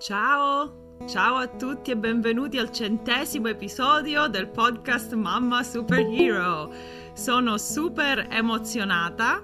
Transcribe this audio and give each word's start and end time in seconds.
Ciao, 0.00 1.00
ciao 1.08 1.34
a 1.34 1.48
tutti 1.48 1.90
e 1.90 1.96
benvenuti 1.96 2.56
al 2.56 2.70
centesimo 2.70 3.48
episodio 3.48 4.28
del 4.28 4.48
podcast 4.48 5.12
Mamma 5.14 5.64
Superhero. 5.64 6.72
Sono 7.14 7.58
super 7.58 8.28
emozionata. 8.30 9.42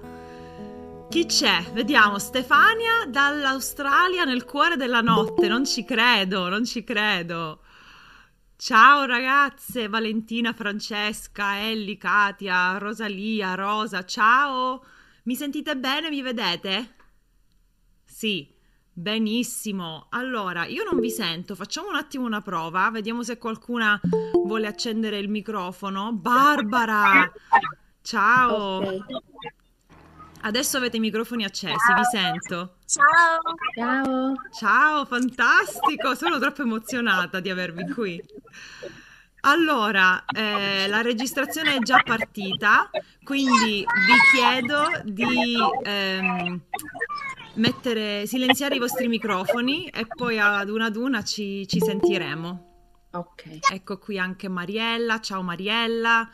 Chi 1.10 1.26
c'è? 1.26 1.60
Vediamo, 1.72 2.20
Stefania 2.20 3.04
dall'Australia 3.08 4.22
nel 4.22 4.44
cuore 4.44 4.76
della 4.76 5.00
notte. 5.00 5.48
Non 5.48 5.64
ci 5.64 5.82
credo, 5.84 6.48
non 6.48 6.64
ci 6.64 6.84
credo. 6.84 7.62
Ciao 8.56 9.06
ragazze, 9.06 9.88
Valentina, 9.88 10.52
Francesca, 10.52 11.66
Ellie, 11.68 11.96
Katia, 11.96 12.78
Rosalia, 12.78 13.56
Rosa, 13.56 14.04
ciao. 14.04 14.84
Mi 15.24 15.34
sentite 15.34 15.76
bene? 15.76 16.10
Mi 16.10 16.22
vedete? 16.22 16.94
Sì, 18.04 18.53
Benissimo, 18.96 20.06
allora 20.10 20.66
io 20.66 20.84
non 20.84 21.00
vi 21.00 21.10
sento, 21.10 21.56
facciamo 21.56 21.88
un 21.88 21.96
attimo 21.96 22.26
una 22.26 22.40
prova, 22.40 22.88
vediamo 22.92 23.24
se 23.24 23.38
qualcuna 23.38 24.00
vuole 24.44 24.68
accendere 24.68 25.18
il 25.18 25.28
microfono. 25.28 26.12
Barbara, 26.12 27.28
ciao. 28.02 28.76
Okay. 28.76 29.04
Adesso 30.42 30.76
avete 30.76 30.98
i 30.98 31.00
microfoni 31.00 31.42
accesi, 31.42 31.74
ciao. 31.74 31.96
vi 31.96 32.04
sento. 32.04 32.76
Ciao. 32.86 33.54
Ciao. 33.74 34.34
Ciao, 34.56 35.04
fantastico, 35.06 36.14
sono 36.14 36.38
troppo 36.38 36.62
emozionata 36.62 37.40
di 37.40 37.50
avervi 37.50 37.90
qui. 37.90 38.22
Allora, 39.40 40.24
eh, 40.24 40.86
la 40.86 41.02
registrazione 41.02 41.74
è 41.74 41.78
già 41.80 42.00
partita, 42.04 42.88
quindi 43.24 43.84
vi 43.84 44.38
chiedo 44.38 44.86
di 45.02 45.58
ehm, 45.82 46.60
mettere, 47.54 48.26
silenziare 48.26 48.76
i 48.76 48.78
vostri 48.78 49.08
microfoni 49.08 49.86
e 49.86 50.06
poi 50.06 50.38
ad 50.38 50.68
una 50.68 50.86
ad 50.86 50.96
una 50.96 51.22
ci, 51.22 51.66
ci 51.66 51.80
sentiremo. 51.80 52.72
Ok. 53.12 53.58
Ecco 53.72 53.98
qui 53.98 54.18
anche 54.18 54.48
Mariella, 54.48 55.20
ciao 55.20 55.42
Mariella. 55.42 56.28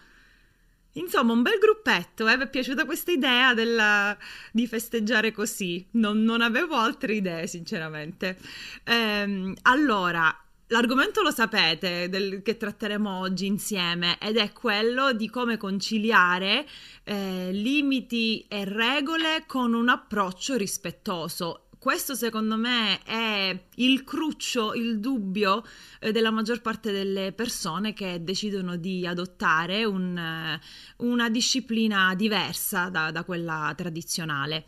Insomma, 0.94 1.32
un 1.32 1.42
bel 1.42 1.58
gruppetto, 1.58 2.26
eh? 2.26 2.36
mi 2.36 2.44
è 2.44 2.48
piaciuta 2.48 2.84
questa 2.84 3.12
idea 3.12 3.54
della... 3.54 4.16
di 4.50 4.66
festeggiare 4.66 5.30
così, 5.30 5.86
non, 5.92 6.22
non, 6.24 6.40
avevo 6.40 6.74
altre 6.74 7.14
idee 7.14 7.46
sinceramente. 7.46 8.36
Ehm, 8.84 9.54
allora, 9.62 10.36
L'argomento 10.72 11.20
lo 11.22 11.32
sapete 11.32 12.08
del, 12.08 12.42
che 12.42 12.56
tratteremo 12.56 13.18
oggi 13.18 13.46
insieme 13.46 14.18
ed 14.20 14.36
è 14.36 14.52
quello 14.52 15.12
di 15.12 15.28
come 15.28 15.56
conciliare 15.56 16.64
eh, 17.02 17.50
limiti 17.52 18.46
e 18.46 18.64
regole 18.64 19.42
con 19.48 19.74
un 19.74 19.88
approccio 19.88 20.54
rispettoso. 20.54 21.66
Questo 21.76 22.14
secondo 22.14 22.56
me 22.56 23.02
è 23.02 23.64
il 23.76 24.04
cruccio, 24.04 24.72
il 24.74 25.00
dubbio 25.00 25.64
eh, 25.98 26.12
della 26.12 26.30
maggior 26.30 26.60
parte 26.60 26.92
delle 26.92 27.32
persone 27.32 27.92
che 27.92 28.22
decidono 28.22 28.76
di 28.76 29.04
adottare 29.04 29.84
un, 29.84 30.16
eh, 30.16 30.60
una 30.98 31.28
disciplina 31.30 32.14
diversa 32.14 32.88
da, 32.90 33.10
da 33.10 33.24
quella 33.24 33.72
tradizionale. 33.76 34.66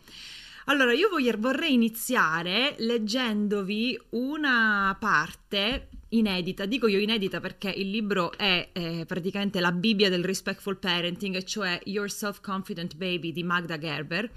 Allora, 0.65 0.93
io 0.93 1.09
vorrei 1.37 1.73
iniziare 1.73 2.75
leggendovi 2.77 3.99
una 4.11 4.95
parte 4.97 5.89
inedita. 6.17 6.65
Dico 6.65 6.87
io 6.87 6.99
inedita 6.99 7.39
perché 7.39 7.69
il 7.69 7.89
libro 7.89 8.31
è 8.37 8.69
eh, 8.71 9.05
praticamente 9.05 9.59
la 9.59 9.71
Bibbia 9.71 10.09
del 10.09 10.23
respectful 10.23 10.77
parenting, 10.77 11.43
cioè 11.43 11.79
Your 11.85 12.09
Self-Confident 12.09 12.95
Baby 12.95 13.31
di 13.31 13.43
Magda 13.43 13.77
Gerber. 13.77 14.29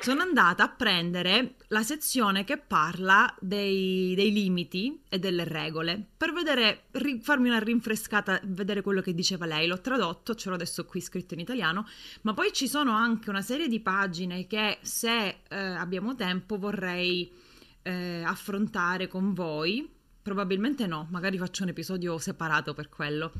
Sono 0.00 0.22
andata 0.22 0.64
a 0.64 0.68
prendere 0.68 1.54
la 1.68 1.82
sezione 1.82 2.44
che 2.44 2.58
parla 2.58 3.34
dei, 3.40 4.14
dei 4.14 4.32
limiti 4.32 5.00
e 5.08 5.18
delle 5.18 5.44
regole 5.44 6.12
per 6.24 6.32
vedere, 6.32 6.84
ri, 6.92 7.20
farmi 7.20 7.48
una 7.48 7.58
rinfrescata, 7.58 8.40
vedere 8.44 8.80
quello 8.80 9.02
che 9.02 9.12
diceva 9.12 9.44
lei. 9.44 9.66
L'ho 9.66 9.82
tradotto, 9.82 10.34
ce 10.34 10.48
l'ho 10.48 10.54
adesso 10.54 10.86
qui 10.86 11.02
scritto 11.02 11.34
in 11.34 11.40
italiano, 11.40 11.86
ma 12.22 12.32
poi 12.32 12.50
ci 12.50 12.66
sono 12.66 12.92
anche 12.92 13.28
una 13.28 13.42
serie 13.42 13.68
di 13.68 13.80
pagine 13.80 14.46
che 14.46 14.78
se 14.80 15.40
eh, 15.46 15.56
abbiamo 15.56 16.14
tempo 16.14 16.56
vorrei 16.56 17.30
eh, 17.82 18.22
affrontare 18.24 19.06
con 19.06 19.34
voi 19.34 19.86
Probabilmente 20.24 20.86
no, 20.86 21.06
magari 21.10 21.36
faccio 21.36 21.64
un 21.64 21.68
episodio 21.68 22.16
separato 22.16 22.72
per 22.72 22.88
quello. 22.88 23.30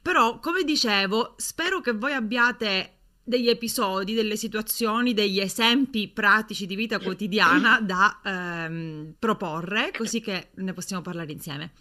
Però, 0.00 0.38
come 0.38 0.62
dicevo, 0.62 1.34
spero 1.36 1.80
che 1.80 1.90
voi 1.90 2.12
abbiate 2.12 2.98
degli 3.24 3.48
episodi, 3.48 4.14
delle 4.14 4.36
situazioni, 4.36 5.12
degli 5.12 5.40
esempi 5.40 6.06
pratici 6.06 6.66
di 6.66 6.76
vita 6.76 7.00
quotidiana 7.00 7.80
da 7.82 8.20
ehm, 8.22 9.14
proporre, 9.18 9.90
così 9.90 10.20
che 10.20 10.50
ne 10.54 10.72
possiamo 10.72 11.02
parlare 11.02 11.32
insieme. 11.32 11.72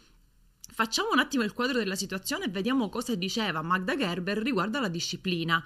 Facciamo 0.79 1.09
un 1.11 1.19
attimo 1.19 1.43
il 1.43 1.51
quadro 1.51 1.77
della 1.77 1.97
situazione 1.97 2.45
e 2.45 2.49
vediamo 2.49 2.87
cosa 2.87 3.13
diceva 3.13 3.61
Magda 3.61 3.97
Gerber 3.97 4.37
riguardo 4.37 4.77
alla 4.77 4.87
disciplina, 4.87 5.61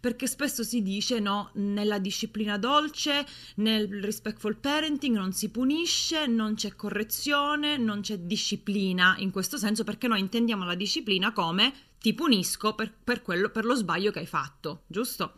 perché 0.00 0.26
spesso 0.26 0.62
si 0.62 0.80
dice 0.80 1.20
no, 1.20 1.50
nella 1.56 1.98
disciplina 1.98 2.56
dolce, 2.56 3.26
nel 3.56 4.00
respectful 4.00 4.56
parenting 4.56 5.16
non 5.16 5.34
si 5.34 5.50
punisce, 5.50 6.26
non 6.26 6.54
c'è 6.54 6.74
correzione, 6.76 7.76
non 7.76 8.00
c'è 8.00 8.20
disciplina 8.20 9.16
in 9.18 9.30
questo 9.30 9.58
senso, 9.58 9.84
perché 9.84 10.08
noi 10.08 10.20
intendiamo 10.20 10.64
la 10.64 10.74
disciplina 10.74 11.34
come 11.34 11.70
ti 11.98 12.14
punisco 12.14 12.74
per, 12.74 12.90
per, 13.04 13.20
quello, 13.20 13.50
per 13.50 13.66
lo 13.66 13.74
sbaglio 13.74 14.12
che 14.12 14.20
hai 14.20 14.26
fatto, 14.26 14.84
giusto? 14.86 15.34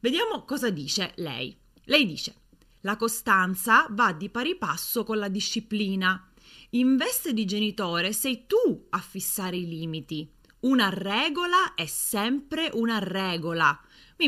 Vediamo 0.00 0.44
cosa 0.44 0.68
dice 0.68 1.12
lei. 1.16 1.56
Lei 1.84 2.04
dice, 2.04 2.34
la 2.82 2.98
costanza 2.98 3.86
va 3.88 4.12
di 4.12 4.28
pari 4.28 4.56
passo 4.56 5.04
con 5.04 5.16
la 5.16 5.28
disciplina 5.28 6.26
in 6.74 6.96
veste 6.96 7.34
di 7.34 7.44
genitore 7.44 8.14
sei 8.14 8.46
tu 8.46 8.86
a 8.90 8.98
fissare 8.98 9.56
i 9.56 9.68
limiti. 9.68 10.26
Una 10.60 10.88
regola 10.88 11.74
è 11.74 11.84
sempre 11.84 12.70
una 12.72 12.98
regola. 12.98 13.78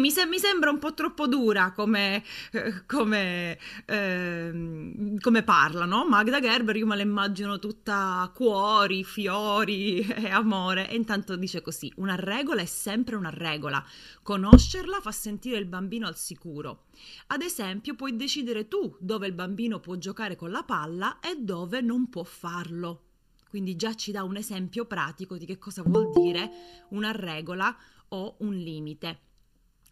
Mi, 0.00 0.10
sem- 0.10 0.28
mi 0.28 0.38
sembra 0.38 0.70
un 0.70 0.78
po' 0.78 0.94
troppo 0.94 1.26
dura 1.26 1.72
come, 1.72 2.22
eh, 2.52 2.84
come, 2.86 3.58
eh, 3.84 5.16
come 5.20 5.42
parla, 5.42 5.84
no? 5.84 6.06
Magda 6.06 6.40
Gerber, 6.40 6.76
io 6.76 6.86
me 6.86 6.96
la 6.96 7.02
immagino 7.02 7.58
tutta 7.58 8.30
cuori, 8.34 9.04
fiori 9.04 10.00
e 10.06 10.28
amore. 10.28 10.88
E 10.90 10.96
intanto 10.96 11.36
dice 11.36 11.62
così: 11.62 11.92
una 11.96 12.16
regola 12.16 12.62
è 12.62 12.66
sempre 12.66 13.16
una 13.16 13.30
regola. 13.30 13.84
Conoscerla 14.22 15.00
fa 15.00 15.12
sentire 15.12 15.58
il 15.58 15.66
bambino 15.66 16.06
al 16.06 16.16
sicuro. 16.16 16.86
Ad 17.28 17.42
esempio, 17.42 17.94
puoi 17.94 18.16
decidere 18.16 18.68
tu 18.68 18.96
dove 19.00 19.26
il 19.26 19.32
bambino 19.32 19.80
può 19.80 19.96
giocare 19.96 20.36
con 20.36 20.50
la 20.50 20.62
palla 20.62 21.20
e 21.20 21.36
dove 21.38 21.80
non 21.80 22.08
può 22.08 22.24
farlo. 22.24 23.02
Quindi 23.48 23.76
già 23.76 23.94
ci 23.94 24.10
dà 24.10 24.24
un 24.24 24.36
esempio 24.36 24.84
pratico 24.84 25.36
di 25.36 25.46
che 25.46 25.58
cosa 25.58 25.82
vuol 25.84 26.10
dire 26.10 26.50
una 26.88 27.12
regola 27.12 27.76
o 28.08 28.36
un 28.38 28.54
limite. 28.54 29.20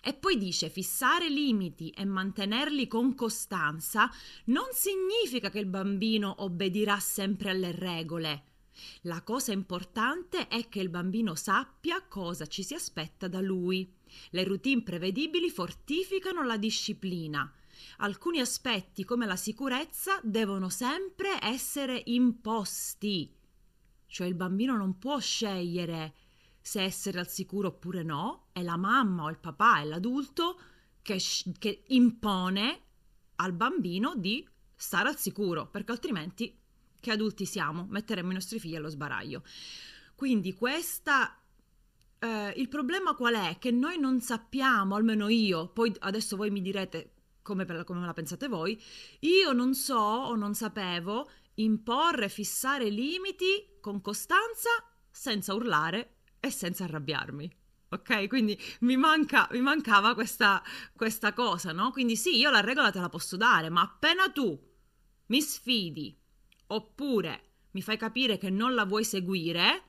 E 0.04 0.14
poi 0.14 0.36
dice 0.36 0.68
fissare 0.68 1.28
limiti 1.30 1.90
e 1.90 2.04
mantenerli 2.04 2.88
con 2.88 3.14
costanza 3.14 4.10
non 4.46 4.66
significa 4.72 5.48
che 5.48 5.60
il 5.60 5.66
bambino 5.66 6.34
obbedirà 6.38 6.98
sempre 6.98 7.50
alle 7.50 7.70
regole. 7.70 8.44
La 9.02 9.22
cosa 9.22 9.52
importante 9.52 10.48
è 10.48 10.68
che 10.68 10.80
il 10.80 10.88
bambino 10.88 11.36
sappia 11.36 12.02
cosa 12.02 12.46
ci 12.46 12.64
si 12.64 12.74
aspetta 12.74 13.28
da 13.28 13.40
lui. 13.40 13.94
Le 14.30 14.42
routine 14.42 14.82
prevedibili 14.82 15.50
fortificano 15.50 16.42
la 16.42 16.56
disciplina. 16.56 17.48
Alcuni 17.98 18.40
aspetti 18.40 19.04
come 19.04 19.26
la 19.26 19.36
sicurezza 19.36 20.18
devono 20.24 20.68
sempre 20.68 21.38
essere 21.40 22.02
imposti. 22.06 23.32
Cioè 24.06 24.26
il 24.26 24.34
bambino 24.34 24.76
non 24.76 24.98
può 24.98 25.20
scegliere 25.20 26.14
se 26.62 26.80
essere 26.80 27.18
al 27.18 27.28
sicuro 27.28 27.68
oppure 27.68 28.02
no, 28.02 28.48
è 28.52 28.62
la 28.62 28.76
mamma 28.76 29.24
o 29.24 29.30
il 29.30 29.38
papà, 29.38 29.80
è 29.80 29.84
l'adulto 29.84 30.58
che, 31.02 31.20
che 31.58 31.82
impone 31.88 32.80
al 33.36 33.52
bambino 33.52 34.14
di 34.14 34.48
stare 34.74 35.08
al 35.08 35.18
sicuro, 35.18 35.68
perché 35.68 35.92
altrimenti 35.92 36.56
che 37.00 37.10
adulti 37.10 37.44
siamo, 37.44 37.86
metteremmo 37.90 38.30
i 38.30 38.34
nostri 38.34 38.60
figli 38.60 38.76
allo 38.76 38.88
sbaraglio. 38.88 39.42
Quindi 40.14 40.54
questa 40.54 41.36
eh, 42.20 42.52
il 42.56 42.68
problema 42.68 43.14
qual 43.14 43.34
è? 43.34 43.58
Che 43.58 43.72
noi 43.72 43.98
non 43.98 44.20
sappiamo, 44.20 44.94
almeno 44.94 45.28
io, 45.28 45.68
poi 45.68 45.92
adesso 46.00 46.36
voi 46.36 46.50
mi 46.50 46.62
direte 46.62 47.14
come, 47.42 47.64
per, 47.64 47.82
come 47.82 48.06
la 48.06 48.12
pensate 48.12 48.46
voi, 48.46 48.80
io 49.20 49.52
non 49.52 49.74
so 49.74 49.96
o 49.96 50.36
non 50.36 50.54
sapevo 50.54 51.28
imporre, 51.54 52.28
fissare 52.28 52.88
limiti 52.88 53.78
con 53.80 54.00
costanza 54.00 54.70
senza 55.10 55.52
urlare 55.52 56.18
e 56.44 56.50
senza 56.50 56.84
arrabbiarmi. 56.84 57.50
Ok, 57.90 58.26
quindi 58.26 58.58
mi, 58.80 58.96
manca, 58.96 59.46
mi 59.52 59.60
mancava 59.60 60.14
questa, 60.14 60.60
questa 60.96 61.32
cosa, 61.32 61.72
no? 61.72 61.92
Quindi 61.92 62.16
sì, 62.16 62.36
io 62.36 62.50
la 62.50 62.60
regola 62.60 62.90
te 62.90 62.98
la 62.98 63.08
posso 63.08 63.36
dare, 63.36 63.68
ma 63.68 63.82
appena 63.82 64.28
tu 64.30 64.58
mi 65.26 65.40
sfidi 65.40 66.18
oppure 66.68 67.50
mi 67.72 67.82
fai 67.82 67.96
capire 67.96 68.38
che 68.38 68.50
non 68.50 68.74
la 68.74 68.84
vuoi 68.84 69.04
seguire, 69.04 69.84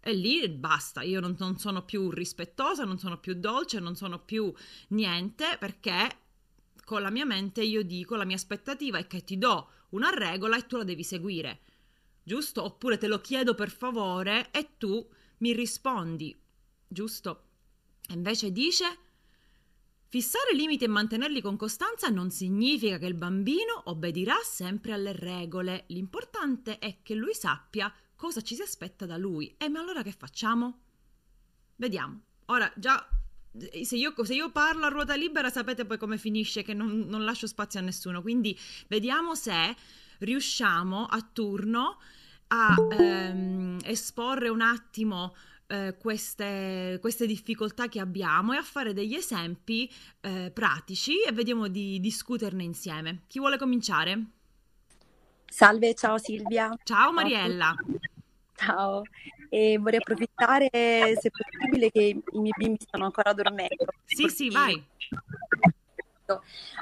e 0.00 0.12
lì 0.14 0.48
basta, 0.48 1.02
io 1.02 1.20
non, 1.20 1.34
non, 1.38 1.58
sono 1.58 1.84
più 1.84 2.10
rispettosa, 2.10 2.84
non 2.84 2.98
sono 2.98 3.18
più 3.18 3.34
dolce, 3.34 3.80
non 3.80 3.96
sono 3.96 4.20
più 4.20 4.52
niente 4.88 5.56
perché 5.58 6.16
con 6.84 7.02
la 7.02 7.10
mia 7.10 7.26
mente 7.26 7.62
io 7.62 7.82
dico 7.82 8.16
la 8.16 8.24
mia 8.24 8.36
aspettativa 8.36 8.98
è 8.98 9.06
che 9.06 9.24
ti 9.24 9.36
do 9.36 9.68
una 9.90 10.10
regola 10.10 10.56
e 10.56 10.66
tu 10.66 10.76
la 10.76 10.84
devi 10.84 11.02
seguire. 11.02 11.60
giusto? 12.22 12.62
Oppure 12.62 12.98
te 12.98 13.08
lo 13.08 13.20
chiedo 13.20 13.54
per 13.54 13.70
favore 13.70 14.50
e 14.52 14.76
tu 14.78 15.06
mi 15.38 15.52
rispondi, 15.52 16.36
giusto? 16.86 17.42
Invece 18.08 18.52
dice 18.52 18.98
Fissare 20.10 20.54
limiti 20.54 20.84
e 20.84 20.88
mantenerli 20.88 21.42
con 21.42 21.58
costanza 21.58 22.08
non 22.08 22.30
significa 22.30 22.96
che 22.96 23.04
il 23.04 23.14
bambino 23.14 23.82
obbedirà 23.84 24.36
sempre 24.42 24.94
alle 24.94 25.12
regole. 25.12 25.84
L'importante 25.88 26.78
è 26.78 27.02
che 27.02 27.14
lui 27.14 27.34
sappia 27.34 27.92
cosa 28.16 28.40
ci 28.40 28.54
si 28.54 28.62
aspetta 28.62 29.04
da 29.04 29.18
lui. 29.18 29.54
E 29.58 29.68
ma 29.68 29.80
allora 29.80 30.02
che 30.02 30.12
facciamo? 30.12 30.80
Vediamo. 31.76 32.22
Ora, 32.46 32.72
già, 32.74 33.06
se 33.82 33.96
io, 33.96 34.14
se 34.24 34.34
io 34.34 34.50
parlo 34.50 34.86
a 34.86 34.88
ruota 34.88 35.14
libera 35.14 35.50
sapete 35.50 35.84
poi 35.84 35.98
come 35.98 36.16
finisce, 36.16 36.62
che 36.62 36.72
non, 36.72 37.00
non 37.00 37.24
lascio 37.24 37.46
spazio 37.46 37.78
a 37.78 37.82
nessuno. 37.82 38.22
Quindi 38.22 38.58
vediamo 38.86 39.34
se 39.34 39.76
riusciamo 40.20 41.04
a 41.04 41.20
turno 41.20 41.98
a 42.48 42.76
ehm, 42.90 43.78
esporre 43.84 44.48
un 44.48 44.60
attimo 44.60 45.34
eh, 45.66 45.96
queste, 46.00 46.98
queste, 47.00 47.26
difficoltà 47.26 47.88
che 47.88 48.00
abbiamo 48.00 48.54
e 48.54 48.56
a 48.56 48.62
fare 48.62 48.92
degli 48.92 49.14
esempi 49.14 49.90
eh, 50.20 50.50
pratici 50.52 51.22
e 51.22 51.32
vediamo 51.32 51.68
di 51.68 52.00
discuterne 52.00 52.62
insieme. 52.62 53.22
Chi 53.26 53.38
vuole 53.38 53.58
cominciare? 53.58 54.24
Salve, 55.44 55.94
ciao 55.94 56.18
Silvia. 56.18 56.74
Ciao 56.84 57.12
Mariella. 57.12 57.74
Ciao, 58.54 59.02
e 59.48 59.78
vorrei 59.78 60.00
approfittare, 60.00 60.68
se 60.70 61.30
possibile, 61.30 61.90
che 61.90 62.00
i 62.02 62.38
miei 62.38 62.52
bimbi 62.56 62.78
stanno 62.80 63.04
ancora 63.04 63.32
dormendo. 63.32 63.86
Sì, 64.04 64.28
sì, 64.28 64.50
vai. 64.50 64.82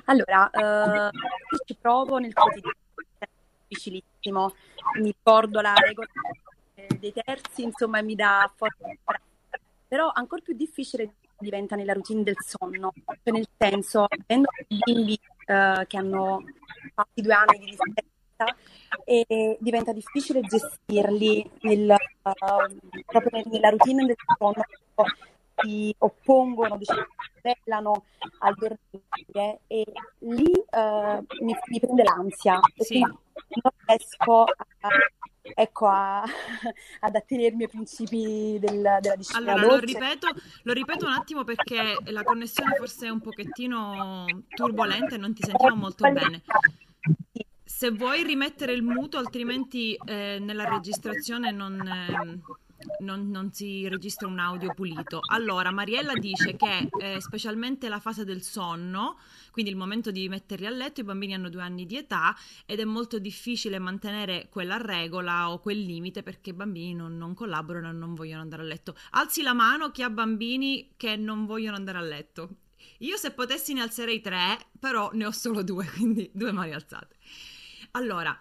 Allora, 0.07 0.51
eh, 0.51 1.11
ci 1.67 1.77
provo 1.79 2.19
nel 2.19 2.33
quotidiano, 2.33 2.75
è 3.19 3.29
difficilissimo. 3.69 4.55
Mi 4.99 5.13
ricordo 5.13 5.61
la 5.61 5.75
regola 5.75 6.09
dei 6.99 7.13
terzi, 7.13 7.63
insomma, 7.63 8.03
mi 8.03 8.15
dà 8.15 8.51
forte 8.55 8.99
però 9.89 10.11
ancora 10.13 10.43
più 10.43 10.55
difficile 10.55 11.15
diventa 11.39 11.77
nella 11.77 11.93
routine 11.93 12.23
del 12.23 12.37
sonno, 12.39 12.93
cioè 13.23 13.33
nel 13.33 13.47
senso, 13.57 14.07
avendo 14.09 14.49
bimbi 14.67 15.19
eh, 15.47 15.85
che 15.87 15.97
hanno 15.97 16.43
fatti 16.95 17.23
due 17.23 17.35
anni 17.35 17.59
di 17.59 17.67
differenza, 17.67 18.57
e 19.05 19.57
diventa 19.61 19.93
difficile 19.93 20.41
gestirli 20.41 21.51
nel, 21.63 21.91
uh, 21.91 23.03
proprio 23.07 23.43
nella 23.47 23.71
routine 23.71 24.05
del 24.05 24.17
sonno, 24.37 24.63
si 25.57 25.95
oppongono, 25.99 26.77
diciamo, 26.77 27.07
si 27.43 27.53
al 28.39 28.55
dormire 28.55 29.61
e 29.67 29.85
lì 30.19 30.53
uh, 30.71 31.45
mi, 31.45 31.57
mi, 31.69 31.81
prende 31.81 32.03
l'ansia 32.03 32.59
sì. 32.77 32.99
non 32.99 33.73
riesco 33.87 34.45
a 34.45 34.89
ecco, 35.55 35.87
a, 35.87 36.23
ad 37.01 37.15
attenermi 37.15 37.65
ai 37.65 37.69
principi 37.69 38.59
del, 38.61 38.99
della 39.01 39.17
disciplina. 39.17 39.53
Allora, 39.53 39.75
lo 39.75 39.79
ripeto, 39.79 40.29
lo 40.63 40.73
ripeto, 40.73 41.07
un 41.07 41.13
attimo 41.13 41.45
perché 41.45 41.97
la 42.07 42.23
connessione 42.23 42.75
forse 42.77 43.07
è 43.07 43.11
un 43.11 43.21
pochettino 43.21 44.25
turbolenta 44.49 45.15
e 45.15 45.19
non 45.19 45.35
ti 45.35 45.43
sentiamo 45.43 45.77
molto 45.77 46.11
bene. 46.11 46.43
Se 47.65 47.91
vuoi 47.91 48.23
rimettere 48.23 48.73
il 48.73 48.83
muto, 48.83 49.19
altrimenti 49.19 49.99
eh, 50.07 50.39
nella 50.41 50.69
registrazione 50.69 51.51
non... 51.51 51.81
Eh, 51.87 52.55
non, 53.01 53.31
non, 53.31 53.53
si 53.53 53.89
registra 53.89 54.27
un 54.27 54.39
audio 54.39 54.73
pulito. 54.75 55.21
Allora, 55.31 55.71
Mariella 55.71 56.15
dice 56.15 56.57
che 56.57 56.89
eh, 56.99 57.21
specialmente 57.21 57.89
la 57.89 58.01
fase 58.01 58.25
del 58.25 58.43
sonno, 58.43 59.19
quindi 59.51 59.71
il 59.71 59.77
momento 59.77 60.11
di 60.11 60.29
metterli 60.29 60.67
a 60.67 60.71
letto, 60.71 61.01
i 61.01 61.05
bambini 61.05 61.35
hanno 61.35 61.49
due 61.49 61.63
anni 61.63 61.87
di 61.87 61.97
età 61.97 62.37
ed 62.67 62.81
è 62.81 62.85
molto 62.85 63.19
difficile 63.19 63.79
mantenere 63.79 64.49
quella 64.51 64.77
regola 64.77 65.51
o 65.51 65.61
quel 65.61 65.81
limite 65.81 66.23
perché 66.23 66.51
i 66.51 66.55
bambini 66.55 66.95
non, 66.95 67.17
non 67.17 67.35
collaborano 67.35 67.89
e 67.89 67.93
non 67.93 68.15
vogliono 68.15 68.43
andare 68.43 68.63
a 68.63 68.67
letto. 68.67 68.97
Alzi 69.11 69.43
la 69.43 69.55
mano 69.55 69.91
chi 69.91 70.03
ha 70.03 70.11
bambini 70.11 70.93
che 70.97 71.17
non 71.17 71.47
vogliono 71.47 71.77
andare 71.77 71.99
a 71.99 72.03
letto. 72.03 72.57
Io 73.01 73.17
se 73.17 73.33
potessi 73.33 73.75
ne 73.75 73.83
alzerei 73.83 74.21
tre, 74.21 74.59
però 74.79 75.11
ne 75.13 75.27
ho 75.27 75.31
solo 75.31 75.63
due, 75.63 75.87
quindi 75.95 76.31
due 76.33 76.53
mani 76.53 76.73
alzate. 76.73 77.17
Allora, 77.93 78.39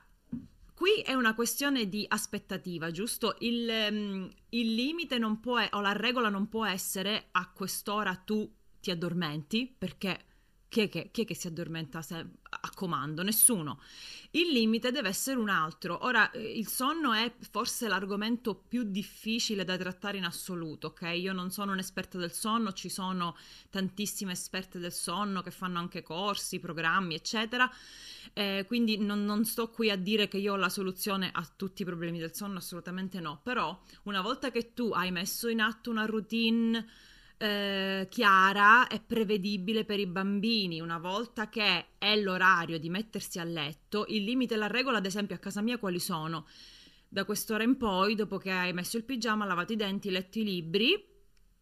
Qui 0.86 1.02
è 1.02 1.16
una 1.16 1.34
questione 1.34 1.90
di 1.90 2.06
aspettativa, 2.08 2.92
giusto? 2.92 3.38
Il, 3.40 3.68
um, 3.90 4.30
il 4.50 4.76
limite 4.76 5.18
non 5.18 5.40
può, 5.40 5.60
o 5.72 5.82
la 5.82 5.94
regola 5.94 6.30
non 6.30 6.48
può 6.48 6.64
essere 6.64 7.30
a 7.32 7.50
quest'ora 7.50 8.14
tu 8.18 8.48
ti 8.80 8.92
addormenti, 8.92 9.66
perché 9.76 10.26
chi 10.76 10.82
è 10.82 10.90
che, 10.90 11.10
chi 11.10 11.22
è 11.22 11.26
che 11.26 11.36
si 11.36 11.48
addormenta 11.48 12.00
a 12.00 12.70
comando? 12.74 13.24
Nessuno. 13.24 13.80
Il 14.32 14.52
limite 14.52 14.92
deve 14.92 15.08
essere 15.08 15.40
un 15.40 15.48
altro. 15.48 16.04
Ora, 16.04 16.30
eh, 16.32 16.42
il 16.42 16.68
sonno 16.68 17.14
è 17.14 17.34
forse 17.50 17.88
l'argomento 17.88 18.56
più 18.56 18.84
difficile 18.84 19.64
da 19.64 19.78
trattare 19.78 20.18
in 20.18 20.26
assoluto, 20.26 20.88
ok? 20.88 21.04
Io 21.16 21.32
non 21.32 21.50
sono 21.50 21.72
un'esperta 21.72 22.18
del 22.18 22.34
sonno, 22.34 22.74
ci 22.74 22.90
sono 22.90 23.38
tantissime 23.70 24.34
esperte 24.34 24.78
del 24.78 24.92
sonno 24.92 25.42
che 25.42 25.52
fanno 25.52 25.80
anche 25.80 26.04
corsi, 26.04 26.60
programmi, 26.60 27.16
eccetera. 27.16 27.72
Eh, 28.34 28.66
quindi 28.68 28.98
non, 28.98 29.24
non 29.24 29.46
sto 29.46 29.70
qui 29.70 29.90
a 29.90 29.96
dire 29.96 30.28
che 30.28 30.40
io 30.40 30.54
ho 30.54 30.58
la 30.58 30.68
soluzione 30.68 31.30
a 31.32 31.50
tutti 31.56 31.84
i 31.84 31.86
problemi 31.86 32.20
del 32.20 32.36
sonno, 32.36 32.58
assolutamente 32.58 33.22
no. 33.22 33.40
Però, 33.44 33.82
una 34.04 34.20
volta 34.20 34.52
che 34.52 34.74
tu 34.74 34.92
hai 34.92 35.12
messo 35.12 35.48
in 35.48 35.62
atto 35.62 35.90
una 35.90 36.06
routine 36.06 36.86
eh, 37.38 38.08
chiara 38.10 38.88
e 38.88 39.00
prevedibile 39.00 39.86
per 39.86 40.00
i 40.00 40.08
bambini. 40.08 40.80
Una 40.80 40.98
volta 40.98 41.50
che 41.50 41.98
è 41.98 42.16
l'orario 42.20 42.80
di 42.80 42.90
mettersi 42.90 43.40
a 43.40 43.44
letto, 43.44 44.06
il 44.10 44.24
limite 44.24 44.54
e 44.54 44.58
la 44.58 44.68
regola, 44.68 44.98
ad 44.98 45.06
esempio, 45.06 45.36
a 45.36 45.40
casa 45.40 45.62
mia 45.62 45.78
quali 45.78 46.00
sono? 46.00 46.48
Da 47.08 47.26
quest'ora 47.26 47.64
in 47.64 47.78
poi, 47.78 48.16
dopo 48.16 48.38
che 48.38 48.52
hai 48.52 48.74
messo 48.74 48.98
il 48.98 49.04
pigiama, 49.04 49.46
lavato 49.46 49.74
i 49.74 49.78
denti, 49.78 50.10
letto 50.10 50.40
i 50.40 50.44
libri, 50.44 51.06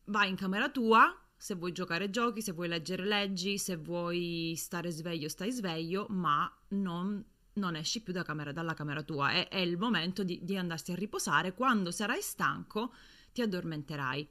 vai 0.06 0.30
in 0.30 0.36
camera 0.36 0.70
tua. 0.70 1.18
Se 1.36 1.56
vuoi 1.56 1.74
giocare, 1.74 2.10
giochi, 2.10 2.42
se 2.42 2.54
vuoi 2.54 2.70
leggere, 2.70 3.06
leggi, 3.06 3.58
se 3.58 3.76
vuoi 3.76 4.54
stare 4.56 4.92
sveglio, 4.92 5.28
stai 5.28 5.52
sveglio, 5.52 6.06
ma 6.10 6.50
non, 6.70 7.24
non 7.56 7.76
esci 7.76 8.02
più 8.02 8.14
da 8.14 8.24
camera, 8.24 8.54
dalla 8.54 8.74
camera 8.74 9.04
tua. 9.04 9.32
È, 9.32 9.50
è 9.50 9.58
il 9.58 9.78
momento 9.78 10.24
di, 10.24 10.40
di 10.42 10.56
andarsi 10.56 10.94
a 10.94 10.96
riposare. 10.96 11.54
Quando 11.54 11.92
sarai 11.92 12.22
stanco, 12.22 12.94
ti 13.34 13.42
addormenterai. 13.42 14.30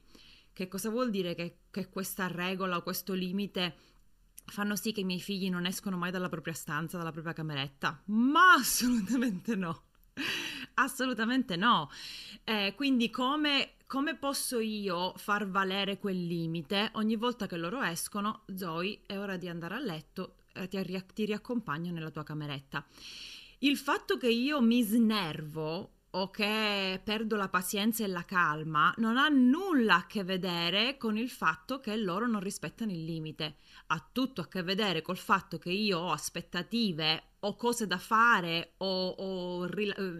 Che 0.53 0.69
cosa 0.69 0.91
vuol 0.91 1.11
dire 1.11 1.35
che, 1.35 1.61
che 1.71 1.89
questa 1.89 2.27
regola 2.27 2.77
o 2.77 2.83
questo 2.83 3.15
limite 3.15 3.75
fanno 4.47 4.77
sì 4.77 4.93
che 4.93 5.01
i 5.01 5.05
miei 5.05 5.21
figli 5.21 5.49
non 5.49 5.67
escono 5.67 5.97
mai 5.97 6.11
dalla 6.11 6.29
propria 6.29 6.53
stanza, 6.53 6.99
dalla 6.99 7.13
propria 7.13 7.33
cameretta? 7.33 8.03
Ma 8.07 8.55
assolutamente 8.59 9.55
no. 9.55 9.85
Assolutamente 10.75 11.57
no. 11.57 11.91
Eh, 12.45 12.75
quindi 12.77 13.11
come, 13.11 13.75
come, 13.87 14.17
posso 14.17 14.59
io 14.59 15.15
far 15.17 15.49
valere 15.49 15.99
quel 15.99 16.27
limite? 16.27 16.91
Ogni 16.95 17.17
volta 17.17 17.47
che 17.47 17.57
loro 17.57 17.83
escono, 17.83 18.45
Zoe, 18.55 19.01
è 19.07 19.19
ora 19.19 19.37
di 19.37 19.49
andare 19.49 19.75
a 19.75 19.81
letto, 19.81 20.37
eh, 20.55 20.69
ti, 20.69 21.05
ti 21.15 21.25
riaccompagno 21.25 21.93
nella 21.93 22.11
tua 22.11 22.25
cameretta. 22.25 22.85
Il 23.59 23.77
fatto 23.77 24.17
che 24.17 24.29
io 24.29 24.61
mi 24.61 24.83
snervo 24.83 26.02
o 26.15 26.31
che 26.31 27.01
perdo 27.03 27.37
la 27.37 27.49
pazienza 27.49 28.05
e 28.05 28.07
la 28.07 28.25
calma 28.25 28.93
non 28.99 29.17
ha 29.17 29.29
nulla 29.29 29.97
a 29.97 30.07
che 30.07 30.25
vedere 30.25 30.97
con 30.99 31.17
il 31.17 31.31
fatto 31.31 31.81
che 31.81 31.97
loro 31.97 32.27
non 32.27 32.41
rispettano 32.41 32.91
il 32.91 33.05
limite. 33.05 33.57
Ha 33.87 34.09
tutto 34.13 34.43
a 34.43 34.49
che 34.49 34.63
vedere 34.63 35.01
col 35.01 35.17
fatto 35.17 35.59
che 35.59 35.71
io 35.71 35.99
ho 35.99 36.13
aspettative 36.13 37.31
o 37.41 37.57
cose 37.57 37.87
da 37.87 37.99
fare 37.99 38.75
o, 38.79 39.09
o 39.09 39.67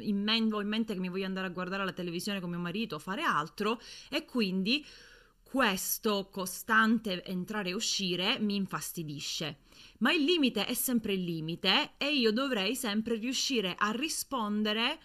in, 0.01 0.23
men- 0.23 0.53
ho 0.53 0.61
in 0.61 0.69
mente 0.69 0.95
che 0.95 1.01
mi 1.01 1.11
voglio 1.11 1.27
andare 1.27 1.49
a 1.49 1.51
guardare 1.51 1.85
la 1.85 1.93
televisione 1.93 2.41
con 2.41 2.51
mio 2.51 2.59
marito 2.59 2.95
o 2.95 2.99
fare 2.99 3.23
altro 3.23 3.81
e 4.09 4.25
quindi 4.25 4.85
questo 5.43 6.31
costante 6.33 7.23
entrare 7.23 7.69
e 7.69 7.75
uscire 7.75 8.39
mi 8.39 8.57
infastidisce. 8.57 9.59
Ma 9.99 10.11
il 10.11 10.25
limite 10.25 10.65
è 10.65 10.73
sempre 10.73 11.13
il 11.13 11.23
limite 11.23 11.93
e 11.99 12.15
io 12.15 12.33
dovrei 12.33 12.75
sempre 12.75 13.17
riuscire 13.17 13.75
a 13.77 13.91
rispondere 13.91 14.99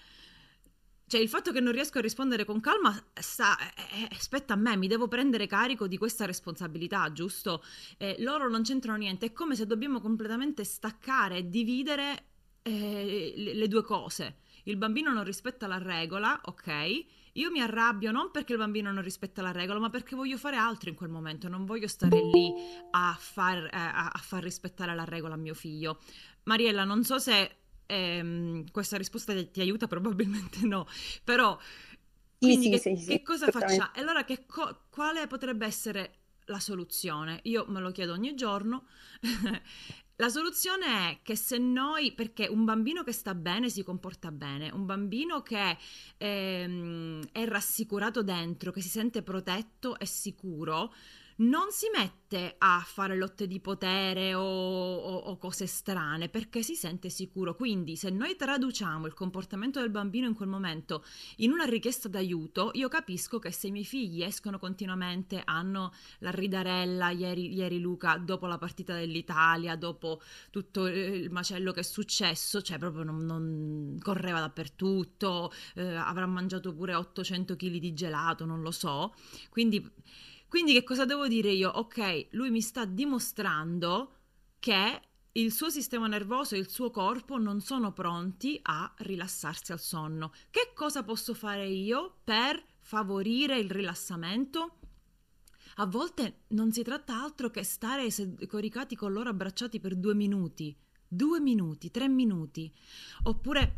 cioè, 1.07 1.21
il 1.21 1.29
fatto 1.29 1.53
che 1.53 1.61
non 1.61 1.71
riesco 1.71 1.99
a 1.99 2.01
rispondere 2.01 2.43
con 2.43 2.59
calma 2.59 2.93
sta, 3.13 3.57
eh, 3.57 4.09
spetta 4.17 4.53
a 4.53 4.57
me, 4.57 4.75
mi 4.75 4.87
devo 4.87 5.07
prendere 5.07 5.47
carico 5.47 5.87
di 5.87 5.97
questa 5.97 6.25
responsabilità, 6.25 7.11
giusto? 7.13 7.63
Eh, 7.97 8.17
loro 8.19 8.49
non 8.49 8.63
c'entrano 8.63 8.97
niente, 8.97 9.27
è 9.27 9.33
come 9.33 9.55
se 9.55 9.65
dobbiamo 9.65 10.01
completamente 10.01 10.65
staccare 10.65 11.37
e 11.37 11.49
dividere 11.49 12.25
eh, 12.61 13.33
le, 13.37 13.53
le 13.53 13.67
due 13.69 13.83
cose. 13.83 14.39
Il 14.63 14.75
bambino 14.75 15.13
non 15.13 15.23
rispetta 15.23 15.65
la 15.65 15.77
regola, 15.77 16.41
ok? 16.43 17.05
Io 17.33 17.51
mi 17.51 17.61
arrabbio 17.61 18.11
non 18.11 18.31
perché 18.31 18.51
il 18.51 18.57
bambino 18.57 18.91
non 18.91 19.01
rispetta 19.01 19.41
la 19.41 19.51
regola, 19.51 19.79
ma 19.79 19.89
perché 19.89 20.13
voglio 20.13 20.37
fare 20.37 20.57
altro 20.57 20.89
in 20.89 20.95
quel 20.95 21.09
momento, 21.09 21.47
non 21.47 21.63
voglio 21.63 21.87
stare 21.87 22.19
lì 22.19 22.51
a 22.91 23.15
far, 23.17 23.63
eh, 23.63 23.69
a 23.71 24.19
far 24.21 24.43
rispettare 24.43 24.93
la 24.93 25.05
regola 25.05 25.35
a 25.35 25.37
mio 25.37 25.53
figlio. 25.53 26.01
Mariella, 26.43 26.83
non 26.83 27.05
so 27.05 27.17
se 27.17 27.66
ehm, 27.87 28.69
questa 28.71 28.97
risposta 28.97 29.33
ti, 29.45 29.61
aiuta, 29.61 29.87
probabilmente 29.87 30.59
no, 30.65 30.85
però 31.23 31.57
quindi 32.37 32.65
sì, 32.65 32.69
che, 32.69 32.97
sì, 32.97 33.05
che 33.05 33.21
cosa 33.23 33.49
facciamo? 33.49 33.93
E 33.95 34.01
allora 34.01 34.23
che 34.23 34.45
co- 34.45 34.83
quale 34.89 35.25
potrebbe 35.27 35.65
essere 35.65 36.11
la 36.45 36.59
soluzione? 36.59 37.39
Io 37.43 37.65
me 37.67 37.79
lo 37.79 37.91
chiedo 37.91 38.13
ogni 38.13 38.35
giorno 38.35 38.85
la 40.19 40.29
soluzione 40.29 40.85
è 41.11 41.19
che 41.21 41.35
se 41.35 41.59
noi, 41.59 42.11
perché 42.11 42.47
un 42.47 42.65
bambino 42.65 43.03
che 43.03 43.11
sta 43.11 43.35
bene 43.35 43.69
si 43.69 43.83
comporta 43.83 44.31
bene, 44.31 44.71
un 44.71 44.85
bambino 44.85 45.43
che 45.43 45.77
ehm, 46.17 47.21
è 47.31 47.45
rassicurato 47.45 48.23
dentro, 48.23 48.71
che 48.71 48.81
si 48.81 48.89
sente 48.89 49.21
protetto 49.21 49.97
e 49.99 50.07
sicuro, 50.07 50.91
non 51.37 51.67
si 51.69 51.87
mette 51.95 52.55
a 52.57 52.83
fare 52.85 53.15
lotte 53.15 53.45
di 53.47 53.59
potere 53.59 54.33
o, 54.33 54.41
o, 54.41 55.15
o, 55.17 55.37
cose 55.37 55.67
strane 55.67 56.29
perché 56.29 56.63
si 56.63 56.75
sente 56.75 57.09
sicuro. 57.09 57.55
Quindi, 57.55 57.95
se 57.95 58.09
noi 58.09 58.35
traduciamo 58.35 59.05
il 59.05 59.13
comportamento 59.13 59.79
del 59.79 59.89
bambino 59.89 60.27
in 60.27 60.33
quel 60.33 60.49
momento 60.49 61.03
in 61.37 61.51
una 61.51 61.65
richiesta 61.65 62.07
d'aiuto, 62.07 62.71
io 62.73 62.87
capisco 62.87 63.39
che 63.39 63.51
se 63.51 63.67
i 63.67 63.71
miei 63.71 63.85
figli 63.85 64.23
escono 64.23 64.57
continuamente, 64.57 65.41
hanno 65.45 65.93
la 66.19 66.31
ridarella, 66.31 67.11
ieri, 67.11 67.53
ieri 67.53 67.79
Luca, 67.79 68.17
dopo 68.17 68.47
la 68.47 68.57
partita 68.57 68.95
dell'Italia, 68.95 69.75
dopo 69.75 70.21
tutto 70.49 70.87
il 70.87 71.29
macello 71.31 71.71
che 71.71 71.81
è 71.81 71.83
successo, 71.83 72.61
cioè 72.61 72.79
proprio 72.79 73.03
non, 73.03 73.17
non 73.25 73.97
correva 74.01 74.39
dappertutto, 74.39 75.51
eh, 75.75 75.95
avrà 75.95 76.25
mangiato 76.25 76.73
pure 76.73 76.95
800 76.95 77.55
kg 77.55 77.77
di 77.77 77.93
gelato, 77.93 78.45
non 78.45 78.61
lo 78.61 78.71
so. 78.71 79.13
Quindi 79.49 79.87
quindi 80.47 80.73
che 80.73 80.83
cosa 80.83 81.05
devo 81.05 81.27
dire 81.27 81.51
io? 81.51 81.69
Ok, 81.69 82.27
lui 82.31 82.49
mi 82.51 82.61
sta 82.61 82.85
dimostrando 82.85 84.13
che 84.59 85.01
il 85.33 85.51
suo 85.51 85.69
sistema 85.69 86.07
nervoso 86.07 86.55
e 86.55 86.57
il 86.57 86.69
suo 86.69 86.89
corpo 86.89 87.37
non 87.37 87.61
sono 87.61 87.91
pronti 87.91 88.59
a 88.63 88.91
rilassarsi 88.97 89.71
al 89.71 89.79
sonno. 89.79 90.31
Che 90.49 90.71
cosa 90.73 91.03
posso 91.03 91.33
fare 91.33 91.67
io 91.67 92.19
per 92.23 92.63
favorire 92.79 93.59
il 93.59 93.69
rilassamento? 93.69 94.79
A 95.75 95.85
volte 95.85 96.45
non 96.49 96.71
si 96.71 96.81
tratta 96.81 97.21
altro 97.21 97.51
che 97.51 97.63
stare 97.63 98.07
coricati 98.47 98.95
con 98.95 99.11
loro 99.11 99.29
abbracciati 99.29 99.79
per 99.79 99.95
due 99.95 100.15
minuti, 100.15 100.75
due 101.07 101.39
minuti, 101.39 101.91
tre 101.91 102.07
minuti, 102.07 102.73
oppure 103.23 103.75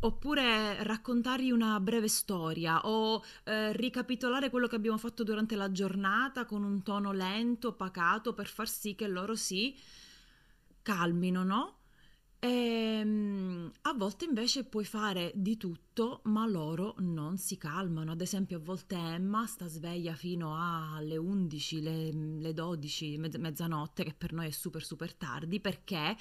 Oppure 0.00 0.82
raccontargli 0.82 1.50
una 1.50 1.80
breve 1.80 2.08
storia 2.08 2.86
o 2.86 3.22
eh, 3.44 3.72
ricapitolare 3.72 4.50
quello 4.50 4.66
che 4.66 4.76
abbiamo 4.76 4.98
fatto 4.98 5.24
durante 5.24 5.56
la 5.56 5.72
giornata 5.72 6.44
con 6.44 6.62
un 6.62 6.82
tono 6.82 7.12
lento, 7.12 7.72
pacato, 7.72 8.34
per 8.34 8.46
far 8.46 8.68
sì 8.68 8.94
che 8.94 9.08
loro 9.08 9.34
si 9.34 9.74
calmino, 10.82 11.42
no? 11.42 11.76
E, 12.38 12.48
ehm, 12.48 13.70
a 13.82 13.92
volte 13.94 14.24
invece 14.24 14.64
puoi 14.64 14.84
fare 14.84 15.32
di 15.34 15.56
tutto, 15.56 16.20
ma 16.24 16.46
loro 16.46 16.94
non 16.98 17.38
si 17.38 17.56
calmano. 17.56 18.12
Ad 18.12 18.20
esempio, 18.20 18.58
a 18.58 18.60
volte 18.60 18.94
Emma 18.96 19.46
sta 19.46 19.66
sveglia 19.66 20.14
fino 20.14 20.54
alle 20.56 21.16
11, 21.16 21.80
le, 21.80 22.12
le 22.12 22.52
12, 22.52 23.18
mezzanotte, 23.18 24.04
che 24.04 24.14
per 24.16 24.32
noi 24.32 24.48
è 24.48 24.50
super 24.50 24.84
super 24.84 25.14
tardi, 25.14 25.60
perché 25.60 26.16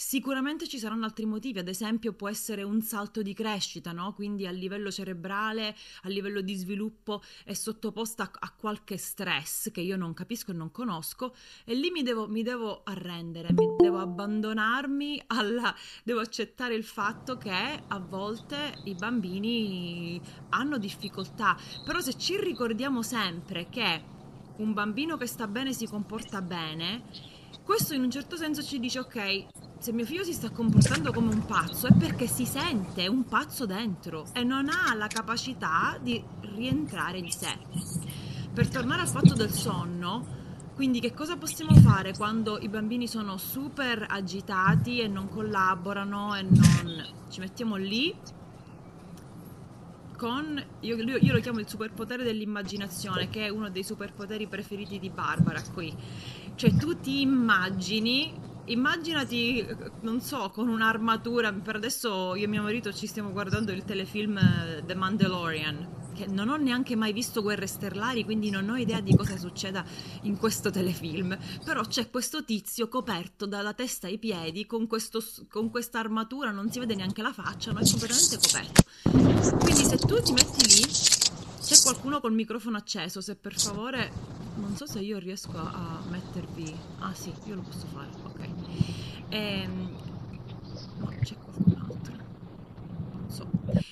Sicuramente 0.00 0.68
ci 0.68 0.78
saranno 0.78 1.06
altri 1.06 1.26
motivi, 1.26 1.58
ad 1.58 1.66
esempio 1.66 2.12
può 2.12 2.28
essere 2.28 2.62
un 2.62 2.82
salto 2.82 3.20
di 3.20 3.34
crescita, 3.34 3.90
no? 3.90 4.14
quindi 4.14 4.46
a 4.46 4.52
livello 4.52 4.92
cerebrale, 4.92 5.74
a 6.02 6.08
livello 6.08 6.40
di 6.40 6.54
sviluppo 6.54 7.20
è 7.42 7.52
sottoposta 7.52 8.30
a, 8.32 8.52
qualche 8.52 8.96
stress 8.96 9.72
che 9.72 9.80
io 9.80 9.96
non 9.96 10.14
capisco 10.14 10.52
e 10.52 10.54
non 10.54 10.70
conosco 10.70 11.34
e 11.64 11.74
lì 11.74 11.90
mi 11.90 12.04
devo, 12.04 12.28
mi 12.28 12.44
devo 12.44 12.82
arrendere, 12.84 13.52
mi 13.52 13.74
devo 13.76 13.98
abbandonarmi 13.98 15.20
alla... 15.26 15.74
devo 16.04 16.20
accettare 16.20 16.76
il 16.76 16.84
fatto 16.84 17.36
che 17.36 17.82
a 17.88 17.98
volte 17.98 18.78
i 18.84 18.94
bambini 18.94 20.20
hanno 20.50 20.78
difficoltà, 20.78 21.58
però 21.84 21.98
se 21.98 22.16
ci 22.16 22.38
ricordiamo 22.40 23.02
sempre 23.02 23.68
che 23.68 24.04
un 24.58 24.72
bambino 24.72 25.16
che 25.16 25.26
sta 25.26 25.48
bene 25.48 25.72
si 25.72 25.88
comporta 25.88 26.40
bene, 26.40 27.02
questo 27.64 27.94
in 27.94 28.02
un 28.02 28.10
certo 28.10 28.36
senso 28.36 28.62
ci 28.62 28.78
dice 28.78 29.00
ok, 29.00 29.46
se 29.78 29.92
mio 29.92 30.04
figlio 30.04 30.24
si 30.24 30.32
sta 30.32 30.50
comportando 30.50 31.12
come 31.12 31.32
un 31.32 31.46
pazzo 31.46 31.86
è 31.86 31.92
perché 31.92 32.26
si 32.26 32.44
sente 32.44 33.06
un 33.06 33.24
pazzo 33.24 33.64
dentro 33.64 34.26
e 34.32 34.42
non 34.42 34.68
ha 34.68 34.92
la 34.94 35.06
capacità 35.06 35.96
di 36.02 36.22
rientrare 36.40 37.18
in 37.18 37.30
sé. 37.30 37.56
Per 38.52 38.68
tornare 38.68 39.02
al 39.02 39.08
fatto 39.08 39.34
del 39.34 39.52
sonno, 39.52 40.36
quindi 40.74 40.98
che 40.98 41.14
cosa 41.14 41.36
possiamo 41.36 41.74
fare 41.74 42.12
quando 42.12 42.58
i 42.58 42.68
bambini 42.68 43.06
sono 43.06 43.36
super 43.36 44.04
agitati 44.08 45.00
e 45.00 45.06
non 45.06 45.28
collaborano 45.28 46.34
e 46.34 46.42
non 46.42 47.06
ci 47.30 47.38
mettiamo 47.38 47.76
lì 47.76 48.12
con 50.16 50.60
io, 50.80 50.96
io, 50.96 51.32
lo 51.32 51.38
chiamo 51.38 51.60
il 51.60 51.68
superpotere 51.68 52.24
dell'immaginazione, 52.24 53.28
che 53.28 53.46
è 53.46 53.48
uno 53.48 53.70
dei 53.70 53.84
superpoteri 53.84 54.48
preferiti 54.48 54.98
di 54.98 55.10
Barbara 55.10 55.62
qui. 55.72 55.94
Cioè 56.56 56.74
tu 56.74 56.98
ti 56.98 57.20
immagini 57.20 58.47
immaginati, 58.68 59.66
non 60.02 60.20
so, 60.20 60.50
con 60.50 60.68
un'armatura. 60.68 61.52
Per 61.52 61.76
adesso 61.76 62.34
io 62.34 62.44
e 62.44 62.48
mio 62.48 62.62
marito 62.62 62.92
ci 62.92 63.06
stiamo 63.06 63.32
guardando 63.32 63.72
il 63.72 63.84
telefilm 63.84 64.36
eh, 64.38 64.82
The 64.84 64.94
Mandalorian. 64.94 65.96
Che 66.14 66.26
non 66.26 66.48
ho 66.48 66.56
neanche 66.56 66.96
mai 66.96 67.12
visto 67.12 67.42
Guerre 67.42 67.66
Stellari, 67.66 68.24
quindi 68.24 68.50
non 68.50 68.68
ho 68.68 68.76
idea 68.76 69.00
di 69.00 69.14
cosa 69.14 69.36
succeda 69.36 69.84
in 70.22 70.36
questo 70.36 70.70
telefilm. 70.70 71.38
Però 71.64 71.82
c'è 71.82 72.10
questo 72.10 72.44
tizio 72.44 72.88
coperto 72.88 73.46
dalla 73.46 73.72
testa 73.72 74.08
ai 74.08 74.18
piedi 74.18 74.66
con, 74.66 74.86
questa 74.88 75.98
armatura, 75.98 76.50
non 76.50 76.70
si 76.72 76.80
vede 76.80 76.96
neanche 76.96 77.22
la 77.22 77.32
faccia, 77.32 77.72
ma 77.72 77.80
è 77.80 77.88
completamente 77.88 78.38
coperto. 78.38 79.58
Quindi 79.58 79.84
se 79.84 79.96
tu 79.98 80.20
ti 80.20 80.32
metti 80.32 80.66
lì, 80.66 81.17
c'è 81.68 81.82
qualcuno 81.82 82.18
col 82.18 82.32
microfono 82.32 82.78
acceso, 82.78 83.20
se 83.20 83.36
per 83.36 83.58
favore 83.58 84.10
non 84.56 84.74
so 84.74 84.86
se 84.86 85.00
io 85.00 85.18
riesco 85.18 85.54
a 85.54 86.02
mettervi 86.08 86.74
ah 87.00 87.12
sì 87.12 87.30
io 87.44 87.56
lo 87.56 87.60
posso 87.60 87.86
fare 87.88 88.08
ok. 88.22 88.48
Ehm, 89.28 89.96
no 90.96 91.14
c'è 91.22 91.36
qualcun 91.36 91.86
altro. 91.86 92.14
Non 93.12 93.26
so. 93.28 93.50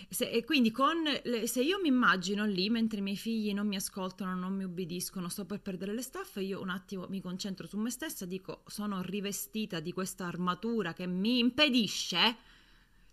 Se, 0.08 0.30
e 0.30 0.42
quindi 0.44 0.70
con 0.70 1.02
le, 1.02 1.46
se 1.46 1.60
io 1.60 1.78
mi 1.82 1.88
immagino 1.88 2.46
lì 2.46 2.70
mentre 2.70 3.00
i 3.00 3.02
miei 3.02 3.18
figli 3.18 3.52
non 3.52 3.66
mi 3.66 3.76
ascoltano 3.76 4.34
non 4.34 4.54
mi 4.54 4.64
ubbidiscono 4.64 5.28
sto 5.28 5.44
per 5.44 5.60
perdere 5.60 5.92
le 5.92 6.00
staffe 6.00 6.40
io 6.40 6.62
un 6.62 6.70
attimo 6.70 7.04
mi 7.10 7.20
concentro 7.20 7.66
su 7.66 7.76
me 7.76 7.90
stessa 7.90 8.24
dico 8.24 8.62
sono 8.68 9.02
rivestita 9.02 9.80
di 9.80 9.92
questa 9.92 10.24
armatura 10.24 10.94
che 10.94 11.06
mi 11.06 11.40
impedisce 11.40 12.36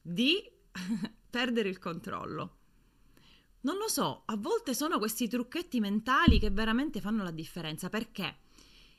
di 0.01 0.49
perdere 1.29 1.67
il 1.67 1.79
controllo 1.79 2.59
non 3.63 3.77
lo 3.77 3.87
so, 3.87 4.23
a 4.25 4.35
volte 4.35 4.73
sono 4.73 4.97
questi 4.97 5.27
trucchetti 5.27 5.79
mentali 5.79 6.39
che 6.39 6.49
veramente 6.49 7.01
fanno 7.01 7.23
la 7.23 7.31
differenza 7.31 7.89
perché 7.89 8.37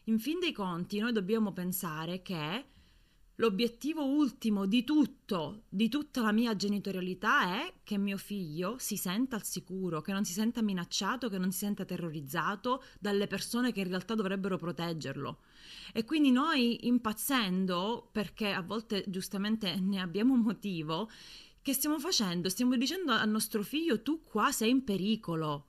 in 0.04 0.18
fin 0.18 0.38
dei 0.38 0.52
conti 0.52 0.99
noi 0.99 1.12
dobbiamo 1.12 1.52
pensare 1.52 2.23
che 2.23 2.64
l'obiettivo 3.37 4.04
ultimo 4.04 4.66
di 4.66 4.85
tutto, 4.85 5.64
di 5.68 5.88
tutta 5.88 6.23
la 6.23 6.33
mia 6.33 6.54
genitorialità 6.56 7.56
è 7.56 7.75
che 7.83 7.99
mio 7.99 8.16
figlio 8.16 8.76
si 8.78 8.97
senta 8.97 9.37
al 9.37 9.44
sicuro, 9.44 10.00
che 10.00 10.12
non 10.12 10.25
si 10.25 10.33
senta 10.33 10.62
minacciato, 10.62 11.28
che 11.28 11.38
non 11.38 11.50
si 11.50 11.59
senta 11.59 11.85
terrorizzato 11.85 12.83
dalle 12.99 13.26
persone 13.26 13.73
che 13.73 13.80
in 13.80 13.88
realtà 13.88 14.14
dovrebbero 14.14 14.56
proteggerlo. 14.56 15.40
E 15.92 16.04
quindi 16.04 16.30
noi 16.30 16.87
impazzendo, 16.87 18.09
perché 18.12 18.52
a 18.52 18.62
volte 18.62 19.04
giustamente 19.09 19.78
ne 19.80 20.00
abbiamo 20.00 20.37
motivo, 20.37 21.11
che 21.64 21.73
stiamo 21.73 21.99
facendo? 21.99 22.50
Stiamo 22.50 22.76
dicendo 22.76 23.12
al 23.12 23.30
nostro 23.30 23.62
figlio 23.62 24.02
tu 24.02 24.23
qua 24.23 24.52
sei 24.52 24.68
in 24.68 24.85
pericolo. 24.85 25.68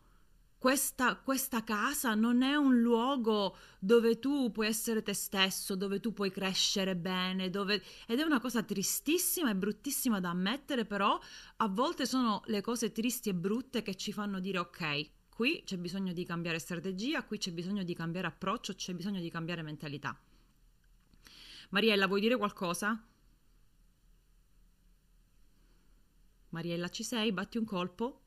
Questa, 0.57 1.15
questa, 1.15 1.63
casa 1.63 2.15
non 2.15 2.41
è 2.41 2.55
un 2.55 2.81
luogo 2.81 3.55
dove 3.79 4.19
tu 4.19 4.51
puoi 4.51 4.67
essere 4.67 5.03
te 5.03 5.13
stesso, 5.13 5.77
dove 5.77 6.01
tu 6.01 6.11
puoi 6.11 6.31
crescere 6.31 6.97
bene, 6.97 7.49
dove... 7.49 7.81
ed 8.07 8.19
è 8.19 8.23
una 8.23 8.41
cosa 8.41 8.61
tristissima 8.61 9.51
e 9.51 9.55
bruttissima 9.55 10.19
da 10.19 10.31
ammettere, 10.31 10.83
però 10.83 11.17
a 11.57 11.67
volte 11.69 12.05
sono 12.05 12.41
le 12.47 12.59
cose 12.59 12.91
tristi 12.91 13.29
e 13.29 13.35
brutte 13.35 13.81
che 13.81 13.95
ci 13.95 14.11
fanno 14.11 14.41
dire 14.41 14.57
ok, 14.57 15.09
qui 15.29 15.63
c'è 15.63 15.77
bisogno 15.77 16.11
di 16.11 16.25
cambiare 16.25 16.59
strategia, 16.59 17.23
qui 17.23 17.37
c'è 17.37 17.53
bisogno 17.53 17.83
di 17.83 17.93
cambiare 17.93 18.27
approccio, 18.27 18.75
c'è 18.75 18.93
bisogno 18.93 19.21
di 19.21 19.29
cambiare 19.29 19.61
mentalità. 19.61 20.19
Mariella, 21.69 22.07
vuoi 22.07 22.19
dire 22.19 22.35
qualcosa? 22.35 23.01
Mariella, 26.55 26.87
ci 26.87 27.03
sei? 27.03 27.33
Batti 27.33 27.57
un 27.57 27.65
colpo? 27.65 28.21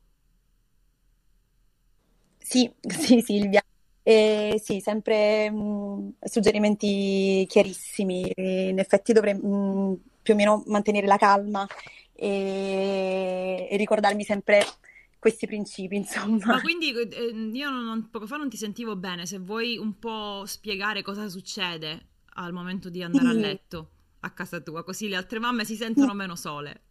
Sì, 2.37 2.71
sì, 2.87 3.21
Silvia. 3.21 3.63
Eh, 4.03 4.61
sì, 4.63 4.79
sempre 4.81 5.49
mh, 5.49 5.57
mm, 5.57 6.09
suggerimenti 6.21 7.43
chiarissimi. 7.47 8.31
In 8.35 8.77
effetti 8.77 9.13
dovrei 9.13 9.33
mh, 9.33 9.47
mm, 9.47 9.93
più 10.21 10.33
o 10.35 10.37
meno 10.37 10.63
mantenere 10.67 11.07
la 11.07 11.17
calma 11.17 11.65
e, 12.13 13.67
e 13.71 13.77
ricordarmi 13.77 14.23
sempre 14.23 14.63
questi 15.17 15.47
principi, 15.47 15.95
insomma. 15.95 16.45
Ma 16.45 16.61
quindi 16.61 16.91
eh, 16.91 17.49
io 17.51 17.69
non, 17.71 18.09
poco 18.11 18.27
fa 18.27 18.37
non 18.37 18.47
ti 18.47 18.57
sentivo 18.57 18.95
bene, 18.95 19.25
se 19.25 19.39
vuoi 19.39 19.75
un 19.77 19.97
po' 19.97 20.43
spiegare 20.45 21.01
cosa 21.01 21.27
succede 21.29 22.09
al 22.35 22.53
momento 22.53 22.89
di 22.89 23.01
andare 23.01 23.29
sì. 23.29 23.31
a 23.31 23.33
letto 23.33 23.89
a 24.19 24.29
casa 24.29 24.59
tua, 24.59 24.83
così 24.83 25.07
le 25.07 25.15
altre 25.15 25.39
mamme 25.39 25.65
si 25.65 25.75
sentono 25.75 26.13
meno 26.13 26.35
sole. 26.35 26.83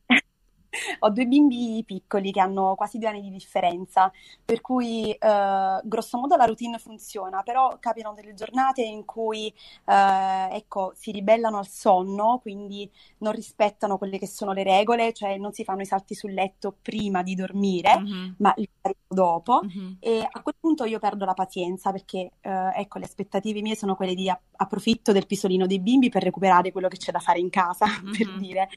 Ho 1.01 1.11
due 1.11 1.27
bimbi 1.27 1.83
piccoli 1.85 2.31
che 2.33 2.41
hanno 2.41 2.75
quasi 2.75 2.99
due 2.99 3.09
anni 3.09 3.21
di 3.23 3.31
differenza, 3.31 4.11
per 4.45 4.61
cui 4.61 5.11
eh, 5.13 5.81
grosso 5.85 6.19
modo 6.19 6.37
la 6.37 6.45
routine 6.45 6.79
funziona, 6.79 7.43
però 7.43 7.79
capitano 7.81 8.15
delle 8.15 8.35
giornate 8.35 8.83
in 8.83 9.05
cui 9.05 9.53
eh, 9.87 10.49
ecco, 10.53 10.93
si 10.95 11.11
ribellano 11.13 11.59
al 11.59 11.69
sonno, 11.69 12.39
quindi 12.41 12.91
non 13.19 13.33
rispettano 13.33 13.99
quelle 13.99 14.19
che 14.19 14.27
sono 14.27 14.53
le 14.53 14.63
regole, 14.63 15.13
cioè 15.13 15.37
non 15.39 15.53
si 15.53 15.65
fanno 15.65 15.83
i 15.83 15.87
salti 15.87 16.15
sul 16.15 16.33
letto 16.33 16.77
prima 16.81 17.23
di 17.23 17.35
dormire, 17.35 17.97
Mhm, 17.99 18.35
ma 18.39 18.53
li 18.57 18.69
fanno 18.81 18.95
dopo. 19.09 19.61
mhm. 19.65 19.97
E 20.01 20.27
a 20.31 20.43
quel 20.43 20.55
punto 20.61 20.85
io 20.85 20.99
perdo 20.99 21.25
la 21.25 21.35
pazienza 21.35 21.91
perché, 21.93 22.31
eh, 22.41 22.71
ecco, 22.75 22.99
le 22.99 23.05
aspettative 23.05 23.61
mie 23.63 23.75
sono 23.77 23.97
quelle 23.97 24.15
di 24.15 24.31
approfitto 24.31 25.13
del 25.13 25.27
pisolino 25.27 25.67
dei 25.67 25.81
bimbi 25.81 26.09
per 26.09 26.23
recuperare 26.23 26.73
quello 26.73 26.89
che 26.89 26.97
c'è 26.99 27.11
da 27.13 27.19
fare 27.21 27.39
in 27.41 27.51
casa, 27.51 27.87
per 28.11 28.29
Mhm. 28.29 28.39
dire. 28.39 28.69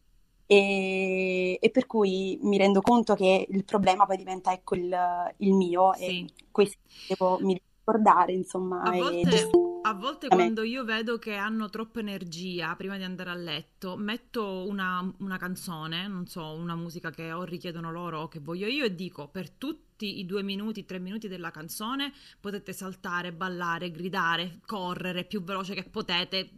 E, 0.51 1.57
e 1.61 1.69
per 1.71 1.85
cui 1.87 2.37
mi 2.41 2.57
rendo 2.57 2.81
conto 2.81 3.15
che 3.15 3.45
il 3.49 3.63
problema 3.63 4.05
poi 4.05 4.17
diventa, 4.17 4.51
ecco, 4.51 4.75
il, 4.75 4.93
il 5.37 5.53
mio 5.53 5.93
e 5.93 6.07
Sì. 6.07 6.27
questo 6.51 6.77
devo, 7.05 7.39
mi 7.39 7.53
devo 7.53 7.65
ricordare, 7.79 8.33
insomma, 8.33 8.83
A 8.83 8.91
e 8.91 8.97
volte, 8.97 9.59
a 9.81 9.93
volte 9.93 10.29
quando 10.29 10.63
io 10.63 10.83
vedo 10.83 11.17
che 11.19 11.35
hanno 11.35 11.69
troppa 11.69 11.99
energia 11.99 12.75
prima 12.75 12.97
di 12.97 13.03
andare 13.03 13.29
a 13.29 13.35
letto, 13.35 13.95
metto 13.95 14.67
una, 14.67 15.11
una 15.19 15.37
canzone, 15.37 16.07
non 16.07 16.27
so, 16.27 16.53
una 16.53 16.75
musica 16.75 17.11
che 17.11 17.31
o 17.31 17.43
richiedono 17.43 17.91
loro 17.91 18.21
o 18.21 18.27
che 18.27 18.39
voglio 18.39 18.67
io 18.67 18.83
e 18.85 18.95
dico 18.95 19.27
per 19.29 19.49
tutti 19.51 20.19
i 20.19 20.25
due 20.25 20.41
minuti, 20.43 20.85
tre 20.85 20.99
minuti 20.99 21.27
della 21.27 21.51
canzone 21.51 22.11
potete 22.39 22.73
saltare, 22.73 23.31
ballare, 23.33 23.91
gridare, 23.91 24.59
correre 24.65 25.25
più 25.25 25.43
veloce 25.43 25.73
che 25.75 25.83
potete, 25.83 26.49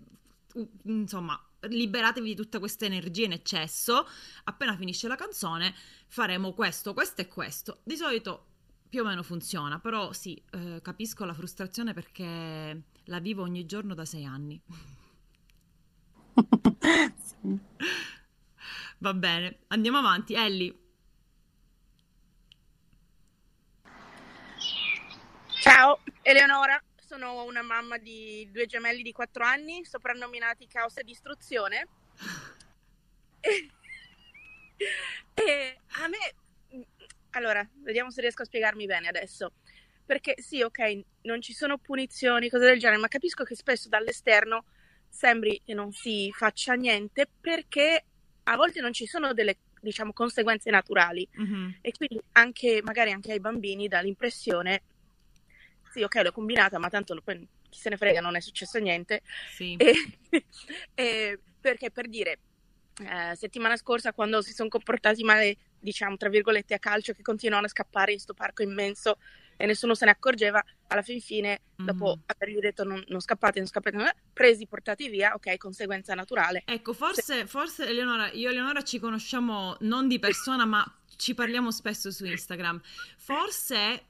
insomma, 0.84 1.40
liberatevi 1.70 2.28
di 2.30 2.36
tutta 2.36 2.60
questa 2.60 2.86
energia 2.86 3.26
in 3.26 3.34
eccesso. 3.34 4.08
Appena 4.46 4.76
finisce 4.76 5.08
la 5.08 5.16
canzone 5.16 5.74
faremo 6.08 6.54
questo, 6.54 6.94
questo 6.94 7.22
e 7.22 7.28
questo. 7.28 7.80
Di 7.84 7.96
solito 7.96 8.48
più 8.90 9.02
o 9.02 9.06
meno 9.06 9.24
funziona, 9.24 9.80
però 9.80 10.14
sì, 10.14 10.42
eh, 10.52 10.80
capisco 10.82 11.26
la 11.26 11.34
frustrazione 11.34 11.94
perché 11.94 12.84
la 13.06 13.20
vivo 13.20 13.42
ogni 13.44 13.66
giorno 13.66 13.94
da 13.94 14.06
sei 14.06 14.26
anni. 14.26 14.62
Sì. 17.42 17.58
Va 19.00 19.14
bene, 19.14 19.60
andiamo 19.68 19.98
avanti. 19.98 20.34
Ellie, 20.34 20.76
Ciao, 25.64 26.00
Eleonora, 26.24 26.82
sono 27.14 27.44
una 27.44 27.62
mamma 27.62 28.00
di 28.00 28.50
due 28.52 28.66
gemelli 28.66 29.04
di 29.04 29.12
4 29.12 29.44
anni, 29.44 29.86
soprannominati 29.86 30.66
Caos 30.66 30.98
e 30.98 31.04
Distruzione. 31.04 31.88
E, 33.40 33.70
e 35.36 35.80
a 36.02 36.08
me, 36.08 36.86
allora, 37.32 37.68
vediamo 37.84 38.10
se 38.10 38.22
riesco 38.22 38.42
a 38.42 38.46
spiegarmi 38.46 38.88
bene 38.88 39.10
adesso. 39.10 39.52
Perché 40.04 40.34
sì, 40.40 40.64
ok, 40.64 41.04
non 41.24 41.40
ci 41.40 41.54
sono 41.54 41.78
punizioni, 41.78 42.50
cose 42.50 42.66
del 42.66 42.80
genere, 42.80 43.00
ma 43.00 43.08
capisco 43.08 43.44
che 43.44 43.56
spesso 43.56 43.90
dall'esterno 43.90 44.66
sembri 45.08 45.62
che 45.64 45.76
non 45.76 45.92
si 45.92 46.32
faccia 46.34 46.74
niente 46.74 47.28
perché 47.40 48.06
a 48.46 48.56
volte 48.56 48.82
non 48.82 48.92
ci 48.92 49.06
sono 49.06 49.34
delle, 49.34 49.58
diciamo, 49.80 50.14
conseguenze 50.14 50.72
naturali. 50.72 51.28
Mhm, 51.34 51.78
E 51.82 51.92
quindi 51.92 52.20
anche, 52.32 52.82
magari 52.84 53.12
anche 53.12 53.34
ai 53.34 53.40
bambini 53.40 53.88
dà 53.88 54.02
l'impressione, 54.02 54.82
sì, 55.94 56.02
ok, 56.02 56.16
l'ho 56.24 56.32
combinata, 56.32 56.80
ma 56.80 56.90
tanto 56.90 57.16
poi 57.24 57.48
chi 57.70 57.80
se 57.80 57.90
ne 57.90 57.98
frega, 57.98 58.20
non 58.20 58.36
è 58.36 58.40
successo 58.42 58.80
niente. 58.80 59.22
sì, 59.56 59.76
E, 59.78 59.94
e 60.96 61.40
perché 61.60 61.92
per 61.92 62.08
dire, 62.10 62.40
eh, 63.04 63.36
settimana 63.36 63.78
scorsa 63.78 64.12
quando 64.14 64.42
si 64.42 64.54
sono 64.54 64.70
comportati 64.70 65.24
male, 65.24 65.56
diciamo, 65.80 66.18
tra 66.18 66.30
virgolette, 66.30 66.74
a 66.74 66.80
calcio, 66.80 67.14
che 67.14 67.22
continuano 67.22 67.66
a 67.66 67.70
scappare 67.70 68.12
in 68.12 68.20
sto 68.20 68.34
parco 68.34 68.64
immenso 68.64 69.18
e 69.56 69.66
nessuno 69.68 69.94
se 69.94 70.06
ne 70.06 70.12
accorgeva, 70.12 70.64
alla 70.88 71.04
fin 71.04 71.22
fine, 71.22 71.60
dopo 71.76 72.06
Mhm. 72.16 72.24
avergli 72.26 72.60
detto 72.60 72.84
non, 72.84 73.04
non 73.08 73.20
scappate, 73.22 73.60
non 73.60 73.68
scappate, 73.68 73.96
non- 73.96 74.10
presi, 74.34 74.66
portati 74.68 75.10
via, 75.10 75.34
ok, 75.36 75.58
conseguenza 75.58 76.16
naturale. 76.16 76.64
Ecco, 76.66 76.94
forse, 76.94 77.46
forse 77.46 77.86
Eleonora, 77.88 78.32
io 78.32 78.50
e 78.50 78.52
Eleonora 78.52 78.84
ci 78.84 78.98
conosciamo 79.00 79.76
non 79.82 80.08
di 80.08 80.18
persona, 80.18 80.66
ma 80.66 80.84
ci 81.18 81.34
parliamo 81.34 81.72
spesso 81.72 82.10
su 82.10 82.26
Instagram. 82.26 82.82
Forse 83.18 84.06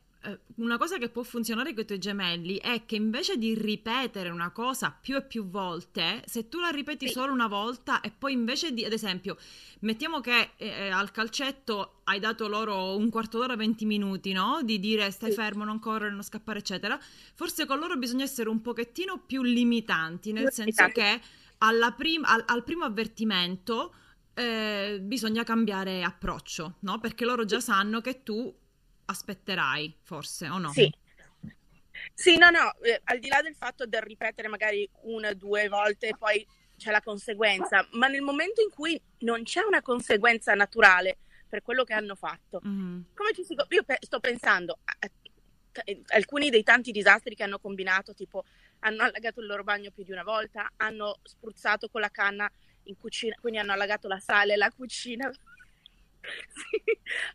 una 0.55 0.77
cosa 0.77 0.97
che 0.97 1.09
può 1.09 1.23
funzionare 1.23 1.73
con 1.73 1.83
i 1.83 1.85
tuoi 1.85 1.99
gemelli 1.99 2.57
è 2.57 2.85
che 2.85 2.95
invece 2.95 3.37
di 3.37 3.53
ripetere 3.55 4.29
una 4.29 4.51
cosa 4.51 4.91
più 4.91 5.15
e 5.17 5.23
più 5.23 5.49
volte, 5.49 6.23
se 6.25 6.47
tu 6.47 6.59
la 6.59 6.69
ripeti 6.69 7.07
Sì. 7.07 7.13
solo 7.13 7.33
una 7.33 7.47
volta 7.47 7.99
e 8.01 8.11
poi 8.11 8.33
invece 8.33 8.73
di, 8.73 8.85
ad 8.85 8.93
esempio, 8.93 9.37
mettiamo 9.79 10.21
che 10.21 10.51
eh, 10.57 10.89
al 10.89 11.11
calcetto 11.11 12.01
hai 12.05 12.19
dato 12.19 12.47
loro 12.47 12.95
un 12.95 13.09
quarto 13.09 13.39
d'ora, 13.39 13.55
20 13.55 13.85
minuti, 13.85 14.31
no? 14.31 14.61
Di 14.63 14.79
dire 14.79 15.11
stai 15.11 15.31
Sì. 15.31 15.35
fermo, 15.35 15.63
non 15.65 15.79
correre, 15.79 16.11
non 16.11 16.23
scappare, 16.23 16.59
eccetera. 16.59 16.97
Forse 17.33 17.65
con 17.65 17.79
loro 17.79 17.95
bisogna 17.97 18.23
essere 18.23 18.49
un 18.49 18.61
pochettino 18.61 19.19
più 19.25 19.41
limitanti, 19.43 20.31
nel 20.31 20.43
Più 20.45 20.53
senso 20.53 20.87
che 20.89 21.19
alla 21.59 21.91
prim- 21.91 22.25
al, 22.25 22.43
al 22.47 22.63
primo 22.63 22.85
avvertimento 22.85 23.93
eh, 24.35 24.99
bisogna 25.01 25.43
cambiare 25.43 26.03
approccio, 26.03 26.75
no? 26.81 26.99
Perché 26.99 27.25
loro 27.25 27.45
già 27.45 27.59
sanno 27.59 28.01
che 28.01 28.23
tu 28.23 28.53
aspetterai, 29.13 29.95
forse, 30.01 30.49
o 30.49 30.57
no? 30.57 30.71
Sì. 30.71 30.91
Sì, 32.13 32.37
no, 32.37 32.49
no, 32.49 32.73
eh, 32.81 32.99
al 33.05 33.19
di 33.19 33.27
là 33.29 33.41
del 33.41 33.55
fatto 33.55 33.85
del 33.85 34.01
ripetere 34.01 34.47
magari 34.47 34.87
una, 35.03 35.33
due 35.33 35.67
volte 35.67 36.09
e 36.09 36.17
poi 36.17 36.45
c'è 36.75 36.91
la 36.91 37.01
conseguenza, 37.01 37.87
ma 37.91 38.07
nel 38.07 38.21
momento 38.21 38.61
in 38.61 38.69
cui 38.69 38.99
non 39.19 39.43
c'è 39.43 39.61
una 39.61 39.81
conseguenza 39.81 40.53
naturale 40.53 41.17
per 41.47 41.61
quello 41.61 41.83
che 41.83 41.93
hanno 41.93 42.15
fatto, 42.15 42.59
Mhm. 42.63 43.05
come 43.13 43.31
ci 43.33 43.43
si... 43.43 43.55
Io 43.69 43.83
pe- 43.83 43.99
sto 44.01 44.19
pensando 44.19 44.79
a, 44.83 44.95
a- 44.99 45.11
a- 45.73 46.15
alcuni 46.15 46.49
dei 46.49 46.63
tanti 46.63 46.91
disastri 46.91 47.35
che 47.35 47.43
hanno 47.43 47.59
combinato, 47.59 48.13
tipo 48.13 48.43
hanno 48.79 49.03
allagato 49.03 49.39
il 49.39 49.45
loro 49.45 49.63
bagno 49.63 49.91
più 49.91 50.03
di 50.03 50.11
una 50.11 50.23
volta, 50.23 50.71
hanno 50.77 51.19
spruzzato 51.23 51.87
con 51.89 52.01
la 52.01 52.09
canna 52.09 52.51
in 52.85 52.97
cucina, 52.97 53.35
quindi 53.39 53.59
hanno 53.59 53.71
allagato 53.71 54.07
la 54.07 54.19
sala 54.19 54.53
e 54.53 54.57
la 54.57 54.71
cucina. 54.71 55.31
Sì. 56.47 56.81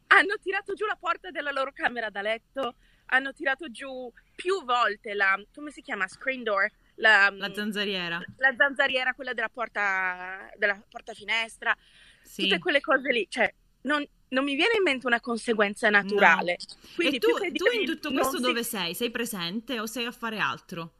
Hanno 0.08 0.36
tirato 0.40 0.74
giù 0.74 0.86
la 0.86 0.96
porta 0.98 1.30
della 1.30 1.50
loro 1.50 1.72
camera 1.72 2.10
da 2.10 2.22
letto, 2.22 2.76
hanno 3.06 3.32
tirato 3.32 3.70
giù 3.70 4.10
più 4.34 4.64
volte 4.64 5.14
la, 5.14 5.40
come 5.54 5.70
si 5.70 5.82
chiama? 5.82 6.08
Screen 6.08 6.42
door, 6.42 6.70
la, 6.96 7.30
La 7.32 7.52
zanzariera, 7.52 8.20
la 8.36 8.54
zanzariera, 8.56 9.14
quella 9.14 9.34
della 9.34 9.48
porta, 9.48 10.50
della 10.56 10.82
porta 10.88 11.12
finestra, 11.14 11.76
sì. 12.22 12.42
tutte 12.42 12.58
quelle 12.58 12.80
cose 12.80 13.12
lì, 13.12 13.26
cioè 13.28 13.52
non, 13.82 14.04
non 14.28 14.44
mi 14.44 14.54
viene 14.56 14.76
in 14.76 14.82
mente 14.82 15.06
una 15.06 15.20
conseguenza 15.20 15.88
naturale. 15.90 16.56
Quindi 16.94 17.16
e 17.16 17.20
tu, 17.20 17.28
tu 17.52 17.70
in 17.72 17.84
tutto 17.84 18.10
questo 18.10 18.36
si- 18.36 18.42
dove 18.42 18.62
sei? 18.64 18.94
Sei 18.94 19.10
presente 19.10 19.78
o 19.78 19.86
sei 19.86 20.06
a 20.06 20.12
fare 20.12 20.38
altro? 20.38 20.94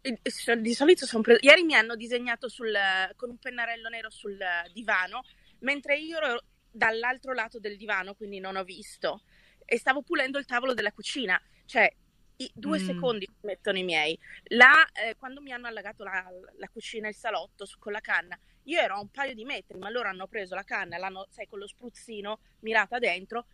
Eh, 0.00 0.20
Di 0.58 0.74
solito 0.74 1.04
sono 1.04 1.22
pre- 1.22 1.38
Ieri 1.40 1.64
mi 1.64 1.74
hanno 1.74 1.96
disegnato 1.96 2.48
sul, 2.48 2.72
con 3.16 3.30
un 3.30 3.38
pennarello 3.38 3.88
nero 3.88 4.10
sul 4.10 4.38
divano, 4.72 5.24
mentre 5.60 5.98
io 5.98 6.16
ero 6.16 6.40
dall'altro 6.76 7.32
lato 7.32 7.58
del 7.58 7.76
divano, 7.76 8.14
quindi 8.14 8.38
non 8.38 8.56
ho 8.56 8.64
visto. 8.64 9.22
E 9.64 9.78
stavo 9.78 10.02
pulendo 10.02 10.38
il 10.38 10.44
tavolo 10.44 10.74
della 10.74 10.92
cucina. 10.92 11.40
Cioè, 11.64 11.92
i 12.38 12.50
due 12.54 12.78
Mm. 12.78 12.84
secondi 12.84 13.28
mettono 13.42 13.78
i 13.78 13.82
miei. 13.82 14.18
Là, 14.48 14.86
eh, 14.92 15.16
quando 15.16 15.40
mi 15.40 15.52
hanno 15.52 15.66
allagato 15.66 16.04
la, 16.04 16.24
la 16.58 16.68
cucina 16.68 17.06
e 17.06 17.10
il 17.10 17.16
salotto 17.16 17.64
su- 17.64 17.78
con 17.78 17.92
la 17.92 18.00
canna, 18.00 18.38
io 18.64 18.78
ero 18.78 18.96
a 18.96 19.00
un 19.00 19.08
paio 19.08 19.34
di 19.34 19.44
metri, 19.44 19.78
ma 19.78 19.88
loro 19.88 20.08
hanno 20.08 20.26
preso 20.26 20.54
la 20.54 20.62
canna, 20.64 20.98
l'hanno, 20.98 21.26
sai, 21.30 21.46
con 21.46 21.58
lo 21.58 21.66
spruzzino 21.66 22.40
mirata 22.60 22.98
dentro. 22.98 23.46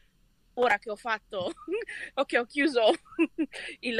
Ora 0.54 0.78
che 0.78 0.90
ho 0.90 0.96
fatto, 0.96 1.52
o 2.14 2.24
che 2.24 2.38
ho 2.38 2.44
chiuso 2.44 2.92
il- 3.80 3.94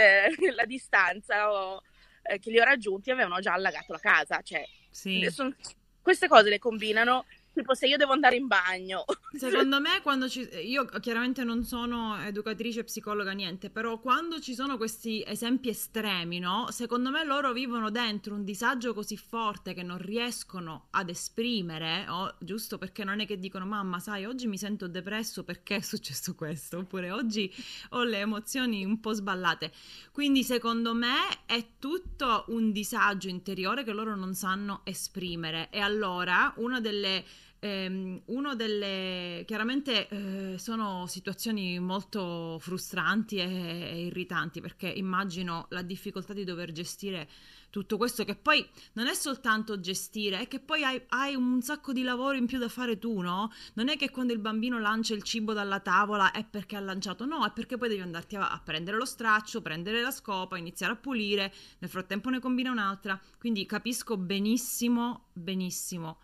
la 0.55 0.65
distanza, 0.67 1.51
ho- 1.51 1.83
eh, 2.25 2.39
che 2.41 2.51
li 2.51 2.59
ho 2.61 2.65
raggiunti, 2.65 3.11
avevano 3.11 3.39
già 3.41 3.53
allagato 3.53 3.93
la 3.93 3.99
casa. 4.01 4.43
Cioè, 4.43 4.65
Sì. 4.91 5.25
son- 5.31 5.57
queste 6.03 6.27
cose 6.29 6.49
le 6.51 6.59
combinano, 6.59 7.25
tipo 7.53 7.75
se 7.75 7.87
io 7.87 7.97
devo 7.97 8.13
andare 8.13 8.37
in 8.37 8.47
bagno. 8.47 9.05
Secondo 9.37 9.81
me, 9.81 10.01
quando 10.03 10.29
ci... 10.29 10.49
io 10.65 10.85
chiaramente 10.85 11.45
non 11.45 11.65
sono 11.65 12.19
educatrice, 12.21 12.85
psicologa, 12.85 13.33
niente, 13.33 13.71
però 13.71 13.99
quando 14.01 14.41
ci 14.41 14.55
sono 14.55 14.77
questi 14.77 15.23
esempi 15.27 15.69
estremi, 15.69 16.39
no? 16.39 16.69
Secondo 16.71 17.11
me 17.11 17.25
loro 17.25 17.53
vivono 17.53 17.91
dentro 17.91 18.35
un 18.35 18.45
disagio 18.45 18.95
così 18.95 19.17
forte 19.17 19.75
che 19.75 19.83
non 19.83 19.99
riescono 19.99 20.89
ad 20.91 21.09
esprimere, 21.09 22.07
o 22.09 22.35
giusto 22.41 22.79
perché 22.79 23.05
non 23.05 23.21
è 23.21 23.27
che 23.27 23.39
dicono, 23.39 23.67
mamma, 23.67 23.99
sai, 23.99 24.25
oggi 24.25 24.47
mi 24.47 24.59
sento 24.59 24.89
depresso 24.89 25.45
perché 25.45 25.77
è 25.77 25.81
successo 25.81 26.35
questo, 26.35 26.79
oppure 26.79 27.11
oggi 27.11 27.53
ho 27.91 28.03
le 28.05 28.19
emozioni 28.19 28.85
un 28.85 29.01
po' 29.01 29.13
sballate. 29.13 29.73
Quindi 30.13 30.43
secondo 30.45 30.95
me 30.95 31.45
è 31.47 31.79
tutto 31.79 32.45
un 32.49 32.73
disagio 32.73 33.29
interiore 33.29 33.85
che 33.85 33.93
loro 33.93 34.15
non 34.17 34.35
sanno 34.35 34.81
esprimere. 34.85 35.69
E 35.71 35.81
allora 35.81 36.53
una 36.57 36.81
delle 36.81 37.25
ehm, 37.63 38.23
uno 38.27 38.57
delle 38.57 39.45
chiaramente 39.47 40.09
eh, 40.09 40.59
sono 40.59 41.07
situazioni 41.07 41.79
molto 41.79 42.59
frustranti 42.61 43.37
e, 43.37 43.45
e 43.45 44.07
irritanti 44.07 44.61
perché 44.61 44.89
immagino 44.89 45.67
la 45.71 45.83
difficoltà 45.83 46.33
di 46.33 46.43
dover 46.43 46.73
gestire 46.73 47.29
tutto 47.71 47.97
questo 47.97 48.25
che 48.25 48.35
poi 48.35 48.69
non 48.95 49.07
è 49.07 49.15
soltanto 49.15 49.81
gestire, 49.81 50.41
è 50.41 50.49
che 50.49 50.61
poi 50.61 50.85
hai, 50.85 51.01
hai, 51.09 51.35
un 51.35 51.63
sacco 51.63 51.95
di 51.95 52.03
lavoro 52.03 52.37
in 52.37 52.45
più 52.45 52.59
da 52.59 52.69
fare 52.69 52.99
tu, 52.99 53.21
no? 53.21 53.51
Non 53.75 53.89
è 53.89 53.97
che 53.97 54.11
quando 54.11 54.35
il 54.35 54.41
bambino 54.41 54.79
lancia 54.79 55.15
il 55.15 55.23
cibo 55.23 55.55
dalla 55.55 55.81
tavola 55.81 56.33
è 56.33 56.45
perché 56.45 56.77
ha 56.77 56.81
lanciato, 56.81 57.25
no, 57.25 57.47
è 57.47 57.51
perché 57.51 57.79
poi 57.79 57.89
devi 57.89 58.03
andarti 58.03 58.37
a, 58.37 58.51
a 58.51 58.61
prendere 58.61 58.99
lo 58.99 59.07
straccio, 59.07 59.63
prendere 59.63 60.03
la 60.03 60.11
scopa, 60.11 60.59
iniziare 60.59 60.93
a 60.93 60.97
pulire, 60.97 61.51
nel 61.79 61.89
frattempo 61.89 62.29
ne 62.29 62.41
combina 62.41 62.71
un'altra, 62.71 63.19
quindi 63.39 63.65
capisco 63.65 64.19
benissimo, 64.19 65.29
benissimo 65.33 66.19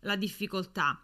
la 0.00 0.16
difficoltà. 0.16 1.00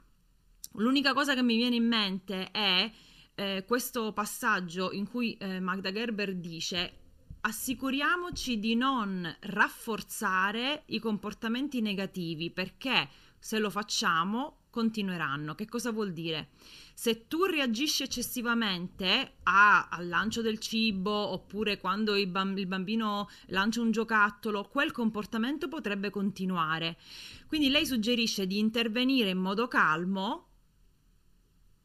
L'unica 0.73 1.13
cosa 1.13 1.35
che 1.35 1.43
mi 1.43 1.57
viene 1.57 1.77
in 1.77 1.87
mente 1.87 2.51
è 2.51 2.91
eh, 3.35 3.65
questo 3.67 4.13
passaggio 4.13 4.93
in 4.93 5.09
cui 5.09 5.37
eh, 5.37 5.61
Magda 5.61 5.93
Gerber 5.93 6.35
dice 6.35 6.99
assicuriamoci 7.41 8.59
di 8.59 8.75
non 8.75 9.37
rafforzare 9.41 10.85
i 10.87 10.99
comportamenti 10.99 11.81
negativi 11.83 12.51
perché 12.51 13.09
se 13.39 13.59
lo 13.59 13.69
facciamo 13.69 14.64
continueranno. 14.75 15.55
Che 15.55 15.69
cosa 15.69 15.93
vuol 15.93 16.13
dire? 16.13 16.49
Se 16.95 17.29
tu 17.29 17.45
reagisci 17.45 18.03
eccessivamente 18.03 19.37
a, 19.45 19.89
al 19.89 20.09
lancio 20.09 20.43
del 20.43 20.59
cibo 20.59 21.13
oppure 21.13 21.79
quando 21.79 22.17
il, 22.17 22.27
bamb- 22.27 22.59
il 22.59 22.67
bambino 22.67 23.29
lancia 23.47 23.81
un 23.81 23.93
giocattolo, 23.93 24.69
quel 24.69 24.91
comportamento 24.91 25.69
potrebbe 25.69 26.11
continuare. 26.11 26.99
Quindi 27.47 27.69
lei 27.69 27.87
suggerisce 27.87 28.49
di 28.49 28.59
intervenire 28.59 29.31
in 29.31 29.39
modo 29.39 29.69
calmo 29.69 30.49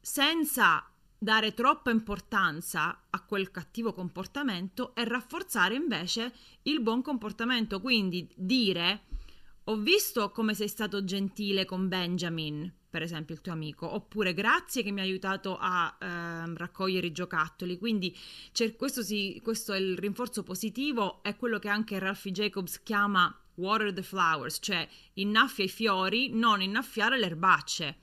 senza 0.00 0.84
dare 1.16 1.54
troppa 1.54 1.90
importanza 1.92 3.06
a 3.08 3.22
quel 3.24 3.52
cattivo 3.52 3.92
comportamento 3.92 4.96
e 4.96 5.04
rafforzare 5.04 5.76
invece 5.76 6.32
il 6.62 6.80
buon 6.80 7.02
comportamento. 7.02 7.80
Quindi 7.80 8.28
dire 8.34 9.04
ho 9.64 9.76
visto 9.76 10.32
come 10.32 10.54
sei 10.54 10.66
stato 10.66 11.04
gentile 11.04 11.64
con 11.64 11.86
Benjamin, 11.86 12.72
per 12.90 13.02
esempio 13.02 13.36
il 13.36 13.40
tuo 13.40 13.52
amico, 13.52 13.94
oppure 13.94 14.34
grazie 14.34 14.82
che 14.82 14.90
mi 14.90 15.00
hai 15.00 15.08
aiutato 15.08 15.56
a 15.58 15.96
eh, 15.98 16.54
raccogliere 16.56 17.06
i 17.06 17.12
giocattoli. 17.12 17.78
Quindi 17.78 18.14
questo, 18.76 19.02
si, 19.02 19.40
questo 19.42 19.72
è 19.72 19.78
il 19.78 19.96
rinforzo 19.96 20.42
positivo, 20.42 21.22
è 21.22 21.36
quello 21.36 21.60
che 21.60 21.68
anche 21.68 21.98
Ralphie 22.00 22.32
Jacobs 22.32 22.82
chiama 22.82 23.34
water 23.54 23.92
the 23.92 24.02
flowers, 24.02 24.58
cioè 24.60 24.86
innaffia 25.14 25.64
i 25.64 25.68
fiori, 25.68 26.30
non 26.32 26.60
innaffiare 26.60 27.18
le 27.18 27.26
erbacce. 27.26 27.96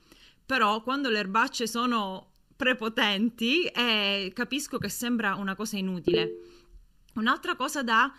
Però 0.46 0.82
quando 0.82 1.10
le 1.10 1.18
erbacce 1.18 1.66
sono 1.66 2.30
prepotenti 2.56 3.66
e 3.66 4.32
capisco 4.34 4.78
che 4.78 4.88
sembra 4.88 5.34
una 5.34 5.54
cosa 5.54 5.76
inutile. 5.76 6.30
Un'altra 7.14 7.54
cosa 7.56 7.82
da 7.82 8.10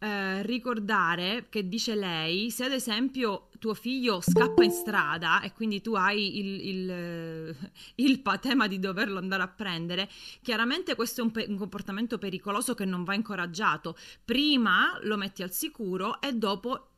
eh, 0.00 0.42
ricordare 0.42 1.46
che 1.48 1.68
dice 1.68 1.94
lei, 1.96 2.50
se 2.50 2.64
ad 2.64 2.72
esempio 2.72 3.48
tuo 3.58 3.74
figlio 3.74 4.20
scappa 4.20 4.62
in 4.62 4.70
strada 4.70 5.40
e 5.40 5.52
quindi 5.52 5.80
tu 5.80 5.94
hai 5.94 6.38
il, 6.38 6.66
il, 6.68 6.90
eh, 6.90 7.56
il 7.96 8.20
patema 8.20 8.68
di 8.68 8.78
doverlo 8.78 9.18
andare 9.18 9.42
a 9.42 9.48
prendere, 9.48 10.08
chiaramente 10.42 10.94
questo 10.94 11.20
è 11.20 11.24
un, 11.24 11.32
pe- 11.32 11.46
un, 11.48 11.56
comportamento 11.56 12.16
pericoloso 12.18 12.74
che 12.74 12.84
non 12.84 13.02
va 13.02 13.14
incoraggiato. 13.14 13.96
Prima 14.24 14.98
lo 15.02 15.16
metti 15.16 15.42
al 15.42 15.50
sicuro 15.50 16.20
e 16.20 16.32
dopo 16.32 16.90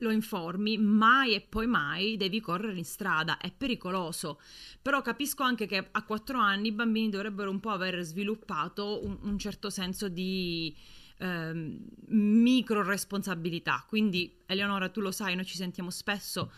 lo 0.00 0.10
informi, 0.10 0.78
mai 0.78 1.34
e 1.34 1.40
poi 1.40 1.66
mai 1.66 2.16
devi 2.16 2.40
correre 2.40 2.76
in 2.76 2.84
strada, 2.84 3.38
è 3.38 3.50
pericoloso. 3.50 4.40
Però 4.80 5.02
capisco 5.02 5.42
anche 5.42 5.66
che 5.66 5.88
a 5.90 6.04
quattro 6.04 6.38
anni 6.38 6.68
i 6.68 6.72
bambini 6.72 7.08
dovrebbero 7.08 7.50
un 7.50 7.60
po' 7.60 7.70
aver 7.70 8.02
sviluppato 8.02 9.04
un, 9.04 9.16
un 9.22 9.38
certo 9.38 9.70
senso 9.70 10.08
di 10.08 10.74
eh, 11.18 11.78
micro 12.06 12.82
responsabilità. 12.82 13.84
Quindi, 13.88 14.42
Eleonora, 14.46 14.88
tu 14.88 15.00
lo 15.00 15.10
sai, 15.10 15.34
noi 15.34 15.44
ci 15.44 15.56
sentiamo 15.56 15.90
spesso. 15.90 16.52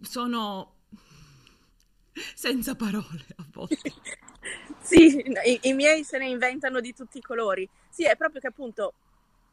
Sono 0.00 0.74
senza 2.34 2.74
parole 2.74 3.26
a 3.36 3.44
volte. 3.52 3.92
sì, 4.80 5.22
i, 5.44 5.58
i 5.62 5.72
miei 5.72 6.04
se 6.04 6.18
ne 6.18 6.28
inventano 6.28 6.80
di 6.80 6.92
tutti 6.92 7.18
i 7.18 7.22
colori. 7.22 7.68
Sì, 7.88 8.04
è 8.04 8.16
proprio 8.16 8.40
che 8.40 8.48
appunto, 8.48 8.94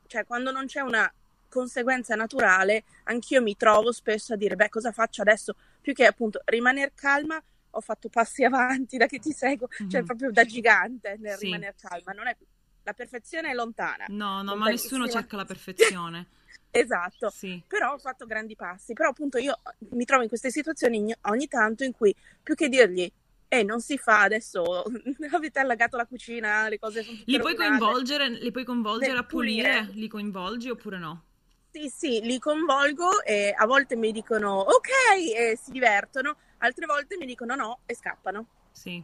cioè 0.07 0.25
quando 0.25 0.51
non 0.51 0.65
c'è 0.65 0.81
una 0.81 1.11
conseguenza 1.49 2.15
naturale, 2.15 2.83
anch'io 3.03 3.41
mi 3.41 3.55
trovo 3.55 3.91
spesso 3.91 4.33
a 4.33 4.35
dire, 4.35 4.55
beh, 4.55 4.69
cosa 4.69 4.91
faccio 4.91 5.21
adesso? 5.21 5.55
Più 5.79 5.93
che 5.93 6.05
appunto 6.05 6.41
rimanere 6.45 6.91
calma, 6.93 7.41
ho 7.69 7.81
fatto 7.81 8.09
passi 8.09 8.43
avanti 8.45 8.97
da 8.97 9.05
che 9.05 9.19
ti 9.19 9.31
seguo, 9.31 9.67
mm-hmm. 9.67 9.89
cioè 9.89 10.03
proprio 10.03 10.31
da 10.31 10.43
gigante 10.43 11.17
nel 11.19 11.37
sì. 11.37 11.45
rimanere 11.45 11.75
calma. 11.79 12.11
Non 12.11 12.27
è, 12.27 12.35
la 12.85 12.93
perfezione 12.93 13.49
è 13.49 13.53
lontana. 13.53 14.05
No, 14.07 14.41
no, 14.41 14.55
ma 14.55 14.69
nessuno 14.69 15.07
cerca 15.09 15.35
la 15.35 15.45
perfezione. 15.45 16.27
esatto, 16.71 17.29
sì. 17.29 17.61
però 17.67 17.93
ho 17.93 17.97
fatto 17.97 18.25
grandi 18.25 18.55
passi. 18.55 18.93
Però 18.93 19.09
appunto 19.09 19.37
io 19.37 19.59
mi 19.89 20.05
trovo 20.05 20.23
in 20.23 20.29
queste 20.29 20.49
situazioni 20.49 21.13
ogni 21.23 21.47
tanto 21.47 21.83
in 21.83 21.91
cui 21.91 22.15
più 22.41 22.55
che 22.55 22.69
dirgli 22.69 23.11
eh, 23.47 23.63
non 23.63 23.81
si 23.81 23.97
fa 23.97 24.21
adesso 24.21 24.83
avete 25.31 25.59
allagato 25.59 25.97
la 25.97 26.05
cucina 26.05 26.67
le 26.67 26.79
cose 26.79 27.03
sono 27.03 27.17
li 27.25 27.39
puoi 27.39 27.55
coinvolgere 27.55 28.27
li 28.27 28.51
puoi 28.51 28.65
coinvolgere 28.65 29.19
a 29.19 29.23
pulire. 29.23 29.69
pulire 29.69 29.93
li 29.93 30.07
coinvolgi 30.07 30.69
oppure 30.71 30.97
no 30.97 31.23
sì, 31.75 31.89
sì, 31.89 32.21
li 32.21 32.39
coinvolgo 32.39 33.21
e 33.21 33.53
a 33.53 33.65
volte 33.65 33.97
mi 33.97 34.13
dicono 34.13 34.59
ok 34.59 34.87
e 35.35 35.59
si 35.61 35.71
divertono, 35.71 36.37
altre 36.59 36.85
volte 36.85 37.17
mi 37.17 37.25
dicono 37.25 37.53
no 37.53 37.79
e 37.85 37.93
scappano. 37.93 38.45
Sì. 38.71 39.03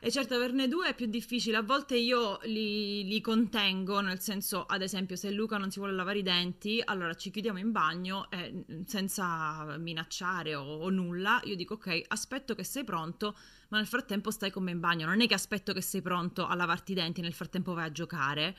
E 0.00 0.10
certo, 0.10 0.34
averne 0.34 0.68
due 0.68 0.88
è 0.88 0.94
più 0.94 1.06
difficile. 1.06 1.56
A 1.56 1.62
volte 1.62 1.96
io 1.96 2.38
li, 2.42 3.04
li, 3.04 3.20
contengo, 3.20 4.00
nel 4.00 4.20
senso, 4.20 4.64
ad 4.66 4.82
esempio, 4.82 5.16
se 5.16 5.30
Luca 5.30 5.56
non 5.56 5.70
si 5.70 5.78
vuole 5.78 5.94
lavare 5.94 6.18
i 6.18 6.22
denti, 6.22 6.82
allora 6.84 7.14
ci 7.14 7.30
chiudiamo 7.30 7.58
in 7.58 7.72
bagno 7.72 8.30
e 8.30 8.64
senza 8.86 9.76
minacciare 9.78 10.54
o, 10.54 10.62
o 10.62 10.90
nulla, 10.90 11.40
io 11.44 11.56
dico 11.56 11.74
ok, 11.74 12.02
aspetto 12.08 12.54
che 12.54 12.64
sei 12.64 12.84
pronto, 12.84 13.36
ma 13.68 13.78
nel 13.78 13.86
frattempo 13.86 14.30
stai 14.30 14.50
con 14.50 14.62
me 14.62 14.72
in 14.72 14.80
bagno. 14.80 15.06
Non 15.06 15.20
è 15.20 15.26
che 15.26 15.34
aspetto 15.34 15.72
che 15.72 15.80
sei 15.80 16.02
pronto 16.02 16.46
a 16.46 16.54
lavarti 16.54 16.92
i 16.92 16.94
denti 16.94 17.20
e 17.20 17.22
nel 17.22 17.32
frattempo 17.32 17.72
vai 17.72 17.86
a 17.86 17.92
giocare. 17.92 18.56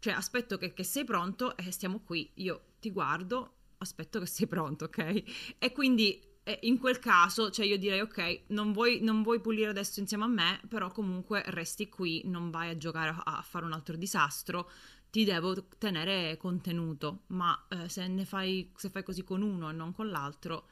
Cioè, 0.00 0.14
aspetto 0.14 0.56
che, 0.56 0.72
che 0.72 0.82
sei 0.82 1.04
pronto 1.04 1.56
e 1.56 1.70
stiamo 1.70 2.00
qui. 2.00 2.30
Io 2.34 2.72
ti 2.80 2.90
guardo, 2.90 3.54
aspetto 3.78 4.18
che 4.18 4.26
sei 4.26 4.46
pronto, 4.46 4.86
ok? 4.86 5.22
E 5.58 5.72
quindi 5.72 6.20
eh, 6.42 6.58
in 6.62 6.78
quel 6.78 6.98
caso, 6.98 7.50
cioè 7.50 7.66
io 7.66 7.78
direi 7.78 8.00
ok, 8.00 8.42
non 8.48 8.72
vuoi, 8.72 9.00
non 9.00 9.22
vuoi, 9.22 9.40
pulire 9.40 9.70
adesso 9.70 10.00
insieme 10.00 10.24
a 10.24 10.28
me, 10.28 10.60
però 10.68 10.90
comunque 10.90 11.42
resti 11.46 11.88
qui, 11.88 12.22
non 12.24 12.50
vai 12.50 12.70
a 12.70 12.76
giocare 12.76 13.10
a, 13.10 13.38
a 13.38 13.42
fare 13.42 13.64
un 13.64 13.72
altro 13.72 13.96
disastro, 13.96 14.70
ti 15.10 15.24
devo 15.24 15.66
tenere 15.78 16.36
contenuto, 16.36 17.22
ma 17.28 17.66
eh, 17.68 17.88
se 17.88 18.06
ne 18.06 18.24
fai, 18.24 18.72
se 18.76 18.90
fai 18.90 19.02
così 19.02 19.22
con 19.24 19.42
uno 19.42 19.70
e 19.70 19.72
non 19.72 19.92
con 19.92 20.08
l'altro, 20.08 20.68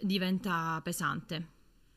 diventa 0.00 0.80
pesante. 0.82 1.54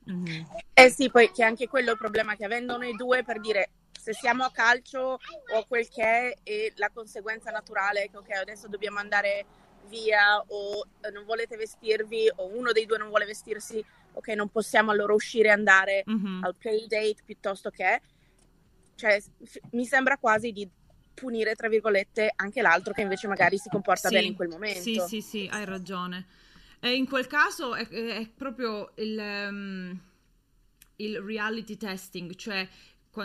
Mm-hmm. 0.10 0.44
Eh 0.74 0.89
sì, 0.89 1.10
poi 1.10 1.32
che 1.32 1.44
anche 1.44 1.68
quello 1.68 1.89
è 1.89 1.92
il 1.92 1.98
problema 1.98 2.36
che 2.36 2.46
avendo 2.46 2.78
noi 2.78 2.96
due 2.96 3.24
per 3.24 3.39
dire 3.39 3.70
se 4.00 4.13
siamo 4.13 4.44
a 4.44 4.52
calcio 4.52 5.20
o 5.54 5.65
quel 5.68 5.88
che 5.89 6.04
è 6.04 6.34
e 6.44 6.74
la 6.78 6.89
conseguenza 6.89 7.52
naturale 7.52 8.04
è 8.04 8.10
che 8.10 8.18
ok 8.18 8.32
adesso 8.32 8.68
dobbiamo 8.68 8.98
andare 8.98 9.46
via 9.89 10.39
o 10.47 10.86
eh, 11.02 11.10
non 11.12 11.25
volete 11.25 11.58
vestirvi 11.58 12.32
o 12.36 12.56
uno 12.56 12.71
dei 12.71 12.86
due 12.86 12.97
non 12.97 13.10
vuole 13.10 13.25
vestirsi 13.25 13.84
ok 14.13 14.28
non 14.30 14.49
possiamo 14.49 14.91
allora 14.91 15.13
uscire 15.13 15.49
e 15.49 15.52
andare 15.52 16.04
mm-hmm. 16.10 16.43
al 16.43 16.56
play 16.56 16.88
date 16.88 17.17
piuttosto 17.25 17.69
che 17.69 18.02
cioè 18.95 19.19
f- 19.19 19.60
mi 19.71 19.86
sembra 19.86 20.17
quasi 20.17 20.52
di 20.52 20.67
punire 21.13 21.56
tra 21.56 21.67
virgolette 21.67 22.32
anche 22.36 22.62
l'altro 22.62 22.93
che 22.93 23.02
invece 23.02 23.28
magari 23.28 23.58
si 23.58 23.69
comporta 23.69 24.08
sì, 24.08 24.15
bene 24.15 24.28
in 24.28 24.36
quel 24.36 24.47
momento. 24.47 24.82
Sì 24.82 25.02
sì 25.06 25.21
sì 25.21 25.49
hai 25.52 25.65
ragione. 25.65 26.25
E 26.80 26.95
in 26.95 27.08
quel 27.08 27.28
caso 27.28 27.75
è, 27.75 27.86
è 27.88 28.28
proprio 28.34 28.91
il, 28.95 29.17
um, 29.17 29.99
il 30.97 31.19
reality 31.19 31.75
testing 31.75 32.36
cioè 32.36 32.67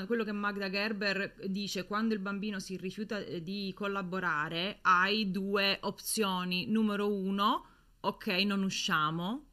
quello 0.07 0.24
che 0.24 0.33
Magda 0.33 0.68
Gerber 0.68 1.35
dice, 1.46 1.87
quando 1.87 2.14
il 2.14 2.20
bambino 2.20 2.59
si 2.59 2.76
rifiuta 2.76 3.18
eh, 3.18 3.42
di 3.42 3.72
collaborare, 3.74 4.78
hai 4.83 5.30
due 5.30 5.78
opzioni. 5.83 6.66
Numero 6.66 7.12
uno, 7.12 7.66
ok, 8.00 8.26
non 8.44 8.62
usciamo, 8.62 9.46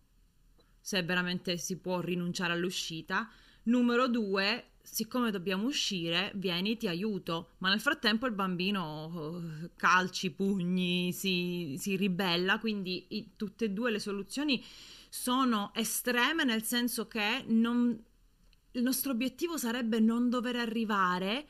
se 0.80 1.04
veramente 1.04 1.58
si 1.58 1.78
può 1.78 2.00
rinunciare 2.00 2.54
all'uscita. 2.54 3.30
Numero 3.64 4.08
due, 4.08 4.72
siccome 4.82 5.32
dobbiamo 5.32 5.66
uscire, 5.66 6.32
vieni, 6.36 6.78
ti 6.78 6.88
aiuto. 6.88 7.52
Ma 7.60 7.70
nel 7.70 7.80
frattempo 7.80 8.26
il 8.26 8.34
bambino 8.34 9.42
eh, 9.64 9.70
calci, 9.76 10.32
pugni, 10.32 11.14
si, 11.14 11.76
si 11.78 11.96
ribella, 11.96 12.60
quindi 12.60 13.06
i, 13.10 13.32
tutte 13.36 13.66
e 13.66 13.70
due 13.70 13.92
le 13.92 14.00
soluzioni 14.00 14.64
sono 15.10 15.72
estreme 15.76 16.46
nel 16.46 16.64
senso 16.64 17.08
che 17.08 17.44
non 17.48 18.02
il 18.72 18.84
nostro 18.84 19.12
obiettivo 19.12 19.58
sarebbe 19.58 20.00
non 20.00 20.30
dover 20.30 20.56
arrivare 20.56 21.48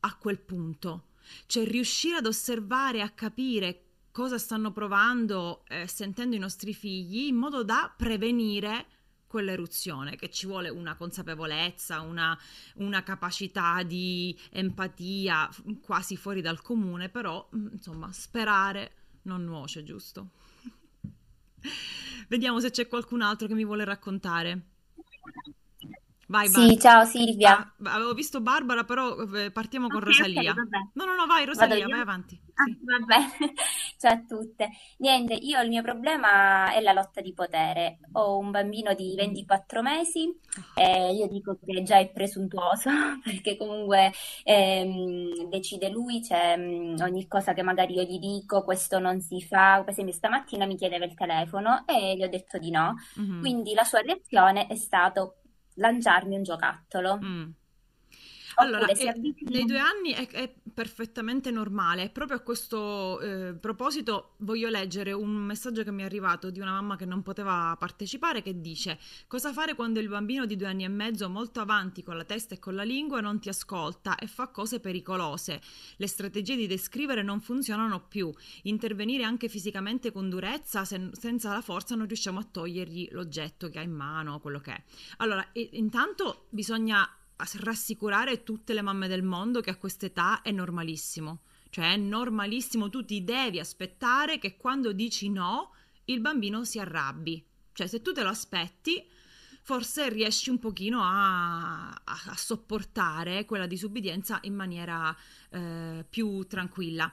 a 0.00 0.16
quel 0.16 0.38
punto, 0.38 1.08
cioè 1.46 1.64
riuscire 1.64 2.16
ad 2.16 2.26
osservare, 2.26 3.02
a 3.02 3.10
capire 3.10 3.84
cosa 4.12 4.38
stanno 4.38 4.72
provando 4.72 5.64
e 5.68 5.86
sentendo 5.86 6.36
i 6.36 6.38
nostri 6.38 6.74
figli 6.74 7.26
in 7.26 7.36
modo 7.36 7.64
da 7.64 7.92
prevenire 7.96 8.86
quell'eruzione, 9.26 10.16
che 10.16 10.28
ci 10.28 10.46
vuole 10.46 10.68
una 10.68 10.94
consapevolezza, 10.94 12.00
una, 12.00 12.38
una 12.76 13.02
capacità 13.02 13.82
di 13.82 14.38
empatia 14.50 15.48
quasi 15.80 16.16
fuori 16.16 16.42
dal 16.42 16.60
comune, 16.60 17.08
però 17.08 17.48
mm, 17.56 17.68
insomma 17.72 18.12
sperare 18.12 18.92
non 19.22 19.42
nuoce, 19.44 19.82
giusto? 19.82 20.32
Vediamo 22.28 22.60
se 22.60 22.70
c'è 22.70 22.86
qualcun 22.88 23.22
altro 23.22 23.46
che 23.46 23.54
mi 23.54 23.64
vuole 23.64 23.84
raccontare. 23.84 24.66
Vai, 26.28 26.48
Sì, 26.48 26.50
Barbara. 26.50 26.78
ciao 26.78 27.04
Silvia. 27.04 27.54
Ah, 27.54 27.74
avevo 27.84 28.14
visto 28.14 28.40
Barbara, 28.40 28.84
però 28.84 29.16
eh, 29.34 29.50
partiamo 29.50 29.90
con 29.90 30.00
Ok, 30.00 30.06
ok, 30.24 30.34
Rosalia. 30.34 30.54
vabbè. 30.54 30.78
No, 30.92 31.04
no, 31.04 31.14
no, 31.14 31.26
vai 31.26 31.44
Vado 31.52 31.74
Rosalia, 31.74 31.88
vai 31.88 32.00
io? 32.00 32.00
avanti. 32.00 32.40
Ah, 32.54 32.64
Sì. 32.64 32.76
vabbè. 32.80 33.16
Ciao 33.98 34.12
a 34.12 34.24
tutte. 34.26 34.70
Niente, 34.98 35.34
io 35.34 35.60
il 35.62 35.68
mio 35.68 35.82
problema 35.82 36.72
è 36.72 36.80
la 36.80 36.92
lotta 36.92 37.20
di 37.20 37.32
potere. 37.34 38.00
Ho 38.12 38.38
un 38.38 38.50
bambino 38.50 38.94
di 38.94 39.14
24 39.16 39.82
mesi 39.82 40.30
e 40.74 41.12
io 41.14 41.28
dico 41.28 41.58
che 41.64 41.82
già 41.82 41.98
è 41.98 42.10
presuntuoso 42.10 42.90
perché 43.22 43.56
comunque 43.56 44.12
ehm, 44.44 45.48
decide 45.48 45.88
lui, 45.90 46.22
cioè, 46.22 46.56
mh, 46.56 46.96
ogni 47.02 47.26
cosa 47.28 47.52
che 47.54 47.62
magari 47.62 47.94
io 47.94 48.02
gli 48.02 48.18
dico, 48.18 48.62
questo 48.64 48.98
non 48.98 49.20
si 49.20 49.40
fa. 49.42 49.80
Per 49.84 49.90
esempio, 49.92 50.14
stamattina 50.14 50.66
mi 50.66 50.76
chiedeva 50.76 51.04
il 51.04 51.14
telefono 51.14 51.84
e 51.86 52.16
gli 52.16 52.22
ho 52.22 52.28
detto 52.28 52.58
di 52.58 52.70
no. 52.70 52.94
Mhm. 53.16 53.38
Quindi 53.38 53.74
la 53.74 53.84
sua 53.84 54.00
reazione 54.00 54.66
è 54.66 54.76
stato 54.76 55.36
lanciarmi 55.74 56.36
un 56.36 56.42
giocattolo. 56.42 57.18
Mm. 57.22 57.50
Allora, 58.56 58.84
avvicina. 58.84 59.50
nei 59.50 59.64
due 59.64 59.78
anni 59.78 60.12
è, 60.12 60.28
è 60.28 60.52
perfettamente 60.72 61.50
normale. 61.50 62.10
Proprio 62.10 62.38
a 62.38 62.40
questo 62.40 63.20
eh, 63.20 63.54
proposito 63.54 64.34
voglio 64.38 64.68
leggere 64.68 65.12
un 65.12 65.30
messaggio 65.30 65.82
che 65.82 65.90
mi 65.90 66.02
è 66.02 66.04
arrivato 66.04 66.50
di 66.50 66.60
una 66.60 66.72
mamma 66.72 66.96
che 66.96 67.04
non 67.04 67.22
poteva 67.22 67.74
partecipare 67.78 68.42
che 68.42 68.60
dice 68.60 68.98
cosa 69.26 69.52
fare 69.52 69.74
quando 69.74 70.00
il 70.00 70.08
bambino 70.08 70.46
di 70.46 70.56
due 70.56 70.66
anni 70.68 70.84
e 70.84 70.88
mezzo 70.88 71.28
molto 71.28 71.60
avanti 71.60 72.02
con 72.02 72.16
la 72.16 72.24
testa 72.24 72.54
e 72.54 72.58
con 72.58 72.74
la 72.74 72.82
lingua 72.82 73.20
non 73.20 73.38
ti 73.40 73.48
ascolta 73.48 74.16
e 74.16 74.26
fa 74.26 74.48
cose 74.48 74.80
pericolose. 74.80 75.60
Le 75.96 76.06
strategie 76.06 76.56
di 76.56 76.66
descrivere 76.66 77.22
non 77.22 77.40
funzionano 77.40 78.06
più. 78.08 78.32
Intervenire 78.62 79.24
anche 79.24 79.48
fisicamente 79.48 80.12
con 80.12 80.28
durezza 80.28 80.84
se- 80.84 81.10
senza 81.12 81.52
la 81.52 81.60
forza 81.60 81.94
non 81.94 82.06
riusciamo 82.06 82.38
a 82.38 82.44
togliergli 82.44 83.08
l'oggetto 83.12 83.68
che 83.68 83.78
ha 83.78 83.82
in 83.82 83.92
mano, 83.92 84.40
quello 84.40 84.60
che 84.60 84.72
è. 84.72 84.82
Allora, 85.18 85.46
i- 85.52 85.70
intanto 85.72 86.46
bisogna 86.50 87.08
rassicurare 87.54 88.42
tutte 88.42 88.72
le 88.72 88.82
mamme 88.82 89.08
del 89.08 89.22
mondo 89.22 89.60
che 89.60 89.70
a 89.70 89.76
quest'età 89.76 90.42
è 90.42 90.50
normalissimo. 90.50 91.42
Cioè 91.70 91.92
è 91.92 91.96
normalissimo, 91.96 92.90
tu 92.90 93.04
ti 93.04 93.24
devi 93.24 93.58
aspettare 93.58 94.38
che 94.38 94.56
quando 94.56 94.92
dici 94.92 95.30
no 95.30 95.70
il 96.06 96.20
bambino 96.20 96.64
si 96.64 96.78
arrabbi. 96.78 97.42
Cioè 97.72 97.86
se 97.86 98.02
tu 98.02 98.12
te 98.12 98.22
lo 98.22 98.28
aspetti, 98.28 99.02
forse 99.62 100.08
riesci 100.08 100.50
un 100.50 100.58
pochino 100.58 101.00
a, 101.02 101.88
a- 101.90 102.22
a 102.26 102.36
sopportare 102.36 103.44
quella 103.44 103.66
disubbidienza 103.66 104.38
in 104.42 104.54
maniera 104.54 105.16
eh, 105.50 106.04
più 106.08 106.46
tranquilla. 106.46 107.12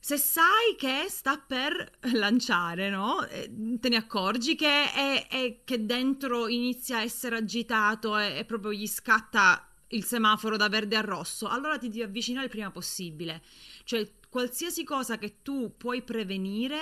Se 0.00 0.16
sai 0.16 0.74
che 0.76 1.06
sta 1.08 1.38
per 1.38 1.98
lanciare, 2.12 2.88
no? 2.88 3.24
Eh, 3.26 3.50
Te 3.80 3.88
ne 3.88 3.96
accorgi 3.96 4.54
che, 4.54 4.90
è, 4.92 5.26
è- 5.28 5.60
che 5.64 5.84
dentro 5.84 6.48
inizia 6.48 6.98
a 6.98 7.02
essere 7.02 7.36
agitato 7.36 8.16
e, 8.16 8.38
e 8.38 8.44
proprio 8.44 8.72
gli 8.72 8.86
scatta 8.86 9.68
il 9.88 10.04
semaforo 10.04 10.56
da 10.56 10.68
verde 10.68 10.96
a 10.96 11.00
rosso, 11.00 11.48
allora 11.48 11.78
ti 11.78 11.88
devi 11.88 12.02
avvicinare 12.02 12.44
il 12.46 12.50
prima 12.50 12.70
possibile. 12.70 13.42
Cioè, 13.84 14.08
qualsiasi 14.28 14.84
cosa 14.84 15.18
che 15.18 15.42
tu 15.42 15.74
puoi 15.76 16.02
prevenire, 16.02 16.78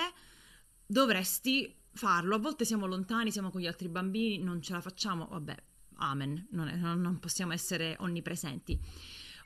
dovresti 0.85 1.73
farlo. 1.93 2.35
A 2.35 2.39
volte 2.39 2.65
siamo 2.65 2.85
lontani, 2.85 3.31
siamo 3.31 3.49
con 3.49 3.61
gli 3.61 3.67
altri 3.67 3.87
bambini, 3.89 4.37
non 4.43 4.61
ce 4.61 4.73
la 4.73 4.81
facciamo, 4.81 5.27
vabbè, 5.29 5.55
amen, 5.95 6.47
non, 6.51 6.67
è- 6.67 6.75
non- 6.75 7.01
non 7.01 7.19
possiamo 7.19 7.53
essere 7.53 7.95
onnipresenti. 7.99 8.79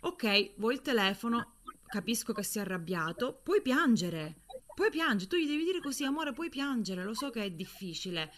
Ok, 0.04 0.54
vuoi 0.58 0.74
il 0.76 0.82
telefono, 0.82 1.58
capisco 1.92 2.32
che 2.34 2.44
sei 2.44 2.62
arrabbiato, 2.62 3.40
puoi 3.44 3.62
piangere, 3.62 4.44
puoi 4.74 4.90
piangere, 4.90 5.30
tu 5.30 5.36
gli 5.36 5.46
devi 5.48 5.66
dire 5.66 5.82
così, 5.82 6.06
amore, 6.06 6.32
puoi 6.32 6.50
piangere, 6.50 7.04
lo 7.04 7.14
so 7.14 7.30
che 7.30 7.44
è 7.44 7.52
difficile, 7.52 8.32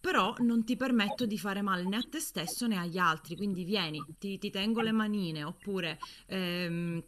però 0.00 0.32
non 0.38 0.64
ti 0.64 0.76
permetto 0.76 1.26
di 1.26 1.36
fare 1.36 1.60
male 1.60 1.82
né 1.82 1.96
a 1.96 2.06
te 2.08 2.20
stesso 2.20 2.66
né 2.68 2.76
agli 2.76 2.98
altri, 2.98 3.36
quindi 3.36 3.64
vieni, 3.64 4.00
ti, 4.18 4.38
ti 4.38 4.50
tengo 4.50 4.80
le 4.80 4.92
manine, 4.92 5.42
oppure 5.42 5.98
ehm, 6.26 7.02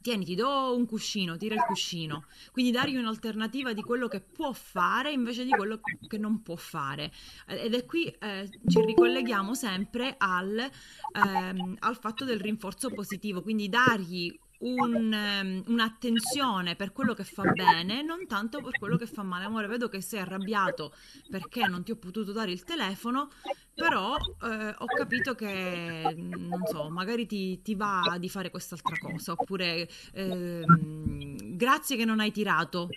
tieni, 0.00 0.24
ti 0.24 0.36
do 0.36 0.74
un 0.74 0.86
cuscino, 0.86 1.36
tira 1.36 1.56
il 1.56 1.62
cuscino, 1.62 2.26
quindi 2.52 2.70
dargli 2.70 2.96
un'alternativa 2.96 3.72
di 3.72 3.82
quello 3.82 4.06
che 4.06 4.20
può 4.20 4.52
fare 4.52 5.10
invece 5.10 5.44
di 5.44 5.50
quello 5.50 5.80
che 6.06 6.16
non 6.16 6.42
può 6.42 6.54
fare. 6.54 7.12
Ed 7.46 7.74
è 7.74 7.84
qui 7.84 8.06
eh, 8.06 8.48
ci 8.68 8.84
ricolleghiamo 8.84 9.52
sempre 9.54 10.14
al, 10.16 10.70
ehm, 11.12 11.76
al 11.80 11.98
fatto 11.98 12.24
del 12.24 12.40
rinforzo 12.40 12.88
positivo, 12.90 13.42
quindi 13.42 13.68
dargli 13.68 14.32
un, 14.60 15.12
ehm, 15.12 15.62
un'attenzione 15.66 16.76
per 16.76 16.92
quello 16.92 17.14
che 17.14 17.24
fa 17.24 17.42
bene, 17.44 18.02
non 18.02 18.26
tanto 18.26 18.60
per 18.60 18.78
quello 18.78 18.96
che 18.96 19.06
fa 19.06 19.22
male. 19.22 19.44
Amore, 19.44 19.66
vedo 19.66 19.88
che 19.88 20.00
sei 20.00 20.20
arrabbiato 20.20 20.94
perché 21.28 21.66
non 21.66 21.82
ti 21.82 21.92
ho 21.92 21.96
potuto 21.96 22.32
dare 22.32 22.50
il 22.50 22.64
telefono, 22.64 23.30
però 23.74 24.16
eh, 24.16 24.74
ho 24.76 24.86
capito 24.86 25.34
che, 25.34 26.14
non 26.16 26.66
so, 26.66 26.90
magari 26.90 27.26
ti, 27.26 27.62
ti 27.62 27.74
va 27.74 28.16
di 28.18 28.28
fare 28.28 28.50
quest'altra 28.50 28.96
cosa, 28.98 29.32
oppure 29.32 29.88
ehm, 30.12 31.56
grazie 31.56 31.96
che 31.96 32.04
non 32.04 32.20
hai 32.20 32.32
tirato 32.32 32.88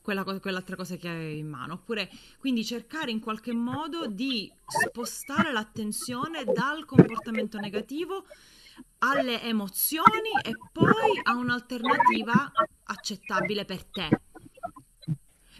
quella 0.00 0.24
quell'altra 0.24 0.74
cosa 0.74 0.96
che 0.96 1.08
hai 1.08 1.38
in 1.38 1.48
mano. 1.48 1.74
Oppure, 1.74 2.08
quindi 2.38 2.64
cercare 2.64 3.10
in 3.10 3.20
qualche 3.20 3.52
modo 3.52 4.06
di 4.06 4.50
spostare 4.66 5.52
l'attenzione 5.52 6.44
dal 6.44 6.86
comportamento 6.86 7.58
negativo 7.58 8.24
alle 8.98 9.42
emozioni 9.42 10.30
e 10.42 10.52
poi 10.72 11.20
a 11.22 11.34
un'alternativa 11.34 12.52
accettabile 12.84 13.64
per 13.64 13.84
te. 13.84 14.08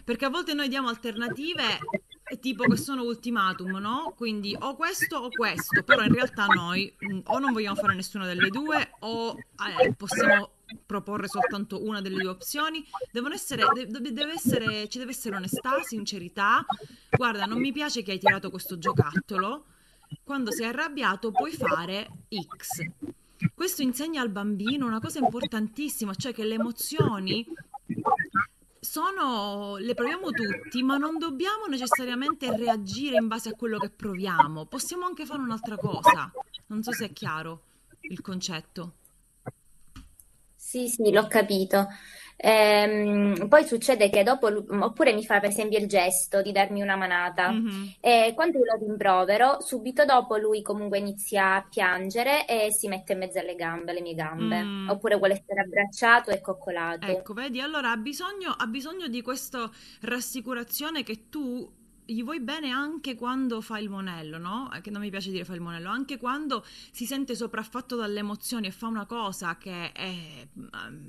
Perché 0.03 0.25
a 0.25 0.29
volte 0.29 0.53
noi 0.53 0.69
diamo 0.69 0.87
alternative 0.87 1.77
eh, 2.23 2.39
tipo 2.39 2.63
che 2.63 2.77
sono 2.77 3.03
ultimatum, 3.03 3.77
no? 3.77 4.13
Quindi 4.15 4.55
o 4.59 4.75
questo 4.75 5.17
o 5.17 5.29
questo, 5.29 5.83
però 5.83 6.03
in 6.03 6.13
realtà 6.13 6.45
noi 6.47 6.93
mh, 6.97 7.19
o 7.25 7.39
non 7.39 7.53
vogliamo 7.53 7.75
fare 7.75 7.93
nessuna 7.93 8.25
delle 8.25 8.49
due 8.49 8.91
o 8.99 9.35
eh, 9.79 9.93
possiamo 9.93 10.51
proporre 10.85 11.27
soltanto 11.27 11.83
una 11.83 12.01
delle 12.01 12.21
due 12.21 12.31
opzioni. 12.31 12.83
Devono 13.11 13.33
essere, 13.33 13.63
de- 13.73 14.11
deve 14.11 14.33
essere, 14.33 14.87
ci 14.89 14.97
deve 14.97 15.11
essere 15.11 15.35
onestà, 15.35 15.81
sincerità. 15.83 16.65
Guarda, 17.09 17.45
non 17.45 17.59
mi 17.59 17.71
piace 17.71 18.01
che 18.01 18.11
hai 18.11 18.19
tirato 18.19 18.49
questo 18.49 18.77
giocattolo. 18.77 19.65
Quando 20.23 20.51
sei 20.51 20.67
arrabbiato 20.67 21.31
puoi 21.31 21.51
fare 21.51 22.07
X. 22.29 22.83
Questo 23.53 23.81
insegna 23.81 24.21
al 24.21 24.29
bambino 24.29 24.85
una 24.85 24.99
cosa 24.99 25.19
importantissima, 25.19 26.13
cioè 26.13 26.33
che 26.33 26.43
le 26.43 26.55
emozioni 26.55 27.45
sono, 28.79 29.77
le 29.77 29.93
proviamo 29.93 30.31
tutti, 30.31 30.81
ma 30.83 30.97
non 30.97 31.17
dobbiamo 31.17 31.65
necessariamente 31.67 32.55
reagire 32.55 33.17
in 33.17 33.27
base 33.27 33.49
a 33.49 33.55
quello 33.55 33.77
che 33.77 33.89
proviamo. 33.89 34.65
Possiamo 34.65 35.05
anche 35.05 35.25
fare 35.25 35.41
un'altra 35.41 35.77
cosa. 35.77 36.31
Non 36.67 36.83
so 36.83 36.91
se 36.91 37.05
è 37.05 37.13
chiaro 37.13 37.63
il 38.01 38.21
concetto. 38.21 38.93
Sì, 40.55 40.87
sì, 40.87 41.11
l'ho 41.11 41.27
capito. 41.27 41.87
Ehm, 42.41 43.49
poi 43.49 43.65
succede 43.65 44.09
che 44.09 44.23
dopo, 44.23 44.47
oppure 44.47 45.13
mi 45.13 45.25
fa 45.25 45.41
per 45.41 45.49
esempio 45.49 45.77
il 45.77 45.87
gesto 45.87 46.41
di 46.41 46.53
darmi 46.53 46.81
una 46.81 46.95
manata. 46.95 47.51
Mhm. 47.51 47.95
E 47.99 48.31
quando 48.33 48.59
io 48.59 48.63
lo 48.63 48.77
rimprovero, 48.79 49.59
subito 49.59 50.05
dopo 50.05 50.37
lui 50.37 50.61
comunque 50.61 50.99
inizia 50.99 51.55
a 51.55 51.67
piangere 51.69 52.47
e 52.47 52.71
si 52.71 52.87
mette 52.87 53.13
in 53.13 53.19
mezzo 53.19 53.39
alle 53.39 53.55
gambe, 53.55 53.91
alle 53.91 54.01
mie 54.01 54.15
gambe. 54.15 54.63
Mm. 54.63 54.89
Oppure 54.89 55.17
vuole 55.17 55.33
essere 55.33 55.61
abbracciato 55.61 56.31
e 56.31 56.39
coccolato. 56.39 57.07
Ecco, 57.07 57.33
vedi, 57.33 57.59
allora 57.59 57.91
ha 57.91 57.97
bisogno, 57.97 58.55
ha 58.57 58.65
bisogno 58.67 59.07
di 59.07 59.21
questa 59.21 59.69
rassicurazione 60.01 61.03
che 61.03 61.27
tu 61.29 61.69
gli 62.09 62.23
vuoi 62.23 62.39
bene 62.39 62.69
anche 62.71 63.15
quando 63.15 63.61
fa 63.61 63.77
il 63.77 63.89
monello, 63.89 64.37
no? 64.37 64.71
Eh, 64.73 64.81
Che 64.81 64.89
non 64.89 65.01
mi 65.01 65.09
piace 65.09 65.31
dire 65.31 65.45
fa 65.45 65.53
il 65.53 65.61
monello, 65.61 65.89
anche 65.89 66.17
quando 66.17 66.65
si 66.91 67.05
sente 67.05 67.35
sopraffatto 67.35 67.95
dalle 67.95 68.19
emozioni 68.19 68.67
e 68.67 68.71
fa 68.71 68.87
una 68.87 69.05
cosa 69.05 69.57
che 69.57 69.91
è, 69.91 70.47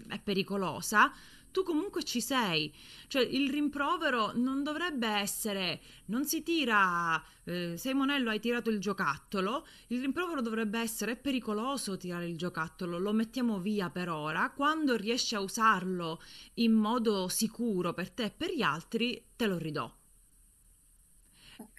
è 0.09 0.21
pericolosa, 0.21 1.13
tu 1.51 1.63
comunque 1.63 2.05
ci 2.05 2.21
sei. 2.21 2.73
Cioè 3.09 3.23
il 3.23 3.51
rimprovero 3.51 4.33
non 4.35 4.63
dovrebbe 4.63 5.09
essere 5.09 5.81
non 6.07 6.25
si 6.25 6.43
tira, 6.43 7.23
eh, 7.45 7.77
sei 7.77 7.95
monello, 7.95 8.31
hai 8.31 8.41
tirato 8.41 8.71
il 8.71 8.79
giocattolo, 8.79 9.67
il 9.89 10.01
rimprovero 10.01 10.41
dovrebbe 10.43 10.79
essere 10.79 11.13
è 11.13 11.17
pericoloso 11.17 11.97
tirare 11.97 12.29
il 12.29 12.37
giocattolo, 12.37 12.99
lo 12.99 13.13
mettiamo 13.13 13.59
via 13.59 13.91
per 13.91 14.11
ora, 14.11 14.51
quando 14.51 14.97
riesci 14.97 15.35
a 15.35 15.41
usarlo 15.41 16.23
in 16.55 16.73
modo 16.73 17.29
sicuro 17.29 17.93
per 17.95 18.11
te 18.11 18.25
e 18.25 18.31
per 18.31 18.53
gli 18.55 18.63
altri, 18.63 19.25
te 19.35 19.47
lo 19.47 19.59
ridò. 19.59 20.00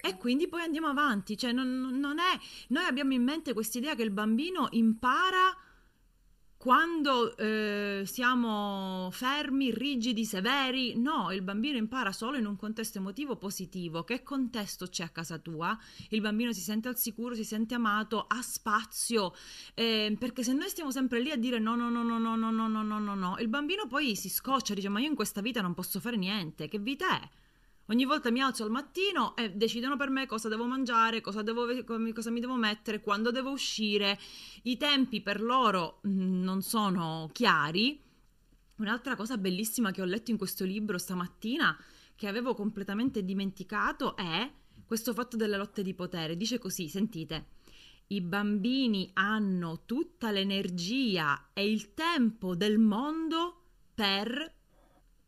E 0.01 0.17
quindi 0.17 0.47
poi 0.47 0.61
andiamo 0.61 0.87
avanti, 0.87 1.37
cioè 1.37 1.51
non, 1.51 1.99
non 1.99 2.19
è... 2.19 2.39
Noi 2.69 2.85
abbiamo 2.85 3.13
in 3.13 3.23
mente 3.23 3.53
questa 3.53 3.77
idea 3.77 3.95
che 3.95 4.03
il 4.03 4.11
bambino 4.11 4.67
impara 4.71 5.55
quando 6.61 7.35
eh, 7.37 8.03
siamo 8.05 9.09
fermi, 9.11 9.73
rigidi, 9.73 10.25
severi, 10.25 10.95
no, 10.95 11.31
il 11.31 11.41
bambino 11.41 11.75
impara 11.75 12.11
solo 12.11 12.37
in 12.37 12.45
un 12.45 12.55
contesto 12.55 12.99
emotivo 12.99 13.35
positivo. 13.35 14.03
Che 14.03 14.21
contesto 14.21 14.85
c'è 14.85 15.03
a 15.03 15.09
casa 15.09 15.39
tua? 15.39 15.75
Il 16.09 16.21
bambino 16.21 16.53
si 16.53 16.61
sente 16.61 16.87
al 16.87 16.99
sicuro, 16.99 17.33
si 17.33 17.43
sente 17.43 17.73
amato, 17.73 18.27
ha 18.27 18.43
spazio, 18.43 19.33
eh, 19.73 20.15
perché 20.19 20.43
se 20.43 20.53
noi 20.53 20.69
stiamo 20.69 20.91
sempre 20.91 21.19
lì 21.19 21.31
a 21.31 21.35
dire 21.35 21.57
no, 21.57 21.75
no, 21.75 21.89
no, 21.89 22.03
no, 22.03 22.19
no, 22.19 22.35
no, 22.35 22.51
no, 22.51 22.67
no, 22.67 22.99
no, 22.99 23.15
no, 23.15 23.37
il 23.39 23.47
bambino 23.47 23.87
poi 23.87 24.15
si 24.15 24.29
scoccia, 24.29 24.75
dice 24.75 24.89
ma 24.89 24.99
io 24.99 25.07
in 25.07 25.15
questa 25.15 25.41
vita 25.41 25.61
non 25.61 25.73
posso 25.73 25.99
fare 25.99 26.15
niente, 26.15 26.67
che 26.67 26.77
vita 26.77 27.19
è? 27.19 27.29
Ogni 27.91 28.05
volta 28.05 28.31
mi 28.31 28.39
alzo 28.39 28.63
al 28.63 28.71
mattino 28.71 29.35
e 29.35 29.51
decidono 29.51 29.97
per 29.97 30.09
me 30.09 30.25
cosa 30.25 30.47
devo 30.47 30.65
mangiare, 30.65 31.19
cosa, 31.19 31.41
devo, 31.41 31.65
cosa 32.13 32.31
mi 32.31 32.39
devo 32.39 32.55
mettere, 32.55 33.01
quando 33.01 33.31
devo 33.31 33.51
uscire. 33.51 34.17
I 34.63 34.77
tempi 34.77 35.19
per 35.19 35.41
loro 35.41 35.99
mm, 36.07 36.41
non 36.41 36.61
sono 36.61 37.29
chiari. 37.33 38.01
Un'altra 38.77 39.17
cosa 39.17 39.37
bellissima 39.37 39.91
che 39.91 40.01
ho 40.01 40.05
letto 40.05 40.31
in 40.31 40.37
questo 40.37 40.63
libro 40.63 40.97
stamattina, 40.97 41.77
che 42.15 42.27
avevo 42.29 42.55
completamente 42.55 43.25
dimenticato, 43.25 44.15
è 44.15 44.49
questo 44.85 45.13
fatto 45.13 45.35
delle 45.35 45.57
lotte 45.57 45.83
di 45.83 45.93
potere. 45.93 46.37
Dice 46.37 46.59
così, 46.59 46.87
sentite, 46.87 47.47
i 48.07 48.21
bambini 48.21 49.09
hanno 49.15 49.83
tutta 49.85 50.31
l'energia 50.31 51.49
e 51.51 51.69
il 51.69 51.93
tempo 51.93 52.55
del 52.55 52.79
mondo 52.79 53.63
per 53.93 54.59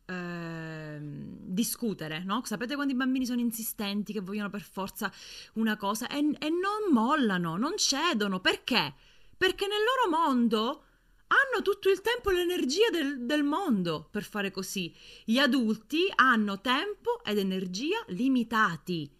eh, 0.06 0.98
discutere, 1.00 2.22
no? 2.24 2.42
Sapete 2.44 2.74
quando 2.74 2.92
i 2.92 2.96
bambini 2.96 3.26
sono 3.26 3.40
insistenti, 3.40 4.12
che 4.12 4.20
vogliono 4.20 4.50
per 4.50 4.62
forza 4.62 5.12
una 5.54 5.76
cosa 5.76 6.08
e, 6.08 6.18
e 6.18 6.48
non 6.50 6.92
mollano, 6.92 7.56
non 7.56 7.76
cedono. 7.76 8.40
Perché? 8.40 8.94
Perché 9.36 9.66
nel 9.66 9.78
loro 9.78 10.24
mondo 10.24 10.84
hanno 11.26 11.62
tutto 11.62 11.90
il 11.90 12.00
tempo 12.00 12.30
e 12.30 12.34
l'energia 12.34 12.90
del, 12.90 13.24
del, 13.24 13.42
mondo 13.42 14.08
per 14.10 14.24
fare 14.24 14.50
così. 14.50 14.94
Gli 15.24 15.38
adulti 15.38 16.04
hanno 16.14 16.60
tempo 16.60 17.22
ed 17.24 17.38
energia 17.38 18.02
limitati. 18.08 19.10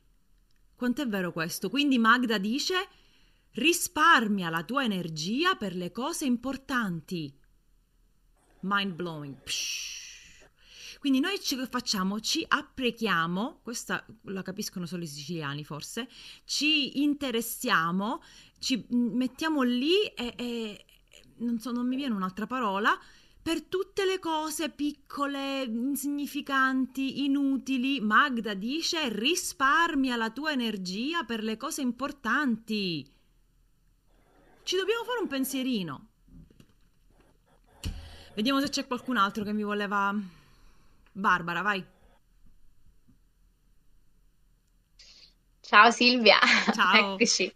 Quanto 0.77 1.03
è 1.03 1.07
vero 1.07 1.33
questo? 1.33 1.71
Quindi 1.71 1.99
Magda 1.99 2.39
dice 2.39 2.89
risparmia 3.53 4.51
la 4.51 4.65
tua 4.65 4.85
energia 4.85 5.55
per 5.55 5.75
le 5.75 5.93
cose 5.93 6.25
importanti. 6.25 7.33
Mind 8.61 8.95
blowing. 8.95 9.37
Psh. 9.43 10.04
Quindi 11.05 11.21
noi 11.21 11.39
ci 11.39 11.55
facciamo? 11.69 12.19
Ci 12.19 12.43
apprechiamo, 12.49 13.61
questa 13.63 14.03
la 14.23 14.41
capiscono 14.41 14.87
solo 14.87 15.03
i 15.03 15.07
siciliani 15.07 15.63
forse, 15.63 16.09
ci 16.47 17.03
interessiamo, 17.03 18.23
ci 18.59 18.87
mettiamo 18.89 19.61
lì 19.61 20.07
e, 20.15 20.33
e 20.35 20.85
non 21.41 21.59
so, 21.59 21.73
non 21.73 21.87
mi 21.87 21.97
viene 21.97 22.15
un'altra 22.15 22.47
parola, 22.47 22.99
per 23.43 23.65
tutte 23.65 24.07
le 24.07 24.19
cose 24.19 24.71
piccole, 24.71 25.65
insignificanti, 25.65 27.23
inutili, 27.27 28.01
Magda 28.01 28.55
dice 28.55 29.11
risparmia 29.11 30.17
la 30.17 30.31
tua 30.31 30.53
energia 30.53 31.25
per 31.25 31.43
le 31.43 31.59
cose 31.59 31.83
importanti. 31.83 33.07
Ci 34.63 34.77
dobbiamo 34.77 35.05
fare 35.05 35.21
un 35.21 35.29
pensierino. 35.29 36.07
Vediamo 38.35 38.61
se 38.61 38.71
c'è 38.71 38.87
qualcun 38.87 39.19
altro 39.19 39.45
che 39.45 39.53
mi 39.53 39.65
voleva 39.65 40.43
Barbara, 41.15 41.63
vai. 41.63 41.85
Ciao 45.61 45.91
Silvia, 45.91 46.39
Ciao. 46.75 47.15
eccoci. 47.15 47.53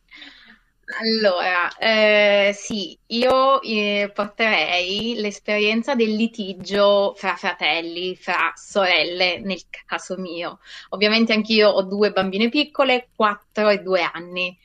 Allora, 1.01 1.69
eh, 1.77 2.53
sì, 2.55 2.99
io 3.09 3.61
eh, 3.61 4.11
porterei 4.15 5.17
l'esperienza 5.17 5.95
del 5.95 6.15
litigio 6.15 7.13
fra 7.15 7.37
fratelli, 7.37 8.17
fra 8.17 8.53
sorelle, 8.55 9.39
nel 9.41 9.61
caso 9.85 10.17
mio. 10.17 10.61
Ovviamente 10.91 11.35
anch'io 11.35 11.69
ho 11.69 11.83
due 11.83 12.11
bambine 12.13 12.49
piccole, 12.49 13.11
4 13.15 13.69
e 13.69 13.83
2 13.83 14.01
anni. 14.03 14.59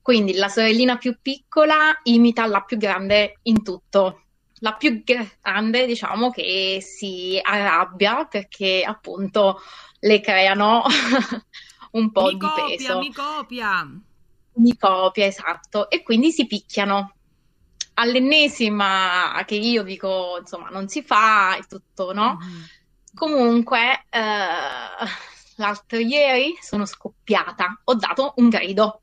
Quindi 0.00 0.34
la 0.34 0.48
sorellina 0.48 0.96
più 0.96 1.18
piccola 1.20 1.98
imita 2.04 2.46
la 2.46 2.60
più 2.60 2.76
grande 2.76 3.38
in 3.42 3.64
tutto 3.64 4.23
la 4.64 4.72
più 4.72 5.04
grande, 5.04 5.84
diciamo, 5.84 6.30
che 6.30 6.78
si 6.80 7.38
arrabbia 7.40 8.24
perché 8.24 8.82
appunto 8.82 9.60
le 10.00 10.20
creano 10.20 10.84
un 11.92 12.10
po' 12.10 12.24
mi 12.24 12.32
di 12.32 12.38
copia, 12.38 12.64
peso. 12.64 12.98
Mi 12.98 13.12
copia, 13.12 14.00
Mi 14.54 14.76
copia, 14.78 15.26
esatto. 15.26 15.90
E 15.90 16.02
quindi 16.02 16.32
si 16.32 16.46
picchiano. 16.46 17.12
All'ennesima 17.96 19.40
che 19.46 19.54
io 19.54 19.82
dico, 19.82 20.38
insomma, 20.40 20.70
non 20.70 20.88
si 20.88 21.02
fa, 21.02 21.56
è 21.56 21.66
tutto, 21.66 22.14
no? 22.14 22.38
Mm-hmm. 22.42 22.62
Comunque, 23.14 24.06
eh, 24.08 25.06
l'altro 25.56 25.98
ieri 25.98 26.56
sono 26.60 26.86
scoppiata, 26.86 27.82
ho 27.84 27.94
dato 27.94 28.32
un 28.36 28.48
grido. 28.48 29.02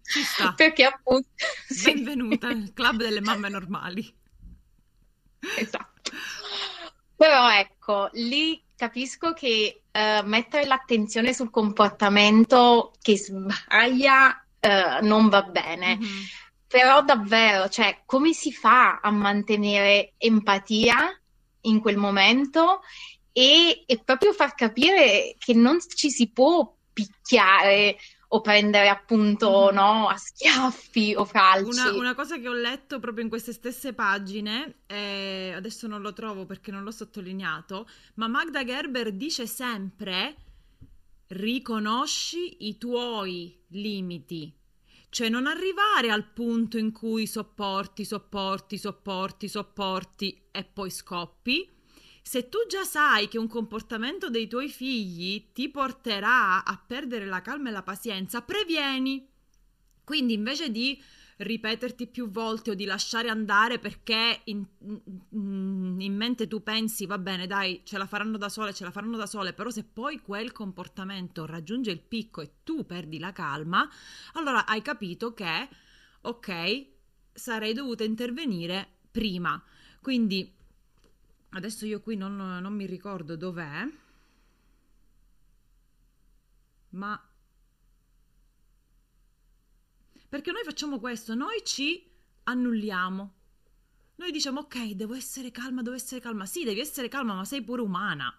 Sta. 0.00 0.52
Perché 0.56 0.84
appunto... 0.84 1.28
sì. 1.68 1.92
Benvenuta 1.92 2.48
al 2.48 2.72
club 2.74 2.96
delle 2.96 3.20
mamme 3.20 3.50
normali. 3.50 4.15
Esatto. 5.56 6.12
Però 7.16 7.50
ecco, 7.50 8.10
lì 8.12 8.62
capisco 8.76 9.32
che 9.32 9.82
eh, 9.90 10.22
mettere 10.24 10.66
l'attenzione 10.66 11.32
sul 11.32 11.50
comportamento 11.50 12.92
che 13.00 13.16
sbaglia 13.16 14.44
eh, 14.60 14.98
non 15.00 15.28
va 15.28 15.42
bene. 15.42 15.96
Mhm. 15.96 16.08
Però 16.68 17.02
davvero, 17.02 17.68
cioè, 17.68 18.02
come 18.04 18.32
si 18.32 18.52
fa 18.52 19.00
a 19.00 19.10
mantenere 19.10 20.14
empatia 20.18 21.18
in 21.62 21.80
quel 21.80 21.96
momento 21.96 22.80
e, 23.32 23.84
e 23.86 24.02
proprio 24.04 24.32
far 24.32 24.54
capire 24.54 25.36
che 25.38 25.54
non 25.54 25.78
ci 25.94 26.10
si 26.10 26.30
può 26.30 26.74
picchiare 26.92 27.96
o 28.36 28.40
prendere 28.40 28.88
appunto 28.88 29.68
Mhm. 29.68 29.74
no, 29.74 30.08
a 30.08 30.16
schiaffi 30.16 31.14
o 31.16 31.24
calci. 31.24 31.80
Una, 31.80 31.92
una 31.92 32.14
cosa 32.14 32.38
che 32.38 32.48
ho 32.48 32.52
letto 32.52 32.98
proprio 33.00 33.24
in 33.24 33.30
queste 33.30 33.52
stesse 33.52 33.92
pagine, 33.92 34.80
eh, 34.86 35.52
adesso 35.54 35.86
non 35.86 36.00
lo 36.02 36.12
trovo 36.12 36.44
perché 36.46 36.70
non 36.70 36.82
l'ho 36.84 36.90
sottolineato, 36.90 37.88
ma 38.14 38.28
Magda 38.28 38.64
Gerber 38.64 39.12
dice 39.12 39.46
sempre 39.46 40.36
riconosci 41.28 42.66
i 42.68 42.78
tuoi 42.78 43.58
limiti. 43.68 44.52
Cioè 45.08 45.28
non 45.28 45.46
arrivare 45.46 46.10
al 46.10 46.24
punto 46.32 46.78
in 46.78 46.92
cui 46.92 47.26
sopporti, 47.26 48.04
sopporti, 48.04 48.76
sopporti, 48.76 49.48
sopporti 49.48 50.42
e 50.50 50.64
poi 50.64 50.90
scoppi. 50.90 51.75
Se 52.28 52.48
tu 52.48 52.58
già 52.68 52.82
sai 52.82 53.28
che 53.28 53.38
un 53.38 53.46
comportamento 53.46 54.30
dei 54.30 54.48
tuoi 54.48 54.68
figli 54.68 55.52
ti 55.52 55.68
porterà 55.68 56.64
a 56.64 56.76
perdere 56.84 57.24
la 57.24 57.40
calma 57.40 57.68
e 57.68 57.72
la 57.72 57.84
pazienza, 57.84 58.42
previeni. 58.42 59.28
Quindi 60.02 60.32
invece 60.32 60.72
di 60.72 61.00
ripeterti 61.36 62.08
più 62.08 62.28
volte 62.28 62.72
o 62.72 62.74
di 62.74 62.84
lasciare 62.84 63.28
andare 63.28 63.78
perché 63.78 64.40
in, 64.46 64.66
in- 64.80 66.00
in 66.00 66.16
mente 66.16 66.48
tu 66.48 66.64
pensi, 66.64 67.06
va 67.06 67.18
bene, 67.18 67.46
dai, 67.46 67.82
ce 67.84 67.96
la 67.96 68.06
faranno 68.06 68.38
da 68.38 68.48
sole, 68.48 68.74
ce 68.74 68.82
la 68.82 68.90
faranno 68.90 69.16
da 69.16 69.26
sole, 69.26 69.52
però 69.52 69.70
se 69.70 69.84
poi 69.84 70.20
quel 70.20 70.50
comportamento 70.50 71.46
raggiunge 71.46 71.92
il 71.92 72.00
picco 72.00 72.40
e 72.40 72.54
tu 72.64 72.84
perdi 72.84 73.20
la 73.20 73.30
calma, 73.30 73.88
allora 74.32 74.66
hai 74.66 74.82
capito 74.82 75.32
che, 75.32 75.68
ok, 76.22 76.86
sarei 77.32 77.72
dovuta 77.72 78.02
intervenire 78.02 78.94
prima. 79.12 79.62
Quindi 80.00 80.55
adesso 81.56 81.86
io 81.86 82.00
qui 82.00 82.16
non, 82.16 82.36
non 82.36 82.72
mi 82.74 82.86
ricordo 82.86 83.34
dov'è, 83.34 83.88
ma 86.90 87.30
perché 90.28 90.52
noi 90.52 90.62
facciamo 90.64 90.98
questo, 90.98 91.34
noi 91.34 91.62
ci 91.64 92.08
annulliamo. 92.44 93.34
Noi 94.16 94.30
diciamo, 94.30 94.60
ok, 94.60 94.90
devo 94.92 95.14
essere 95.14 95.50
calma, 95.50 95.82
devo 95.82 95.96
essere 95.96 96.20
calma. 96.20 96.46
Sì, 96.46 96.64
devi 96.64 96.80
essere 96.80 97.08
calma, 97.08 97.34
ma 97.34 97.44
sei 97.44 97.62
pure 97.62 97.82
umana. 97.82 98.34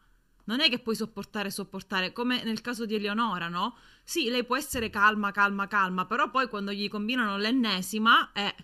Non 0.46 0.60
è 0.60 0.70
che 0.70 0.80
puoi 0.80 0.96
sopportare, 0.96 1.50
sopportare, 1.50 2.14
come 2.14 2.44
nel 2.44 2.62
caso 2.62 2.86
di 2.86 2.96
Eleonora, 2.96 3.48
no? 3.48 3.78
Sì, 4.04 4.30
lei 4.30 4.46
può 4.46 4.56
essere 4.56 4.90
calma, 4.90 5.32
calma, 5.32 5.68
calma, 5.68 6.06
però 6.06 6.30
poi 6.30 6.48
quando 6.50 6.72
gli 6.72 6.88
combinano 6.90 7.38
l'ennesima, 7.38 8.32
eh, 8.32 8.56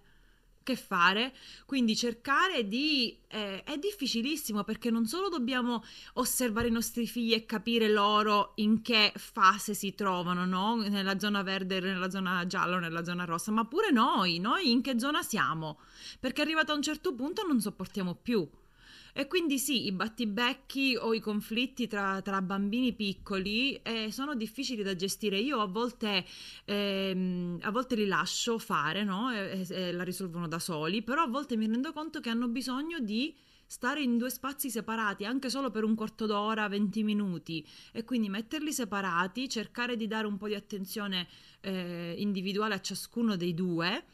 che 0.63 0.75
fare? 0.75 1.33
Quindi 1.65 1.95
cercare 1.95 2.67
di... 2.67 3.17
eh, 3.27 3.63
è 3.63 3.77
difficilissimo 3.77 4.63
perché 4.63 4.89
non 4.89 5.05
solo 5.05 5.29
dobbiamo 5.29 5.83
osservare 6.13 6.67
i 6.69 6.71
nostri 6.71 7.05
figli 7.05 7.33
e 7.33 7.45
capire 7.45 7.89
loro 7.89 8.53
in 8.55 8.81
che 8.81 9.11
fase 9.15 9.73
si 9.73 9.93
trovano, 9.93 10.45
no? 10.45 10.75
Nella 10.77 11.19
zona 11.19 11.43
verde, 11.43 11.79
nella 11.79 12.09
zona 12.09 12.45
gialla 12.47 12.79
nella 12.79 13.03
zona 13.03 13.25
rossa, 13.25 13.51
ma 13.51 13.65
pure 13.65 13.91
noi, 13.91 14.39
noi 14.39 14.71
in 14.71 14.81
che 14.81 14.97
zona 14.99 15.21
siamo? 15.21 15.79
Perché 16.19 16.41
arrivato 16.41 16.71
a 16.71 16.75
un 16.75 16.81
certo 16.81 17.13
punto 17.13 17.45
non 17.45 17.61
sopportiamo 17.61 18.15
più. 18.15 18.47
E 19.15 19.27
quindi 19.27 19.59
sì, 19.59 19.85
i 19.85 19.91
battibecchi 19.91 20.97
o 20.99 21.13
i 21.13 21.19
conflitti 21.19 21.85
tra, 21.85 22.19
tra 22.23 22.41
bambini 22.41 22.93
piccoli 22.93 23.75
eh, 23.83 24.11
sono 24.11 24.33
difficili 24.33 24.81
da 24.81 24.95
gestire. 24.95 25.37
Io 25.37 25.59
a 25.59 25.67
volte, 25.67 26.25
ehm, 26.65 27.59
a 27.61 27.69
volte 27.69 27.95
li 27.95 28.07
lascio 28.07 28.57
fare, 28.57 29.03
no? 29.03 29.31
E, 29.31 29.65
e 29.69 29.91
la 29.91 30.03
risolvono 30.03 30.47
da 30.47 30.57
soli, 30.57 31.03
però 31.03 31.21
a 31.21 31.27
volte 31.27 31.55
mi 31.55 31.67
rendo 31.67 31.93
conto 31.93 32.19
che 32.19 32.29
hanno 32.29 32.47
bisogno 32.47 32.99
di 32.99 33.35
stare 33.67 34.01
in 34.01 34.17
due 34.17 34.31
spazi 34.31 34.69
separati 34.69 35.25
anche 35.25 35.49
solo 35.49 35.69
per 35.69 35.83
un 35.83 35.93
quarto 35.95 36.25
d'ora, 36.25 36.67
20 36.67 37.03
minuti 37.03 37.65
e 37.91 38.03
quindi 38.03 38.29
metterli 38.29 38.71
separati, 38.73 39.47
cercare 39.47 39.95
di 39.95 40.07
dare 40.07 40.25
un 40.25 40.37
po' 40.37 40.47
di 40.47 40.55
attenzione 40.55 41.27
eh, 41.61 42.15
individuale 42.17 42.73
a 42.75 42.81
ciascuno 42.81 43.35
dei 43.35 43.53
due 43.53 44.05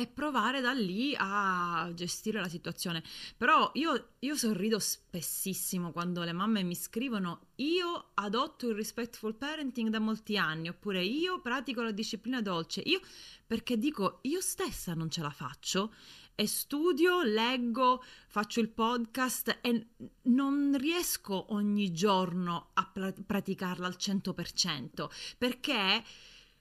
e 0.00 0.06
provare 0.06 0.60
da 0.60 0.72
lì 0.72 1.14
a 1.16 1.90
gestire 1.94 2.40
la 2.40 2.48
situazione. 2.48 3.02
Però 3.36 3.70
io, 3.74 4.12
io, 4.20 4.34
sorrido 4.34 4.78
spessissimo 4.78 5.92
quando 5.92 6.22
le 6.22 6.32
mamme 6.32 6.62
mi 6.62 6.74
scrivono 6.74 7.48
io 7.56 8.10
adotto 8.14 8.68
il 8.68 8.74
respectful 8.74 9.34
parenting 9.34 9.90
da 9.90 9.98
molti 9.98 10.38
anni, 10.38 10.68
oppure 10.68 11.04
io 11.04 11.40
pratico 11.40 11.82
la 11.82 11.90
disciplina 11.90 12.40
dolce, 12.40 12.80
io 12.80 13.00
perché 13.46 13.76
dico 13.76 14.20
io 14.22 14.40
stessa 14.40 14.94
non 14.94 15.10
ce 15.10 15.20
la 15.20 15.30
faccio 15.30 15.92
e 16.34 16.46
studio, 16.46 17.22
leggo, 17.22 18.02
faccio 18.26 18.60
il 18.60 18.70
podcast 18.70 19.58
e 19.60 19.88
non 20.22 20.74
riesco 20.78 21.52
ogni 21.52 21.92
giorno 21.92 22.70
a 22.72 22.86
pr- 22.86 23.22
praticarla 23.26 23.86
al 23.86 23.96
100% 23.98 25.10
perché 25.36 26.02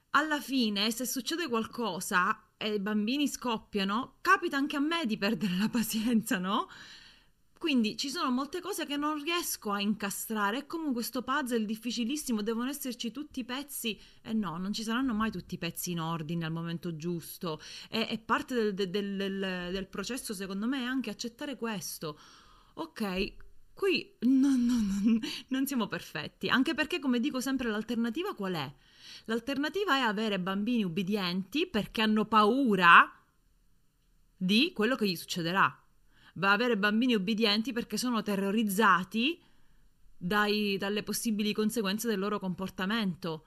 alla 0.10 0.42
fine 0.42 0.92
se 0.92 1.06
succede 1.06 1.48
qualcosa 1.48 2.49
e 2.62 2.74
i 2.74 2.80
bambini 2.80 3.26
scoppiano, 3.26 4.18
capita 4.20 4.58
anche 4.58 4.76
a 4.76 4.82
me 4.82 5.06
di 5.06 5.18
perdere 5.18 5.56
la 5.58 5.70
pazienza, 5.70 6.38
no? 6.38 6.68
Quindi 7.58 7.96
ci 7.98 8.10
sono 8.10 8.32
molte 8.32 8.60
cose 8.60 8.86
che 8.86 8.98
non 8.98 9.22
riesco 9.22 9.72
a 9.72 9.80
incastrare. 9.80 10.60
È 10.60 10.66
come 10.66 10.92
questo 10.92 11.22
puzzle 11.24 11.66
difficilissimo, 11.66 12.42
devono 12.42 12.70
esserci 12.70 13.12
tutti 13.12 13.40
i 13.40 13.46
pezzi. 13.46 14.00
E 14.22 14.34
no, 14.34 14.58
non 14.58 14.74
ci 14.74 14.84
saranno 14.84 15.14
mai 15.14 15.32
tutti 15.32 15.56
i 15.56 15.58
pezzi 15.58 15.92
in 15.92 16.02
ordine 16.02 16.46
al 16.46 16.52
momento 16.52 16.96
giusto. 16.96 17.62
E, 17.90 18.08
e 18.10 18.18
parte 18.18 18.56
del, 18.56 18.90
del, 18.90 19.16
del, 19.16 19.70
del, 19.72 19.88
processo, 19.88 20.34
secondo 20.34 20.68
me, 20.68 20.80
è 20.80 20.86
anche 20.86 21.10
accettare 21.10 21.58
questo. 21.58 22.20
Ok, 22.76 23.34
qui 23.74 24.16
non, 24.22 24.66
non, 24.66 25.20
non 25.48 25.66
siamo 25.66 25.88
perfetti. 25.88 26.48
Anche 26.50 26.74
perché, 26.74 27.00
come 27.00 27.20
dico 27.20 27.42
sempre, 27.42 27.70
l'alternativa 27.70 28.36
qual 28.36 28.54
è? 28.54 28.74
L'alternativa 29.26 29.96
è 29.96 30.02
avere 30.02 30.40
bambini 30.40 30.84
ubbidienti 30.84 31.68
perché 31.68 32.02
hanno 32.02 32.26
paura 32.26 33.12
di 34.36 34.72
quello 34.74 34.96
che 34.96 35.08
gli 35.08 35.16
succederà 35.16 35.84
va 36.40 36.52
avere 36.52 36.78
bambini 36.78 37.16
obbedienti 37.16 37.74
perché 37.74 37.98
sono 37.98 38.22
terrorizzati 38.22 39.40
dai, 40.18 40.78
dalle 40.78 41.04
possibili 41.04 41.54
conseguenze 41.54 42.08
del 42.08 42.20
loro 42.20 42.40
comportamento. 42.40 43.46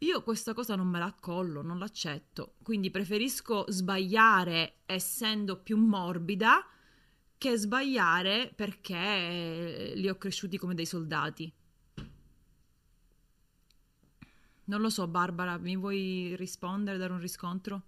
Io 0.00 0.22
questa 0.22 0.54
cosa 0.54 0.74
non 0.76 0.88
me 0.88 0.98
la 0.98 1.06
accollo, 1.06 1.62
non 1.62 1.78
l'accetto, 1.78 2.54
quindi 2.62 2.90
preferisco 2.90 3.64
sbagliare 3.68 4.80
essendo 4.86 5.60
più 5.60 5.76
morbida 5.76 6.66
che 7.38 7.56
sbagliare 7.56 8.52
perché 8.54 9.92
li 9.94 10.08
ho 10.08 10.16
cresciuti 10.16 10.58
come 10.58 10.74
dei 10.74 10.86
soldati. 10.86 11.52
Non 14.66 14.82
lo 14.82 14.90
so, 14.90 15.06
Barbara, 15.08 15.56
mi 15.56 15.74
vuoi 15.74 16.34
rispondere, 16.36 16.98
dare 16.98 17.14
un 17.14 17.20
riscontro? 17.20 17.82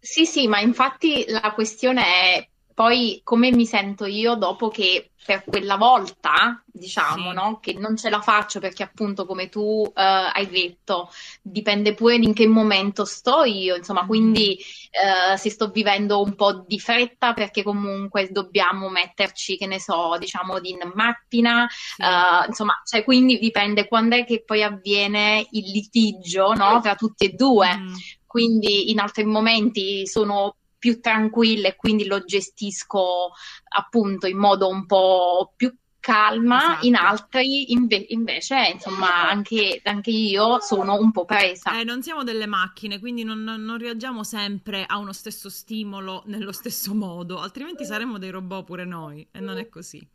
Sì, 0.00 0.24
sì, 0.26 0.46
ma 0.48 0.60
infatti 0.60 1.24
la 1.28 1.52
questione 1.54 2.02
è 2.02 2.48
poi 2.78 3.22
come 3.24 3.50
mi 3.50 3.66
sento 3.66 4.04
io 4.04 4.36
dopo 4.36 4.68
che 4.68 5.10
per 5.26 5.42
quella 5.44 5.76
volta, 5.76 6.62
diciamo, 6.64 7.30
sì. 7.30 7.34
no? 7.34 7.58
Che 7.60 7.72
non 7.72 7.96
ce 7.96 8.08
la 8.08 8.20
faccio 8.20 8.60
perché 8.60 8.84
appunto 8.84 9.26
come 9.26 9.48
tu 9.48 9.60
uh, 9.60 9.90
hai 9.94 10.48
detto, 10.48 11.10
dipende 11.42 11.94
pure 11.94 12.14
in 12.14 12.32
che 12.32 12.46
momento 12.46 13.04
sto 13.04 13.42
io, 13.42 13.74
insomma, 13.74 14.06
quindi 14.06 14.56
uh, 14.92 15.36
se 15.36 15.50
sto 15.50 15.70
vivendo 15.70 16.22
un 16.22 16.36
po' 16.36 16.64
di 16.68 16.78
fretta 16.78 17.32
perché 17.32 17.64
comunque 17.64 18.28
dobbiamo 18.30 18.88
metterci, 18.88 19.56
che 19.56 19.66
ne 19.66 19.80
so, 19.80 20.16
diciamo, 20.16 20.60
in 20.62 20.92
macchina, 20.94 21.66
sì. 21.68 22.00
uh, 22.00 22.46
insomma, 22.46 22.80
cioè 22.84 23.02
quindi 23.02 23.40
dipende 23.40 23.88
quando 23.88 24.14
è 24.14 24.24
che 24.24 24.44
poi 24.44 24.62
avviene 24.62 25.44
il 25.50 25.68
litigio, 25.72 26.54
no? 26.54 26.80
Tra 26.80 26.94
tutti 26.94 27.24
e 27.24 27.30
due. 27.30 27.76
Mm. 27.76 27.94
Quindi 28.24 28.90
in 28.90 29.00
altri 29.00 29.24
momenti 29.24 30.06
sono 30.06 30.57
più 30.78 31.00
tranquilla 31.00 31.68
e 31.68 31.76
quindi 31.76 32.06
lo 32.06 32.24
gestisco 32.24 33.32
appunto 33.76 34.26
in 34.26 34.38
modo 34.38 34.68
un 34.68 34.86
po' 34.86 35.52
più 35.56 35.74
calma, 36.08 36.56
esatto. 36.56 36.86
in 36.86 36.94
altri 36.94 37.72
inve- 37.72 38.06
invece, 38.08 38.70
insomma, 38.72 39.28
anche, 39.28 39.80
anche, 39.84 40.10
io 40.10 40.58
sono 40.60 40.94
un 40.94 41.10
po' 41.10 41.26
presa. 41.26 41.78
Eh, 41.78 41.84
non 41.84 42.02
siamo 42.02 42.24
delle 42.24 42.46
macchine, 42.46 42.98
quindi 42.98 43.24
non, 43.24 43.42
non, 43.42 43.76
reagiamo 43.76 44.24
sempre 44.24 44.86
a 44.86 44.96
uno 44.96 45.12
stesso 45.12 45.50
stimolo 45.50 46.22
nello 46.26 46.52
stesso 46.52 46.94
modo, 46.94 47.38
altrimenti 47.38 47.84
saremmo 47.84 48.16
dei 48.16 48.30
robot 48.30 48.64
pure 48.64 48.86
noi 48.86 49.26
e 49.30 49.40
non 49.40 49.58
è 49.58 49.68
così. 49.68 50.06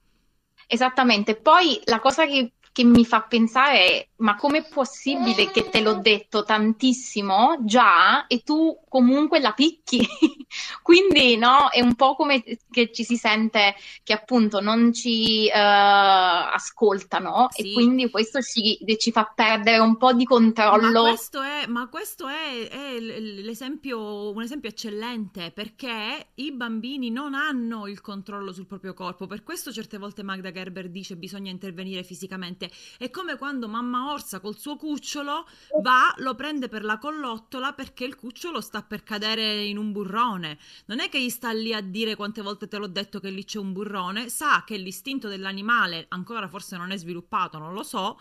Esattamente, 0.66 1.36
poi 1.36 1.80
la 1.86 2.00
cosa 2.00 2.26
che 2.26 2.54
che 2.74 2.84
mi 2.84 3.06
fa 3.06 3.22
pensare, 3.22 4.10
ma 4.18 4.36
com'è 4.36 4.68
possibile 4.68 5.52
che 5.52 5.70
te 5.70 5.80
l'ho 5.80 5.94
detto 5.94 6.44
tantissimo 6.44 7.58
già 7.62 8.26
e 8.26 8.42
tu 8.42 8.76
comunque 8.90 9.40
la 9.40 9.52
picchi? 9.52 10.06
Quindi, 10.82 11.38
no, 11.38 11.70
è 11.70 11.82
un 11.82 11.94
po' 11.94 12.16
come 12.16 12.44
che 12.72 12.92
ci 12.92 13.04
si 13.04 13.16
sente 13.16 13.76
che 14.04 14.14
appunto 14.14 14.60
non 14.60 14.92
ci 14.92 15.46
uh, 15.46 15.52
ascoltano 15.54 17.48
sì. 17.52 17.72
e 17.72 17.74
quindi 17.74 18.10
questo 18.10 18.42
ci, 18.42 18.78
ci, 18.98 19.12
fa 19.12 19.32
perdere 19.34 19.78
un 19.78 19.98
po' 19.98 20.14
di 20.14 20.26
controllo. 20.26 21.04
Ma 21.04 21.10
questo 21.10 21.42
è, 21.42 21.66
ma 21.68 21.88
questo 21.90 22.28
è, 22.28 22.68
è 22.70 23.00
l'esempio, 23.00 24.32
un 24.32 24.42
esempio 24.42 24.70
eccellente 24.70 25.52
perché 25.52 26.30
i 26.36 26.52
bambini 26.52 27.12
non 27.12 27.34
hanno 27.36 27.88
il 27.88 28.02
controllo 28.02 28.52
sul 28.52 28.66
proprio 28.66 28.94
corpo, 28.94 29.28
per 29.28 29.44
questo 29.44 29.72
certe 29.72 29.98
volte 29.98 30.24
Magda 30.24 30.52
Gerber 30.52 30.90
dice 30.90 31.16
bisogna 31.16 31.52
intervenire 31.52 32.04
fisicamente 32.04 32.63
niente. 32.64 32.76
È 32.98 33.10
come 33.10 33.38
quando 33.38 33.68
mamma 33.68 34.12
Orsa 34.12 34.40
col 34.40 34.58
suo 34.58 34.76
cucciolo 34.76 35.48
va, 35.82 36.14
lo 36.18 36.36
prende 36.36 36.70
per 36.70 36.84
la 36.84 36.98
collottola 36.98 37.74
perché 37.74 38.06
il 38.06 38.16
cucciolo 38.16 38.62
sta 38.62 38.82
per 38.84 39.04
cadere 39.04 39.64
in 39.64 39.78
un 39.78 39.92
burrone. 39.92 40.58
Non 40.86 41.00
è 41.00 41.10
che 41.10 41.22
gli 41.22 41.30
sta 41.30 41.52
lì 41.52 41.74
a 41.74 41.82
dire 41.82 42.16
quante 42.16 42.42
volte 42.42 42.68
te 42.68 42.78
l'ho 42.78 42.88
detto 42.88 43.20
che 43.20 43.30
lì 43.30 43.44
c'è 43.44 43.60
un 43.60 43.74
burrone, 43.74 44.30
sa 44.30 44.64
che 44.66 44.78
l'istinto 44.78 45.28
dell'animale 45.28 46.06
ancora 46.10 46.48
forse 46.48 46.78
non 46.78 46.92
è 46.92 46.98
sviluppato, 46.98 47.58
non 47.58 47.74
lo 47.74 47.84
so, 47.84 48.20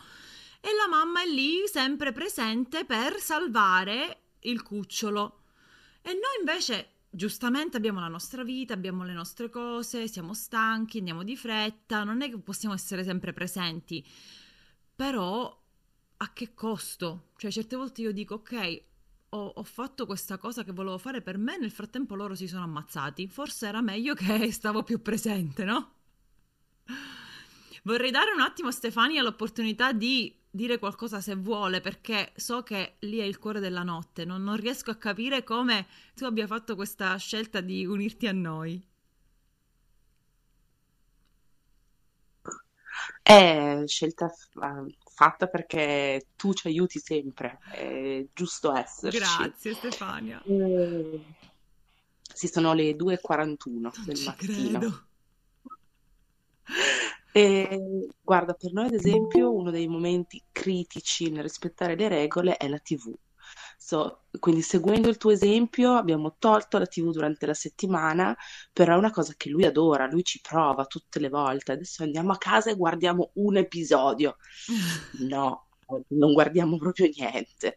e 0.61 0.69
la 0.75 0.89
mamma 0.89 1.23
è 1.23 1.27
lì 1.27 1.67
sempre 1.67 2.13
presente 2.13 2.85
per 2.85 3.19
salvare 3.19 4.21
il 4.41 4.63
cucciolo. 4.63 5.41
E 6.03 6.13
noi 6.13 6.39
invece 6.41 6.91
giustamente 7.15 7.77
abbiamo 7.77 8.01
la 8.01 8.09
nostra 8.09 8.43
vita, 8.43 8.73
abbiamo 8.73 9.05
le 9.05 9.13
nostre 9.13 9.51
cose, 9.51 10.09
siamo 10.09 10.33
stanchi, 10.33 10.99
andiamo 10.99 11.23
di 11.23 11.37
fretta, 11.37 12.05
non 12.05 12.23
è 12.23 12.31
che 12.31 12.39
possiamo 12.39 12.75
essere 12.75 13.05
sempre 13.05 13.35
presenti, 13.35 14.05
però 14.97 15.61
a 16.17 16.33
che 16.33 16.55
costo? 16.55 17.33
Cioè 17.37 17.51
certe 17.51 17.77
volte 17.77 18.01
io 18.01 18.13
dico 18.13 18.37
ok, 18.37 18.83
ho, 19.31 19.47
ho, 19.47 19.63
fatto 19.63 20.07
questa 20.07 20.39
cosa 20.39 20.65
che 20.65 20.73
volevo 20.73 20.97
fare 20.97 21.21
per 21.21 21.37
me, 21.37 21.59
nel 21.59 21.71
frattempo 21.71 22.15
loro 22.15 22.35
si 22.35 22.49
sono 22.49 22.65
ammazzati, 22.65 23.29
forse 23.29 23.67
era 23.67 23.83
meglio 23.83 24.15
che 24.15 24.51
stavo 24.53 24.83
più 24.83 25.03
presente, 25.03 25.65
no? 25.65 25.93
Vorrei 27.85 28.11
dare 28.11 28.33
un 28.33 28.41
attimo 28.41 28.69
a 28.69 28.73
Stefania 28.73 29.23
l'opportunità 29.23 29.93
di 29.93 30.42
dire 30.55 30.79
qualcosa 30.79 31.23
se 31.23 31.35
vuole, 31.35 31.81
perché 31.81 32.33
so 32.37 32.63
che 32.63 32.97
lì 33.01 33.19
è 33.19 33.25
il 33.25 33.39
cuore 33.39 33.59
della 33.59 33.83
notte. 33.83 34.27
Non, 34.27 34.43
non 34.43 34.57
riesco 34.57 34.91
a 34.91 34.97
capire 34.97 35.43
come 35.43 35.87
tu 36.15 36.25
abbia 36.25 36.47
fatto 36.47 36.77
questa 36.77 37.17
scelta 37.17 37.61
di 37.61 37.87
unirti 37.87 38.27
a 38.27 38.33
noi. 38.33 38.87
È 43.23 43.83
scelta 43.87 44.31
fatta 45.15 45.47
perché 45.47 46.27
tu 46.37 46.53
ci 46.53 46.67
aiuti 46.67 46.99
sempre, 46.99 47.59
è 47.71 48.27
giusto 48.35 48.75
esserci. 48.75 49.19
Grazie 49.19 49.75
Stefania. 49.75 50.43
E... 50.45 51.25
Sì, 52.35 52.47
sono 52.49 52.75
le 52.75 52.95
2.41 52.95 53.57
non 53.65 53.93
del 54.05 54.23
mattino. 54.25 54.79
Credo. 54.79 55.05
E, 57.35 58.09
guarda, 58.23 58.53
per 58.55 58.73
noi 58.73 58.87
ad 58.87 58.93
esempio 58.95 59.53
uno 59.55 59.71
dei 59.71 59.89
momenti 59.89 60.43
critici 60.53 61.31
nel 61.31 61.43
rispettare 61.43 61.97
le 61.97 62.09
regole 62.09 62.57
è 62.57 62.69
la 62.69 62.79
TV. 62.79 63.15
So, 63.79 64.25
quindi 64.39 64.63
seguendo 64.63 65.09
il 65.09 65.17
tuo 65.17 65.31
esempio 65.33 65.95
abbiamo 65.95 66.37
tolto 66.39 66.79
la 66.79 66.87
TV 66.87 67.11
durante 67.11 67.47
la 67.47 67.55
settimana, 67.55 68.37
però 68.73 68.95
è 68.95 68.97
una 68.99 69.11
cosa 69.11 69.35
che 69.37 69.49
lui 69.51 69.65
adora, 69.65 70.07
lui 70.07 70.23
ci 70.25 70.41
prova 70.41 70.85
tutte 70.87 71.19
le 71.21 71.29
volte. 71.29 71.73
Adesso 71.73 72.03
andiamo 72.05 72.33
a 72.33 72.39
casa 72.39 72.71
e 72.71 72.77
guardiamo 72.77 73.31
un 73.35 73.57
episodio. 73.57 74.37
No, 75.29 75.67
non 76.09 76.33
guardiamo 76.33 76.77
proprio 76.79 77.09
niente. 77.15 77.75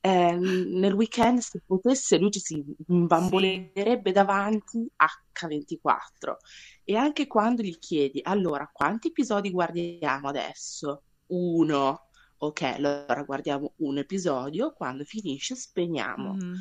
Eh, 0.00 0.34
nel 0.36 0.92
weekend 0.94 1.38
se 1.40 1.60
potesse 1.64 2.18
lui 2.18 2.30
ci 2.30 2.40
si 2.40 2.54
Sì. 2.64 2.74
imbambolerebbe 2.88 4.12
davanti 4.12 4.90
H24 4.96 6.38
e 6.84 6.96
anche 6.96 7.26
quando 7.26 7.62
gli 7.62 7.78
chiedi 7.78 8.20
allora 8.22 8.68
quanti 8.72 9.08
episodi 9.08 9.50
guardiamo 9.50 10.28
adesso? 10.28 11.02
Uno. 11.26 12.06
Ok, 12.38 12.62
allora 12.62 13.22
guardiamo 13.24 13.74
un 13.78 13.98
episodio, 13.98 14.72
quando 14.72 15.04
finisce 15.04 15.54
spegniamo. 15.54 16.32
Mhm. 16.34 16.54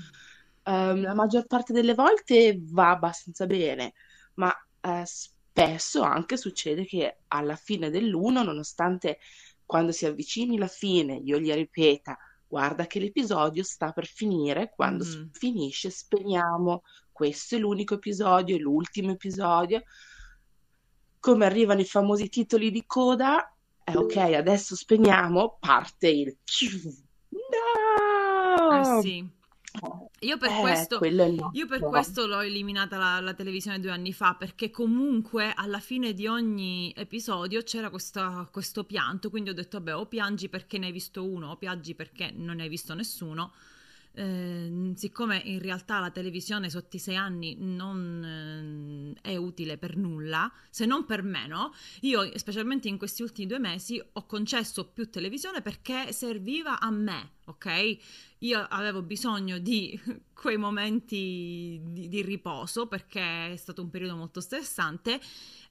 Ehm, 0.64 1.02
la 1.02 1.14
maggior 1.14 1.46
parte 1.48 1.74
delle 1.74 1.94
volte 1.94 2.60
va 2.62 2.90
abbastanza 2.92 3.46
bene, 3.46 3.94
ma 4.36 4.54
eh, 4.82 5.04
spesso 5.06 6.02
anche 6.02 6.38
succede 6.38 6.86
che 6.86 7.22
alla 7.28 7.56
fine 7.56 7.90
dell'uno, 7.90 8.44
nonostante 8.44 9.20
quando 9.66 9.92
si 9.92 10.06
avvicini 10.06 10.58
la 10.58 10.68
fine 10.68 11.16
io 11.16 11.40
gli 11.40 11.52
ripeta, 11.54 12.18
guarda 12.50 12.88
che 12.88 13.00
l'episodio 13.00 13.64
sta 13.64 13.92
per 13.92 14.08
finire, 14.08 14.74
quando 14.76 15.04
Mhm. 15.06 15.30
finisce 15.32 15.92
spegniamo, 15.92 16.82
questo 17.12 17.56
è 17.56 17.60
l'unico 17.60 17.94
episodio, 17.94 18.56
è 18.56 18.60
l'ultimo 18.60 19.12
episodio. 19.12 19.84
Come 21.20 21.46
arrivano 21.46 21.82
i 21.82 21.86
famosi 21.86 22.28
titoli 22.30 22.72
di 22.72 22.84
coda, 22.86 23.54
eh, 23.84 23.96
ok, 23.96 24.16
adesso 24.18 24.76
spegniamo, 24.76 25.58
parte 25.60 26.08
il 26.10 26.28
Eh 26.30 26.38
no! 28.82 29.02
sì. 29.02 29.39
Io 30.22 30.38
per 30.38 30.50
Eh, 30.50 30.60
questo, 30.62 31.00
io 31.54 31.66
per 31.66 31.80
questo 31.80 32.28
l'ho 32.28 32.42
eliminata 32.42 32.98
la, 32.98 33.20
la 33.22 33.34
televisione 33.34 33.80
due 33.80 33.92
anni 33.92 34.12
fa, 34.14 34.36
perché 34.36 34.70
comunque 34.70 35.54
alla 35.56 35.80
fine 35.80 36.14
di 36.14 36.28
ogni 36.28 36.94
episodio 36.96 37.62
c'era 37.64 37.90
questa- 37.90 38.48
questo 38.52 38.84
pianto, 38.84 39.30
quindi 39.30 39.50
ho 39.52 39.54
detto, 39.54 39.78
vabbè, 39.78 39.96
o 39.96 40.06
piangi 40.08 40.50
perché 40.50 40.78
ne 40.78 40.88
hai 40.88 40.92
visto 40.92 41.26
uno, 41.26 41.52
o 41.52 41.58
piangi 41.58 41.96
perché 41.96 42.32
non 42.36 42.58
ne 42.58 42.64
hai 42.64 42.70
visto 42.70 42.94
nessuno. 42.94 43.54
Eh, 44.20 44.92
siccome 44.96 45.42
in 45.46 45.62
realtà 45.62 46.02
la 46.02 46.12
televisione 46.12 46.70
sotto 46.70 46.98
i 46.98 47.00
sei 47.00 47.16
anni 47.16 47.56
non 47.58 49.16
eh, 49.24 49.32
è 49.32 49.38
utile 49.38 49.78
per 49.78 49.96
nulla, 49.96 50.52
se 50.70 50.86
non 50.86 51.06
per 51.06 51.24
me, 51.24 51.48
no? 51.48 51.74
Io, 52.02 52.38
specialmente 52.38 52.90
in 52.90 52.98
questi 52.98 53.22
ultimi 53.22 53.48
due 53.48 53.60
mesi, 53.60 54.04
ho 54.12 54.26
concesso 54.26 54.90
più 54.90 55.10
televisione 55.10 55.62
perché 55.62 56.12
serviva 56.12 56.82
a 56.82 56.92
me, 56.92 57.36
ok? 57.46 57.98
Io 58.40 58.60
avevo 58.60 59.02
bisogno 59.04 59.58
di 59.58 59.98
quei 60.34 60.58
momenti 60.58 61.80
di, 61.82 62.10
di 62.10 62.22
riposo 62.22 62.88
perché 62.88 63.54
è 63.54 63.56
stato 63.56 63.82
un 63.82 63.90
periodo 63.90 64.18
molto 64.18 64.42
stressante 64.42 65.22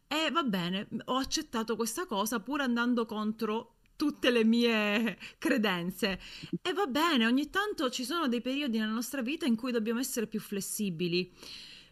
e 0.07 0.31
va 0.31 0.43
bene, 0.43 0.89
ho 1.05 1.17
accettato 1.17 1.77
questa 1.77 2.07
cosa 2.07 2.41
pur 2.41 2.63
andando 2.63 3.05
contro 3.05 3.78
tutte 3.99 4.31
le 4.31 4.45
mie 4.45 5.19
credenze. 5.39 6.21
E 6.63 6.73
va 6.73 6.87
bene, 6.87 7.27
ogni 7.27 7.51
tanto 7.51 7.91
ci 7.91 8.05
sono 8.05 8.29
dei 8.29 8.41
periodi 8.41 8.79
nella 8.79 8.93
nostra 8.93 9.23
vita 9.23 9.45
in 9.45 9.57
cui 9.57 9.73
dobbiamo 9.73 9.99
essere 9.99 10.29
più 10.29 10.39
flessibili. 10.41 11.35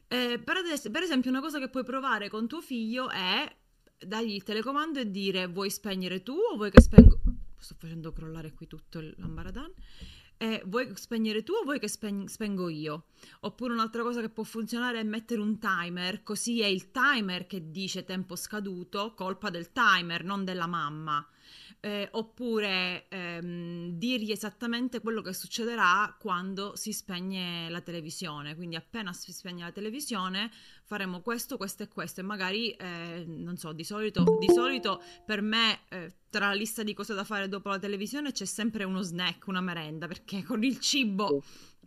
Eh, 0.06 0.40
per, 0.42 0.58
ades- 0.58 0.88
per 0.88 1.02
esempio, 1.02 1.30
una 1.30 1.40
cosa 1.40 1.58
che 1.58 1.68
puoi 1.68 1.82
provare 1.82 2.30
con 2.30 2.46
tuo 2.46 2.60
figlio 2.60 3.10
è 3.10 3.54
dargli 3.98 4.34
il 4.34 4.44
telecomando 4.44 5.00
e 5.00 5.10
dire 5.10 5.48
vuoi 5.48 5.68
spegnere 5.68 6.22
tu 6.22 6.32
o 6.32 6.54
vuoi 6.54 6.70
che 6.70 6.80
spengo... 6.80 7.20
Sto 7.58 7.74
facendo 7.76 8.12
crollare 8.12 8.52
qui 8.52 8.68
tutto 8.68 9.00
l'ambaradan. 9.16 9.72
Eh, 10.38 10.62
vuoi 10.66 10.92
spegnere 10.94 11.42
tu 11.42 11.54
o 11.54 11.64
vuoi 11.64 11.80
che 11.80 11.88
speng- 11.88 12.28
spengo 12.28 12.68
io? 12.68 13.06
Oppure 13.40 13.72
un'altra 13.72 14.02
cosa 14.02 14.20
che 14.20 14.28
può 14.28 14.44
funzionare 14.44 15.00
è 15.00 15.02
mettere 15.02 15.40
un 15.40 15.58
timer, 15.58 16.22
così 16.22 16.60
è 16.60 16.66
il 16.66 16.92
timer 16.92 17.48
che 17.48 17.72
dice 17.72 18.04
tempo 18.04 18.36
scaduto, 18.36 19.14
colpa 19.14 19.50
del 19.50 19.72
timer, 19.72 20.22
non 20.22 20.44
della 20.44 20.68
mamma. 20.68 21.26
Eh, 21.86 22.08
oppure 22.10 23.06
ehm, 23.10 23.90
dirgli 23.90 24.32
esattamente 24.32 24.98
quello 24.98 25.22
che 25.22 25.32
succederà 25.32 26.16
quando 26.18 26.74
si 26.74 26.92
spegne 26.92 27.68
la 27.68 27.80
televisione. 27.80 28.56
Quindi 28.56 28.74
appena 28.74 29.12
si 29.12 29.30
spegne 29.32 29.62
la 29.62 29.70
televisione 29.70 30.50
faremo 30.82 31.20
questo, 31.20 31.56
questo 31.56 31.84
e 31.84 31.88
questo. 31.88 32.18
E 32.18 32.24
magari, 32.24 32.72
eh, 32.72 33.22
non 33.28 33.56
so, 33.56 33.70
di 33.70 33.84
solito, 33.84 34.24
di 34.36 34.48
solito 34.52 35.00
per 35.24 35.42
me 35.42 35.82
eh, 35.90 36.12
tra 36.28 36.48
la 36.48 36.54
lista 36.54 36.82
di 36.82 36.92
cose 36.92 37.14
da 37.14 37.22
fare 37.22 37.48
dopo 37.48 37.68
la 37.68 37.78
televisione 37.78 38.32
c'è 38.32 38.46
sempre 38.46 38.82
uno 38.82 39.02
snack, 39.02 39.46
una 39.46 39.60
merenda, 39.60 40.08
perché 40.08 40.42
con 40.42 40.64
il 40.64 40.80
cibo 40.80 41.40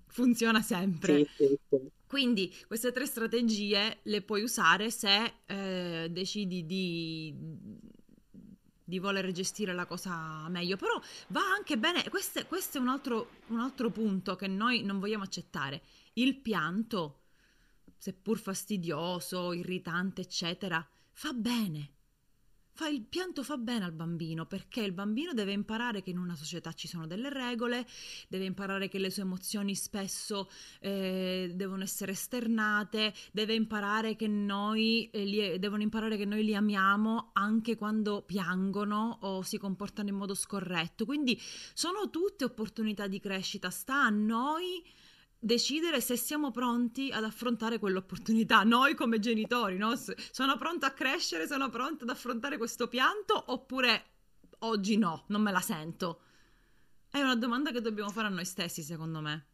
funziona 0.08 0.62
sempre. 0.62 1.26
Sì, 1.26 1.46
sì, 1.46 1.58
sì. 1.68 1.78
Quindi 2.08 2.56
queste 2.68 2.94
tre 2.94 3.06
strategie 3.06 3.98
le 4.04 4.22
puoi 4.22 4.44
usare 4.44 4.92
se 4.92 5.34
eh, 5.46 6.08
decidi 6.10 6.66
di, 6.66 7.36
di 8.90 9.00
voler 9.00 9.32
gestire 9.32 9.74
la 9.74 9.86
cosa 9.86 10.50
meglio. 10.50 10.76
Però 10.76 11.00
va 11.28 11.42
anche 11.56 11.78
bene, 11.78 12.04
questo, 12.10 12.46
questo 12.46 12.78
è 12.78 12.82
un 12.82 12.90
altro, 12.90 13.30
un 13.48 13.60
altro 13.60 13.90
punto 13.90 14.36
che 14.36 14.48
noi 14.48 14.84
non 14.84 15.00
vogliamo 15.00 15.24
accettare. 15.24 15.82
Il 16.14 16.36
pianto, 16.36 17.22
seppur 17.98 18.38
fastidioso, 18.38 19.54
irritante, 19.54 20.22
eccetera, 20.22 20.86
fa 21.14 21.32
bene. 21.32 21.94
Fa 22.80 22.88
il 22.88 23.02
pianto 23.02 23.44
fa 23.44 23.58
bene 23.58 23.84
al 23.84 23.92
bambino 23.92 24.46
perché 24.46 24.80
il 24.80 24.94
bambino 24.94 25.34
deve 25.34 25.52
imparare 25.52 26.02
che 26.02 26.12
in 26.12 26.18
una 26.18 26.38
società 26.38 26.72
ci 26.72 26.88
sono 26.88 27.08
delle 27.08 27.28
regole, 27.28 27.86
deve 28.30 28.46
imparare 28.46 28.88
che 28.88 29.00
le 29.00 29.10
sue 29.10 29.24
emozioni 29.24 29.76
spesso 29.76 30.50
eh, 30.80 31.52
devono 31.54 31.84
essere 31.84 32.14
esternate, 32.14 33.14
deve 33.34 33.54
imparare 33.54 34.16
che 34.16 34.30
noi 34.30 35.10
eh, 35.10 35.26
li, 35.26 35.60
devono 35.60 35.82
imparare 35.82 36.16
che 36.16 36.24
noi 36.24 36.42
li 36.46 36.56
amiamo 36.56 37.32
anche 37.34 37.76
quando 37.76 38.22
piangono 38.22 39.18
o 39.24 39.42
si 39.42 39.58
comportano 39.58 40.08
in 40.08 40.16
modo 40.16 40.34
scorretto. 40.34 41.04
Quindi 41.04 41.38
sono 41.74 42.10
tutte 42.10 42.46
opportunità 42.46 43.08
di 43.08 43.20
crescita, 43.20 43.70
sta 43.70 44.06
a 44.06 44.10
noi 44.10 44.82
decidere 45.40 46.02
se 46.02 46.18
siamo 46.18 46.52
pronti 46.52 47.10
ad 47.12 47.24
affrontare 47.24 47.80
quell'opportunità, 47.80 48.64
noi 48.64 48.96
come 48.96 49.20
genitori, 49.20 49.78
no? 49.78 49.94
Sono 49.96 50.58
pronto 50.58 50.86
a 50.86 50.92
crescere, 50.92 51.48
sono 51.48 51.70
pronto 51.70 52.04
ad 52.04 52.10
affrontare 52.10 52.58
questo 52.58 52.88
pianto 52.88 53.42
oppure 53.48 54.04
oggi 54.60 54.98
no, 54.98 55.24
non 55.28 55.42
me 55.42 55.52
la 55.52 55.62
sento? 55.62 56.22
È 57.10 57.20
una 57.22 57.36
domanda 57.36 57.72
che 57.72 57.82
dobbiamo 57.82 58.10
fare 58.10 58.28
a 58.28 58.32
noi 58.32 58.46
stessi, 58.46 58.84
secondo 58.84 59.22
me. 59.22 59.46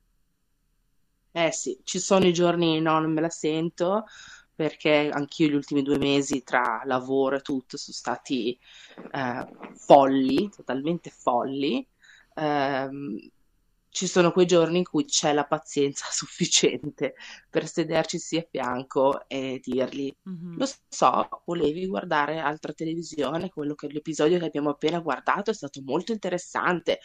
Eh 1.32 1.52
sì, 1.52 1.80
ci 1.84 2.00
sono 2.00 2.26
i 2.26 2.34
giorni 2.34 2.80
no, 2.80 3.00
non 3.00 3.12
me 3.12 3.22
la 3.22 3.30
sento 3.30 4.06
perché 4.56 5.10
anch'io 5.12 5.50
gli 5.50 5.54
ultimi 5.54 5.82
due 5.82 5.98
mesi 5.98 6.44
tra 6.44 6.82
lavoro 6.86 7.36
e 7.36 7.42
tutto 7.42 7.76
sono 7.76 7.96
stati 7.96 8.58
eh, 9.12 9.48
folli, 9.76 10.50
totalmente 10.50 11.10
folli. 11.10 11.86
Ehm, 12.36 13.20
ci 13.96 14.08
sono 14.08 14.32
quei 14.32 14.46
giorni 14.46 14.80
in 14.80 14.84
cui 14.84 15.06
c'è 15.06 15.32
la 15.32 15.46
pazienza 15.46 16.06
sufficiente 16.12 17.16
per 17.50 17.66
sederci 17.68 18.38
a 18.38 18.46
fianco 18.50 19.26
e 19.28 19.60
dirgli: 19.64 20.14
Mhm. 20.24 20.58
Lo 20.58 20.68
so, 20.90 21.28
volevi 21.46 21.86
guardare 21.88 22.40
altra 22.40 22.74
televisione, 22.74 23.50
quello 23.50 23.74
che 23.74 23.88
l'episodio 23.88 24.38
che 24.38 24.46
abbiamo 24.46 24.70
appena 24.70 25.00
guardato 25.00 25.50
è 25.52 25.54
stato 25.54 25.82
molto 25.84 26.12
interessante. 26.12 27.00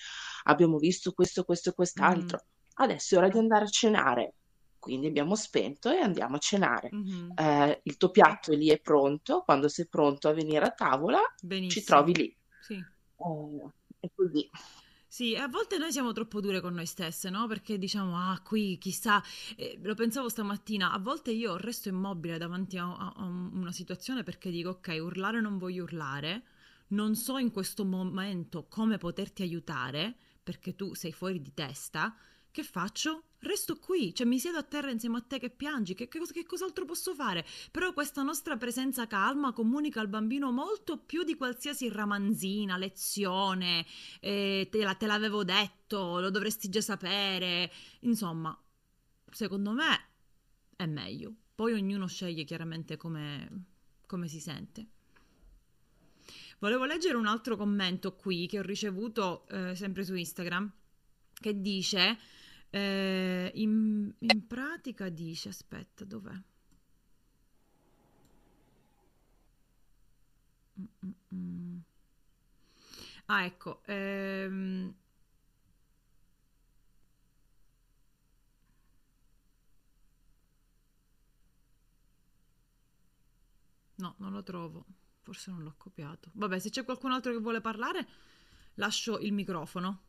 Abbiamo 0.45 0.79
visto 0.79 1.13
questo, 1.13 1.45
questo 1.45 1.71
e 1.71 1.75
quest'altro. 1.75 2.41
Adesso 2.75 3.15
è 3.15 3.19
ora 3.19 3.29
di 3.29 3.39
andare 3.39 3.65
a 3.65 3.69
cenare. 3.69 4.35
Quindi 4.79 5.07
abbiamo 5.07 5.35
spento 5.37 5.91
e 5.91 5.99
andiamo 5.99 6.37
a 6.37 6.39
cenare. 6.39 6.89
Mhm. 6.91 7.33
Eh, 7.37 7.81
il 7.85 7.97
tuo 7.97 8.11
piatto 8.11 8.53
lì, 8.53 8.69
è 8.69 8.81
pronto. 8.81 9.43
Quando 9.45 9.69
sei 9.69 9.87
pronto 9.89 10.29
a 10.29 10.33
venire 10.33 10.65
a 10.65 10.71
tavola, 10.71 11.21
ci 11.39 11.47
Benissimo. 11.47 11.85
trovi 11.85 12.15
lì. 12.15 12.37
Sì. 12.59 12.75
Eh, 12.75 13.71
è 14.01 14.09
così. 14.15 14.49
Sì, 15.13 15.35
a 15.35 15.49
volte 15.49 15.77
noi 15.77 15.91
siamo 15.91 16.13
troppo 16.13 16.41
dure 16.41 16.61
con 16.61 16.73
noi 16.75 16.87
stesse, 16.87 17.31
no? 17.31 17.47
Perché 17.49 17.79
diciamo, 17.79 18.17
ah, 18.17 18.41
qui 18.45 18.79
chissà, 18.79 19.21
eh, 19.57 19.77
lo 19.83 19.95
pensavo 19.95 20.29
stamattina, 20.29 20.93
a 20.93 20.99
volte 21.01 21.33
io 21.33 21.57
resto 21.57 21.89
immobile 21.89 22.39
davanti 22.39 22.79
a, 22.79 22.85
a- 22.97 23.13
a 23.17 23.25
un- 23.25 23.51
una 23.55 23.73
situazione 23.73 24.23
perché 24.23 24.51
dico, 24.51 24.71
ok, 24.71 24.99
urlare 25.01 25.41
non 25.41 25.59
voglio 25.59 25.83
urlare, 25.83 26.45
non 26.89 27.17
so 27.17 27.39
in 27.39 27.51
questo 27.51 27.85
momento 27.85 28.67
come 28.69 28.99
poterti 28.99 29.43
aiutare, 29.43 30.15
perché 30.43 30.77
tu 30.77 30.95
sei 30.95 31.13
fuori 31.13 31.41
di 31.41 31.53
testa, 31.55 32.17
che 32.53 32.63
faccio? 32.63 33.25
Resto 33.43 33.79
qui, 33.79 34.15
cioè 34.15 34.27
mi 34.27 34.39
siedo 34.39 34.59
a 34.59 34.63
terra 34.63 34.91
insieme 34.91 35.17
a 35.17 35.23
te 35.23 35.39
che 35.39 35.49
piangi, 35.49 35.95
che, 35.95 36.09
che 36.09 36.21
che 36.31 36.45
cos'altro 36.45 36.85
posso 36.85 37.15
fare? 37.15 37.47
Però 37.71 37.95
questa 37.95 38.23
nostra 38.23 38.59
presenza 38.59 39.07
calma 39.07 39.53
comunica 39.53 40.01
al 40.01 40.09
bambino 40.09 40.53
molto 40.53 40.99
più 40.99 41.23
di 41.25 41.37
qualsiasi 41.37 41.89
ramanzina, 41.89 42.77
lezione, 42.77 43.87
eh, 44.21 44.69
te, 44.71 44.83
la- 44.83 44.95
te 44.95 45.07
l'avevo 45.07 45.43
detto, 45.43 46.21
lo 46.21 46.29
dovresti 46.31 46.69
già 46.69 46.83
sapere. 46.83 47.73
Insomma, 48.01 48.57
secondo 49.31 49.73
me 49.73 50.09
è 50.77 50.85
meglio. 50.85 51.35
Poi 51.55 51.73
ognuno 51.73 52.07
sceglie 52.07 52.45
chiaramente 52.45 52.99
come, 52.99 53.65
come 54.07 54.29
si 54.29 54.41
sente. 54.41 54.87
Volevo 56.59 56.85
leggere 56.85 57.17
un 57.17 57.27
altro 57.27 57.57
commento 57.57 58.15
qui 58.15 58.47
che 58.47 58.59
ho 58.59 58.63
ricevuto 58.63 59.47
eh, 59.49 59.75
sempre 59.75 60.05
su 60.05 60.15
Instagram 60.15 60.71
che 61.33 61.59
dice, 61.61 62.19
eh, 62.71 63.51
in, 63.55 64.13
in 64.19 64.47
pratica 64.47 65.09
dice, 65.09 65.49
aspetta, 65.51 66.05
dov'è? 66.05 66.35
Mm, 70.79 70.87
mm, 71.05 71.15
mm. 71.35 71.81
Ah, 73.27 73.45
ecco. 73.45 73.81
Ehm... 73.87 74.95
No, 83.97 84.15
non 84.19 84.33
lo 84.33 84.43
trovo. 84.43 84.85
Forse 85.23 85.51
non 85.51 85.63
l'ho 85.63 85.75
copiato. 85.77 86.31
Vabbè, 86.35 86.59
se 86.59 86.71
c'è 86.71 86.85
qualcun 86.85 87.13
altro 87.13 87.33
che 87.33 87.39
vuole 87.39 87.61
parlare, 87.61 88.07
lascio 88.75 89.19
il 89.19 89.33
microfono. 89.33 90.03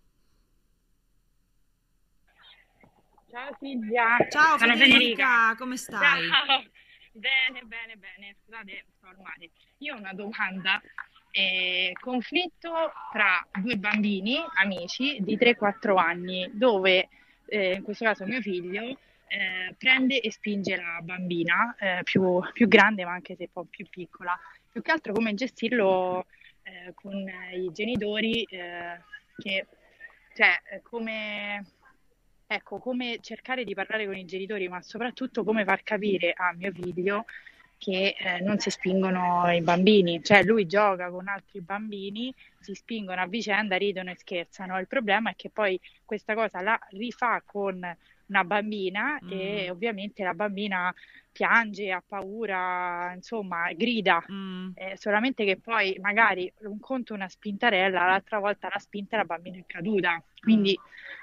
Ciao 3.32 3.55
Silvia. 3.61 4.17
Ciao 4.29 4.57
Sono 4.57 4.75
Federica, 4.75 5.55
come 5.57 5.77
stai? 5.77 6.27
Ciao. 6.27 6.63
Bene, 7.13 7.61
bene, 7.63 7.95
bene. 7.95 8.36
Scusate, 8.41 8.86
sto 8.97 9.07
mare. 9.21 9.49
Io 9.79 9.95
ho 9.95 9.97
una 9.97 10.13
domanda. 10.13 10.82
Eh, 11.32 11.93
conflitto 11.99 12.91
tra 13.11 13.45
due 13.61 13.77
bambini, 13.77 14.38
amici, 14.61 15.17
di 15.21 15.38
3-4 15.38 15.97
anni, 15.97 16.49
dove 16.53 17.07
eh, 17.47 17.75
in 17.75 17.84
questo 17.84 18.03
caso 18.03 18.25
mio 18.25 18.41
figlio 18.41 18.82
eh, 19.27 19.75
prende 19.77 20.19
e 20.19 20.29
spinge 20.32 20.75
la 20.75 20.99
bambina, 21.01 21.75
eh, 21.79 22.01
più, 22.03 22.39
più 22.51 22.67
grande 22.67 23.05
ma 23.05 23.11
anche 23.11 23.36
se 23.36 23.43
un 23.43 23.51
po' 23.51 23.63
più 23.63 23.86
piccola. 23.89 24.38
Più 24.69 24.82
che 24.82 24.91
altro 24.91 25.13
come 25.13 25.34
gestirlo 25.34 26.25
eh, 26.63 26.93
con 26.93 27.13
i 27.53 27.71
genitori, 27.71 28.43
eh, 28.43 29.01
che, 29.38 29.67
cioè 30.34 30.82
come, 30.84 31.65
ecco, 32.54 32.80
come 32.80 33.20
cercare 33.22 33.64
di 33.64 33.74
parlare 33.74 34.06
con 34.06 34.16
i 34.16 34.26
genitori, 34.26 34.68
ma 34.68 34.82
soprattutto 34.82 35.43
come 35.43 35.64
far 35.64 35.84
capire 35.84 36.34
a 36.36 36.54
mio 36.54 36.72
figlio 36.72 37.26
che 37.78 38.16
eh, 38.18 38.39
non 38.41 38.60
si 38.60 38.70
spingono 38.70 39.52
i 39.52 39.62
bambini, 39.62 40.22
cioè 40.24 40.43
lui 40.43 40.68
gioca 40.68 41.10
con 41.10 41.28
altri 41.28 41.62
bambini, 41.62 42.32
si 42.60 42.76
spingono 42.76 43.22
a 43.22 43.26
vicenda, 43.26 43.76
ridono 43.76 44.12
e 44.12 44.16
scherzano. 44.16 44.78
Il 44.80 44.88
problema 44.88 45.32
è 45.32 45.36
che 45.36 45.49
poi 45.49 45.80
questa 46.06 46.36
cosa 46.36 46.62
la 46.62 46.80
rifà 46.91 47.41
con 47.43 47.97
una 48.28 48.43
bambina 48.43 49.20
Mm. 49.24 49.30
e 49.32 49.70
ovviamente 49.70 50.24
la 50.24 50.34
bambina 50.34 50.93
piange, 51.32 51.91
ha 51.91 52.04
paura, 52.06 53.14
insomma, 53.16 53.72
grida. 53.74 54.24
Mm, 54.32 54.72
Eh, 54.76 54.95
solamente 54.97 55.43
che 55.43 55.58
poi 55.58 55.97
magari 55.99 56.52
un 56.60 56.80
conto 56.80 57.14
una 57.14 57.28
spintarella, 57.28 58.06
l'altra 58.06 58.39
volta 58.39 58.70
la 58.72 58.80
spinta 58.80 59.16
e 59.16 59.20
la 59.20 59.26
bambina 59.26 59.58
è 59.58 59.64
caduta. 59.66 60.22
Quindi 60.39 60.78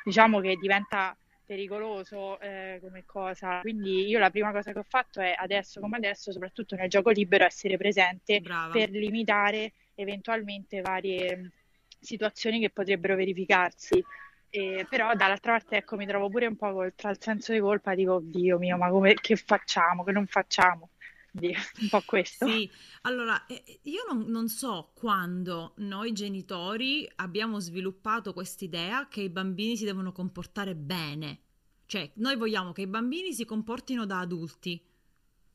diciamo 0.08 0.40
che 0.40 0.56
diventa 0.56 1.16
pericoloso 1.44 2.38
eh, 2.40 2.78
come 2.82 3.04
cosa. 3.04 3.60
Quindi 3.60 4.06
io 4.08 4.18
la 4.18 4.30
prima 4.30 4.52
cosa 4.52 4.72
che 4.72 4.78
ho 4.78 4.84
fatto 4.86 5.20
è 5.20 5.34
adesso 5.36 5.80
come 5.80 5.96
adesso, 5.96 6.32
soprattutto 6.32 6.76
nel 6.76 6.88
gioco 6.88 7.10
libero, 7.10 7.44
essere 7.44 7.76
presente 7.76 8.40
brava. 8.40 8.72
per 8.72 8.90
limitare 8.90 9.72
eventualmente 9.94 10.80
varie 10.80 11.36
mh, 11.36 11.52
situazioni 12.00 12.60
che 12.60 12.70
potrebbero 12.70 13.16
verificarsi. 13.16 14.02
Eh, 14.50 14.86
però 14.88 15.14
dall'altra 15.14 15.52
parte 15.52 15.76
ecco 15.76 15.96
mi 15.96 16.06
trovo 16.06 16.28
pure 16.30 16.46
un 16.46 16.56
po' 16.56 16.72
col- 16.72 16.94
tra 16.94 17.10
il 17.10 17.18
senso 17.20 17.52
di 17.52 17.60
colpa, 17.60 17.94
dico, 17.94 18.14
oddio 18.14 18.58
mio, 18.58 18.76
ma 18.78 18.88
come, 18.90 19.14
che 19.14 19.36
facciamo, 19.36 20.04
che 20.04 20.12
non 20.12 20.26
facciamo? 20.26 20.90
Un 21.32 21.88
po' 21.88 22.02
questo. 22.04 22.46
Sì, 22.48 22.70
allora 23.02 23.44
io 23.82 24.04
non, 24.08 24.24
non 24.28 24.48
so 24.48 24.92
quando 24.94 25.74
noi 25.78 26.12
genitori 26.12 27.08
abbiamo 27.16 27.60
sviluppato 27.60 28.32
quest'idea 28.32 29.08
che 29.08 29.20
i 29.20 29.28
bambini 29.28 29.76
si 29.76 29.84
devono 29.84 30.12
comportare 30.12 30.74
bene. 30.74 31.40
Cioè, 31.86 32.10
noi 32.16 32.36
vogliamo 32.36 32.72
che 32.72 32.82
i 32.82 32.86
bambini 32.86 33.32
si 33.32 33.44
comportino 33.44 34.04
da 34.04 34.20
adulti. 34.20 34.82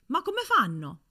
Ma 0.07 0.21
come 0.21 0.41
fanno? 0.43 1.01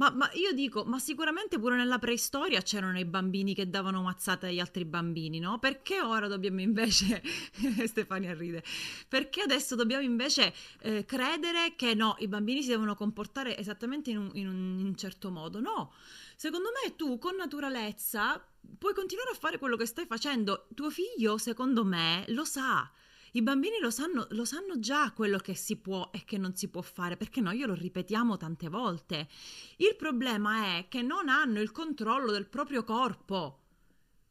Ma, 0.00 0.10
ma 0.10 0.30
io 0.32 0.52
dico, 0.52 0.82
ma 0.84 0.98
sicuramente 0.98 1.58
pure 1.58 1.76
nella 1.76 1.98
preistoria 1.98 2.62
c'erano 2.62 2.98
i 2.98 3.04
bambini 3.04 3.54
che 3.54 3.68
davano 3.68 4.00
mazzate 4.00 4.46
agli 4.46 4.58
altri 4.58 4.86
bambini, 4.86 5.38
no? 5.40 5.58
Perché 5.58 6.00
ora 6.00 6.26
dobbiamo 6.26 6.62
invece, 6.62 7.22
Stefania 7.84 8.32
ride, 8.32 8.64
perché 9.08 9.42
adesso 9.42 9.74
dobbiamo 9.74 10.02
invece 10.02 10.54
eh, 10.80 11.04
credere 11.04 11.74
che 11.76 11.92
no, 11.94 12.16
i 12.20 12.28
bambini 12.28 12.62
si 12.62 12.68
devono 12.70 12.94
comportare 12.94 13.58
esattamente 13.58 14.08
in 14.10 14.16
un, 14.16 14.30
in 14.32 14.48
un- 14.48 14.78
in 14.80 14.86
un 14.86 14.96
certo 14.96 15.30
modo? 15.30 15.60
No, 15.60 15.92
secondo 16.34 16.70
me 16.82 16.96
tu 16.96 17.18
con 17.18 17.36
naturalezza 17.36 18.42
puoi 18.78 18.94
continuare 18.94 19.30
a 19.32 19.34
fare 19.34 19.58
quello 19.58 19.76
che 19.76 19.84
stai 19.84 20.06
facendo. 20.06 20.66
Tuo 20.74 20.88
figlio, 20.88 21.36
secondo 21.36 21.84
me, 21.84 22.24
lo 22.28 22.44
sa. 22.46 22.90
I 23.32 23.42
bambini 23.42 23.78
lo 23.80 23.90
sanno, 23.90 24.26
lo 24.30 24.44
sanno 24.44 24.78
già 24.80 25.12
quello 25.12 25.38
che 25.38 25.54
si 25.54 25.76
può 25.76 26.10
e 26.12 26.24
che 26.24 26.36
non 26.36 26.56
si 26.56 26.68
può 26.68 26.82
fare, 26.82 27.16
perché 27.16 27.40
noi 27.40 27.58
glielo 27.58 27.74
ripetiamo 27.74 28.36
tante 28.36 28.68
volte. 28.68 29.28
Il 29.76 29.94
problema 29.96 30.76
è 30.76 30.86
che 30.88 31.02
non 31.02 31.28
hanno 31.28 31.60
il 31.60 31.70
controllo 31.70 32.32
del 32.32 32.48
proprio 32.48 32.82
corpo. 32.82 33.58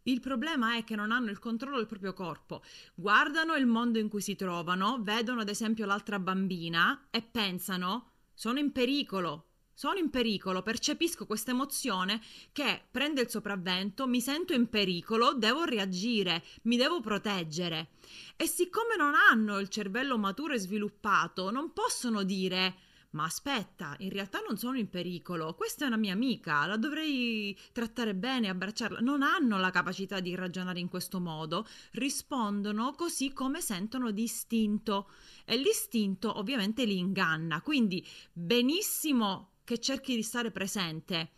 Il 0.04 0.20
problema 0.20 0.76
è 0.76 0.84
che 0.84 0.95
non 0.95 1.12
hanno 1.12 1.30
il 1.30 1.39
controllo 1.39 1.78
del 1.78 1.86
proprio 1.86 2.14
corpo. 2.14 2.64
Guardano 2.95 3.56
il 3.56 3.68
mondo 3.68 4.00
in 4.00 4.10
cui 4.10 4.22
si 4.22 4.36
trovano, 4.36 4.97
vedono 5.02 5.41
ad 5.41 5.50
esempio 5.50 5.86
l'altra 5.86 6.20
bambina 6.20 7.08
e 7.10 7.22
pensano: 7.22 8.12
sono 8.34 8.60
in 8.60 8.72
pericolo. 8.72 9.49
Sono 9.80 9.98
in 9.98 10.10
pericolo, 10.10 10.62
percepisco 10.62 11.26
questa 11.26 11.52
emozione 11.52 12.20
che 12.52 12.84
prende 12.92 13.22
il 13.22 13.30
sopravvento, 13.30 14.08
mi 14.08 14.20
sento 14.20 14.52
in 14.52 14.68
pericolo, 14.68 15.36
devo 15.36 15.64
reagire, 15.64 16.44
mi 16.64 16.76
devo 16.76 17.00
proteggere. 17.00 17.92
E 18.36 18.46
siccome 18.46 18.98
non 18.98 19.14
hanno 19.16 19.58
il 19.60 19.70
cervello 19.70 20.18
maturo 20.18 20.54
e 20.54 20.60
sviluppato, 20.60 21.50
non 21.50 21.72
possono 21.72 22.24
dire 22.24 22.76
ma 23.12 23.24
aspetta, 23.24 23.96
in 24.00 24.10
realtà 24.10 24.40
non 24.46 24.58
sono 24.58 24.78
in 24.78 24.90
pericolo, 24.90 25.56
questa 25.56 25.86
è 25.86 25.88
una 25.88 25.96
mia 25.96 26.12
amica, 26.12 26.66
la 26.66 26.76
dovrei 26.76 27.58
trattare 27.72 28.14
bene, 28.14 28.50
abbracciarla. 28.50 29.00
Non 29.00 29.24
hanno 29.24 29.58
la 29.60 29.72
capacità 29.72 30.20
di 30.20 30.36
ragionare 30.36 30.82
in 30.82 30.90
questo 30.90 31.22
modo, 31.22 31.66
rispondono 31.94 32.92
così 32.98 33.32
come 33.32 33.62
sentono 33.62 34.12
di 34.12 34.24
istinto 34.24 35.10
e 35.46 35.56
l'istinto 35.56 36.38
ovviamente 36.38 36.84
li 36.84 36.98
inganna. 36.98 37.62
Quindi 37.62 38.06
benissimo 38.34 39.54
che 39.70 39.80
cerchi 39.80 40.16
di 40.16 40.24
stare 40.24 40.50
presente. 40.50 41.30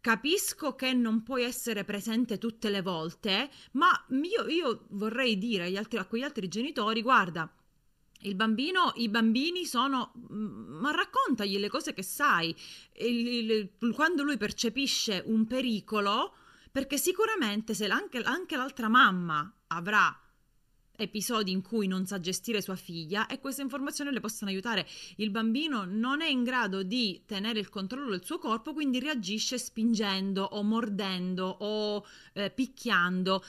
Capisco 0.00 0.74
che 0.74 0.92
non 0.92 1.22
puoi 1.22 1.44
essere 1.44 1.84
presente 1.84 2.36
tutte 2.36 2.70
le 2.70 2.82
volte, 2.82 3.48
ma 3.72 3.88
io, 4.08 4.48
io 4.48 4.86
vorrei 4.90 5.38
dire 5.38 5.66
agli 5.66 5.76
altri- 5.76 5.98
a 5.98 6.04
quegli 6.04 6.24
altri 6.24 6.48
genitori, 6.48 7.02
guarda, 7.02 7.48
il 8.22 8.34
bambino, 8.34 8.92
i 8.96 9.08
bambini 9.08 9.64
sono, 9.64 10.12
mm, 10.16 10.80
ma 10.80 10.90
raccontagli 10.90 11.56
le 11.58 11.68
cose 11.68 11.92
che 11.94 12.02
sai, 12.02 12.52
Il- 12.94 13.26
il- 13.28 13.94
quando 13.94 14.24
lui 14.24 14.36
percepisce 14.36 15.22
un 15.26 15.46
pericolo, 15.46 16.34
perché 16.72 16.98
sicuramente 16.98 17.72
se 17.72 17.86
anche, 17.86 18.18
anche 18.22 18.56
l'altra 18.56 18.88
mamma 18.88 19.52
avrà 19.68 20.20
episodi 21.02 21.50
in 21.50 21.62
cui 21.62 21.86
non 21.86 22.06
sa 22.06 22.20
gestire 22.20 22.62
sua 22.62 22.76
figlia 22.76 23.26
e 23.26 23.40
queste 23.40 23.62
informazioni 23.62 24.12
le 24.12 24.20
possono 24.20 24.50
aiutare. 24.50 24.86
Il 25.16 25.30
bambino 25.30 25.84
non 25.84 26.20
è 26.20 26.28
in 26.28 26.42
grado 26.42 26.82
di 26.82 27.22
tenere 27.26 27.58
il 27.58 27.68
controllo 27.68 28.10
del 28.10 28.24
suo 28.24 28.38
corpo, 28.38 28.72
quindi 28.72 29.00
reagisce 29.00 29.58
spingendo 29.58 30.42
o 30.42 30.62
mordendo 30.62 31.46
o 31.46 32.04
eh, 32.32 32.50
picchiando. 32.50 33.42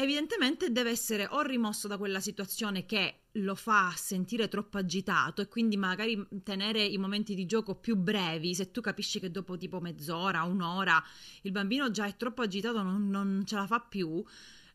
Evidentemente 0.00 0.70
deve 0.70 0.90
essere 0.90 1.26
o 1.28 1.42
rimosso 1.42 1.88
da 1.88 1.98
quella 1.98 2.20
situazione 2.20 2.86
che 2.86 3.22
lo 3.32 3.56
fa 3.56 3.92
sentire 3.96 4.46
troppo 4.46 4.78
agitato 4.78 5.42
e 5.42 5.48
quindi 5.48 5.76
magari 5.76 6.24
tenere 6.44 6.84
i 6.84 6.96
momenti 6.98 7.34
di 7.34 7.46
gioco 7.46 7.74
più 7.74 7.96
brevi. 7.96 8.54
Se 8.54 8.70
tu 8.70 8.80
capisci 8.80 9.18
che 9.18 9.32
dopo 9.32 9.56
tipo 9.56 9.80
mezz'ora, 9.80 10.44
un'ora, 10.44 11.02
il 11.42 11.50
bambino 11.50 11.90
già 11.90 12.06
è 12.06 12.16
troppo 12.16 12.42
agitato, 12.42 12.82
non, 12.82 13.08
non 13.08 13.42
ce 13.44 13.56
la 13.56 13.66
fa 13.66 13.80
più, 13.80 14.24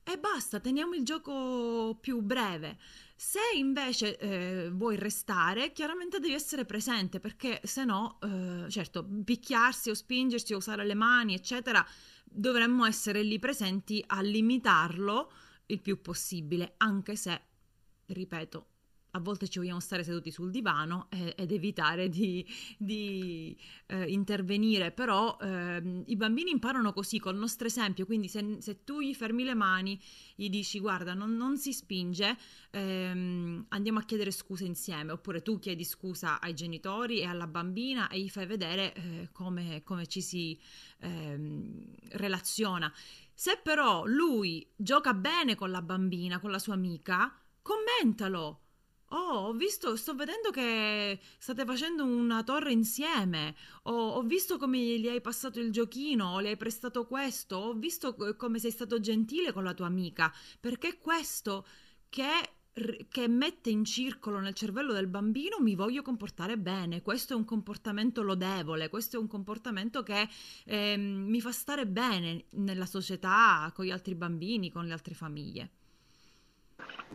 e 0.03 0.17
basta, 0.17 0.59
teniamo 0.59 0.93
il 0.95 1.03
gioco 1.03 1.97
più 1.99 2.21
breve. 2.21 2.77
Se 3.15 3.39
invece 3.55 4.17
eh, 4.17 4.69
vuoi 4.69 4.97
restare, 4.97 5.71
chiaramente 5.71 6.19
devi 6.19 6.33
essere 6.33 6.65
presente 6.65 7.19
perché 7.19 7.61
se 7.63 7.85
no, 7.85 8.19
eh, 8.21 8.69
certo, 8.69 9.07
picchiarsi 9.23 9.89
o 9.89 9.93
spingersi 9.93 10.53
o 10.53 10.57
usare 10.57 10.85
le 10.85 10.93
mani, 10.93 11.33
eccetera, 11.33 11.85
dovremmo 12.23 12.85
essere 12.85 13.23
lì 13.23 13.39
presenti 13.39 14.03
a 14.07 14.21
limitarlo 14.21 15.31
il 15.67 15.79
più 15.79 16.01
possibile, 16.01 16.73
anche 16.77 17.15
se, 17.15 17.41
ripeto, 18.07 18.67
a 19.15 19.19
volte 19.19 19.47
ci 19.47 19.59
vogliamo 19.59 19.79
stare 19.79 20.03
seduti 20.03 20.31
sul 20.31 20.49
divano 20.49 21.07
e- 21.09 21.35
ed 21.37 21.51
evitare 21.51 22.09
di, 22.09 22.45
di, 22.77 23.55
eh, 23.87 24.09
intervenire, 24.11 24.91
però 24.91 25.37
ehm, 25.39 26.03
i 26.07 26.15
bambini 26.15 26.49
imparano 26.49 26.93
così, 26.93 27.19
col 27.19 27.35
nostro 27.35 27.67
esempio, 27.67 28.05
quindi 28.05 28.27
se, 28.27 28.57
se 28.59 28.83
tu 28.83 29.01
gli 29.01 29.13
fermi 29.13 29.43
le 29.43 29.53
mani, 29.53 29.99
gli 30.35 30.49
dici 30.49 30.79
guarda 30.79 31.13
non, 31.13 31.35
non 31.35 31.57
si 31.57 31.73
spinge, 31.73 32.35
ehm, 32.71 33.65
andiamo 33.69 33.99
a 33.99 34.03
chiedere 34.03 34.31
scuse 34.31 34.65
insieme, 34.65 35.11
oppure 35.11 35.43
tu 35.43 35.59
chiedi 35.59 35.83
scusa 35.83 36.39
ai 36.41 36.55
genitori 36.55 37.19
e 37.19 37.25
alla 37.25 37.47
bambina 37.47 38.07
e 38.07 38.19
gli 38.19 38.29
fai 38.29 38.47
vedere 38.47 38.93
eh, 38.93 39.29
come, 39.31 39.83
come 39.83 40.07
ci 40.07 40.21
si 40.21 40.59
ehm, 40.99 41.85
relaziona. 42.13 42.91
Se 43.35 43.59
però 43.61 44.05
lui 44.05 44.67
gioca 44.75 45.13
bene 45.13 45.53
con 45.55 45.69
la 45.69 45.81
bambina, 45.83 46.39
con 46.39 46.49
la 46.49 46.59
sua 46.59 46.73
amica, 46.73 47.31
commentalo. 47.61 48.62
Oh, 49.15 49.47
ho 49.47 49.53
visto, 49.53 49.95
sto 49.95 50.15
vedendo 50.15 50.49
che 50.49 51.19
state 51.37 51.65
facendo 51.65 52.03
una 52.03 52.43
torre 52.43 52.71
insieme. 52.71 53.55
O 53.83 53.91
ho 53.93 54.21
visto 54.23 54.57
come 54.57 54.79
gli 54.79 55.07
hai 55.07 55.21
passato 55.21 55.59
il 55.59 55.71
giochino, 55.71 56.39
le 56.39 56.49
hai 56.49 56.57
prestato 56.57 57.05
questo, 57.05 57.57
ho 57.57 57.73
visto 57.73 58.15
co- 58.15 58.35
come 58.35 58.57
sei 58.57 58.71
stato 58.71 58.99
gentile 58.99 59.51
con 59.51 59.63
la 59.63 59.75
tua 59.75 59.85
amica, 59.85 60.33
perché 60.59 60.97
questo 60.97 61.65
che 62.09 62.25
che 63.07 63.27
mette 63.27 63.69
in 63.69 63.85
circolo 63.85 64.39
nel 64.39 64.55
cervello 64.55 64.93
del 64.93 65.05
bambino 65.05 65.59
mi 65.59 65.75
voglio 65.75 66.01
comportare 66.01 66.57
bene, 66.57 67.03
questo 67.03 67.33
è 67.33 67.35
un 67.35 67.45
comportamento 67.45 68.23
lodevole, 68.23 68.89
questo 68.89 69.17
è 69.17 69.19
un 69.19 69.27
comportamento 69.27 70.01
che 70.01 70.27
eh, 70.65 70.97
mi 70.97 71.39
fa 71.39 71.51
stare 71.51 71.85
bene 71.85 72.45
nella 72.53 72.87
società, 72.87 73.71
con 73.75 73.85
gli 73.85 73.91
altri 73.91 74.15
bambini, 74.15 74.71
con 74.71 74.87
le 74.87 74.93
altre 74.93 75.13
famiglie. 75.13 75.82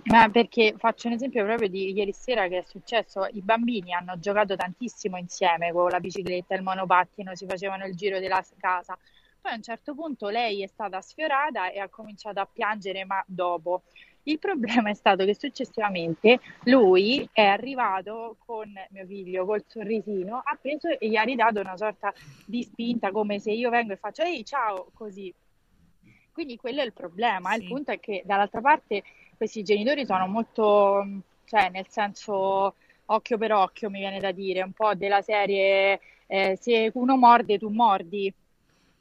Ma 0.04 0.28
perché 0.30 0.74
faccio 0.78 1.08
un 1.08 1.14
esempio 1.14 1.44
proprio 1.44 1.68
di 1.68 1.92
ieri 1.92 2.12
sera 2.12 2.48
che 2.48 2.58
è 2.58 2.64
successo, 2.66 3.26
i 3.32 3.42
bambini 3.42 3.92
hanno 3.92 4.18
giocato 4.18 4.56
tantissimo 4.56 5.16
insieme 5.18 5.72
con 5.72 5.90
la 5.90 6.00
bicicletta, 6.00 6.54
il 6.54 6.62
monopattino, 6.62 7.34
si 7.34 7.46
facevano 7.46 7.84
il 7.84 7.94
giro 7.94 8.18
della 8.18 8.42
casa. 8.58 8.96
Poi 9.40 9.52
a 9.52 9.54
un 9.54 9.62
certo 9.62 9.94
punto 9.94 10.28
lei 10.28 10.62
è 10.62 10.66
stata 10.66 11.00
sfiorata 11.00 11.70
e 11.70 11.78
ha 11.78 11.88
cominciato 11.88 12.40
a 12.40 12.48
piangere, 12.50 13.04
ma 13.04 13.22
dopo. 13.26 13.82
Il 14.24 14.38
problema 14.38 14.90
è 14.90 14.94
stato 14.94 15.24
che 15.24 15.34
successivamente 15.34 16.40
lui 16.64 17.26
è 17.32 17.44
arrivato 17.44 18.36
con 18.44 18.70
mio 18.90 19.06
figlio 19.06 19.46
col 19.46 19.64
sorrisino, 19.66 20.42
ha 20.44 20.58
preso 20.60 20.88
e 20.88 21.08
gli 21.08 21.16
ha 21.16 21.22
ridato 21.22 21.60
una 21.60 21.76
sorta 21.76 22.12
di 22.44 22.62
spinta 22.62 23.10
come 23.10 23.38
se 23.38 23.52
io 23.52 23.70
vengo 23.70 23.94
e 23.94 23.96
faccio 23.96 24.22
ehi 24.22 24.44
ciao 24.44 24.90
così. 24.92 25.32
Quindi 26.30 26.56
quello 26.56 26.82
è 26.82 26.84
il 26.84 26.92
problema. 26.92 27.52
Sì. 27.52 27.62
Il 27.62 27.68
punto 27.68 27.90
è 27.90 27.98
che 27.98 28.22
dall'altra 28.24 28.60
parte 28.60 29.02
questi 29.38 29.62
genitori 29.62 30.04
sono 30.04 30.26
molto, 30.26 31.06
cioè 31.44 31.70
nel 31.70 31.86
senso 31.88 32.74
occhio 33.06 33.38
per 33.38 33.52
occhio 33.52 33.88
mi 33.88 34.00
viene 34.00 34.18
da 34.18 34.32
dire, 34.32 34.62
un 34.62 34.72
po' 34.72 34.94
della 34.94 35.22
serie 35.22 36.00
eh, 36.26 36.58
se 36.60 36.90
uno 36.94 37.16
morde 37.16 37.56
tu 37.56 37.68
mordi. 37.68 38.32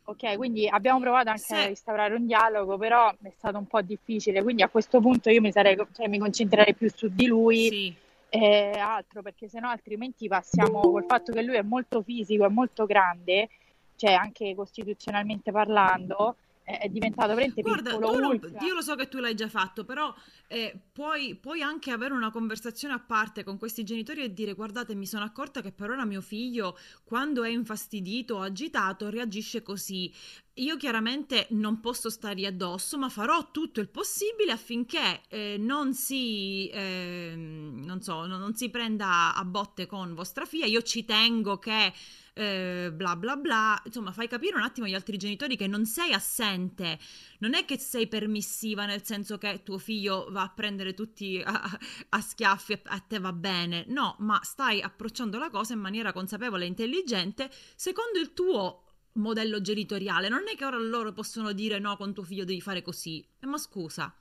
Ok, 0.09 0.37
quindi 0.37 0.69
abbiamo 0.69 1.01
provato 1.01 1.29
anche 1.29 1.41
sì. 1.41 1.53
a 1.53 1.67
instaurare 1.67 2.13
un 2.13 2.25
dialogo, 2.25 2.77
però 2.77 3.13
è 3.21 3.33
stato 3.35 3.57
un 3.57 3.65
po' 3.65 3.81
difficile, 3.81 4.41
quindi 4.41 4.61
a 4.61 4.69
questo 4.69 5.01
punto 5.01 5.29
io 5.29 5.41
mi, 5.41 5.51
sarei, 5.51 5.75
cioè, 5.91 6.07
mi 6.07 6.17
concentrerei 6.17 6.73
più 6.75 6.89
su 6.89 7.09
di 7.09 7.25
lui 7.25 7.67
sì. 7.67 7.95
e 8.29 8.71
altro, 8.77 9.21
perché 9.21 9.49
sennò 9.49 9.67
altrimenti 9.67 10.29
passiamo 10.29 10.79
col 10.79 11.03
fatto 11.05 11.33
che 11.33 11.41
lui 11.41 11.57
è 11.57 11.61
molto 11.61 12.01
fisico, 12.03 12.45
è 12.45 12.49
molto 12.49 12.85
grande, 12.85 13.49
cioè 13.97 14.13
anche 14.13 14.55
costituzionalmente 14.55 15.51
parlando, 15.51 16.37
è 16.67 16.89
diventato 16.89 17.29
veramente 17.29 17.61
Guarda, 17.61 17.91
piccolo 17.91 18.19
non, 18.19 18.39
io 18.59 18.73
lo 18.73 18.81
so 18.81 18.95
che 18.95 19.07
tu 19.07 19.19
l'hai 19.19 19.35
già 19.35 19.47
fatto, 19.47 19.85
però 19.85 20.13
eh, 20.47 20.77
puoi, 20.91 21.35
puoi, 21.35 21.61
anche 21.61 21.91
avere 21.91 22.13
una 22.13 22.29
conversazione 22.29 22.93
a 22.93 22.99
parte 22.99 23.45
con 23.45 23.57
questi 23.57 23.85
genitori 23.85 24.21
e 24.21 24.33
dire 24.33 24.51
guardate 24.51 24.93
mi 24.93 25.05
sono 25.05 25.23
accorta 25.23 25.61
che 25.61 25.71
per 25.71 25.91
ora 25.91 26.03
mio 26.03 26.19
figlio 26.19 26.77
quando 27.05 27.43
è 27.43 27.49
infastidito 27.49 28.35
o 28.35 28.41
agitato 28.41 29.09
reagisce 29.09 29.63
così. 29.63 30.13
Io 30.55 30.75
chiaramente 30.75 31.47
non 31.51 31.79
posso 31.79 32.09
stargli 32.09 32.45
addosso, 32.45 32.97
ma 32.97 33.07
farò 33.07 33.49
tutto 33.51 33.79
il 33.79 33.87
possibile 33.87 34.51
affinché 34.51 35.21
eh, 35.29 35.55
non, 35.57 35.93
si, 35.93 36.67
eh, 36.67 37.33
non, 37.37 38.01
so, 38.01 38.25
non, 38.25 38.39
non 38.39 38.55
si 38.55 38.69
prenda 38.69 39.33
a 39.35 39.45
botte 39.45 39.85
con 39.85 40.13
vostra 40.13 40.43
figlia. 40.43 40.65
Io 40.65 40.81
ci 40.81 41.05
tengo 41.05 41.59
che 41.59 41.93
eh, 42.37 42.91
bla 42.93 43.15
bla 43.15 43.35
bla, 43.35 43.81
insomma 43.83 44.11
fai 44.11 44.27
capire 44.27 44.55
un 44.55 44.61
attimo 44.61 44.85
agli 44.85 44.93
altri 44.93 45.17
genitori 45.17 45.57
che 45.57 45.65
non 45.65 45.85
sei 45.85 46.13
assente, 46.13 46.99
non 47.39 47.55
è 47.55 47.65
che 47.65 47.79
sei 47.79 48.07
permissiva 48.07 48.85
nel 48.85 49.03
senso 49.03 49.37
che 49.37 49.63
tuo 49.63 49.79
figlio 49.79 50.27
va 50.29 50.43
a 50.43 50.49
prendere 50.49 50.93
tutti 50.93 51.41
a, 51.43 51.79
a 52.09 52.21
schiaffi 52.21 52.73
e 52.73 52.81
a 52.85 52.99
te 52.99 53.19
va 53.19 53.33
bene, 53.33 53.85
no, 53.87 54.15
ma 54.19 54.39
stai 54.43 54.81
approcciando 54.81 55.39
la 55.39 55.49
cosa 55.49 55.73
in 55.73 55.79
maniera 55.79 56.13
consapevole 56.13 56.65
e 56.65 56.67
intelligente 56.67 57.49
secondo 57.75 58.19
il 58.19 58.33
tuo 58.33 58.83
modello 59.13 59.59
genitoriale, 59.59 60.29
non 60.29 60.43
è 60.47 60.55
che 60.55 60.65
ora 60.65 60.77
loro 60.77 61.11
possono 61.11 61.51
dire 61.51 61.79
no, 61.79 61.97
con 61.97 62.13
tuo 62.13 62.23
figlio 62.23 62.45
devi 62.45 62.61
fare 62.61 62.83
così, 62.83 63.25
eh, 63.39 63.47
ma 63.47 63.57
scusa. 63.57 64.13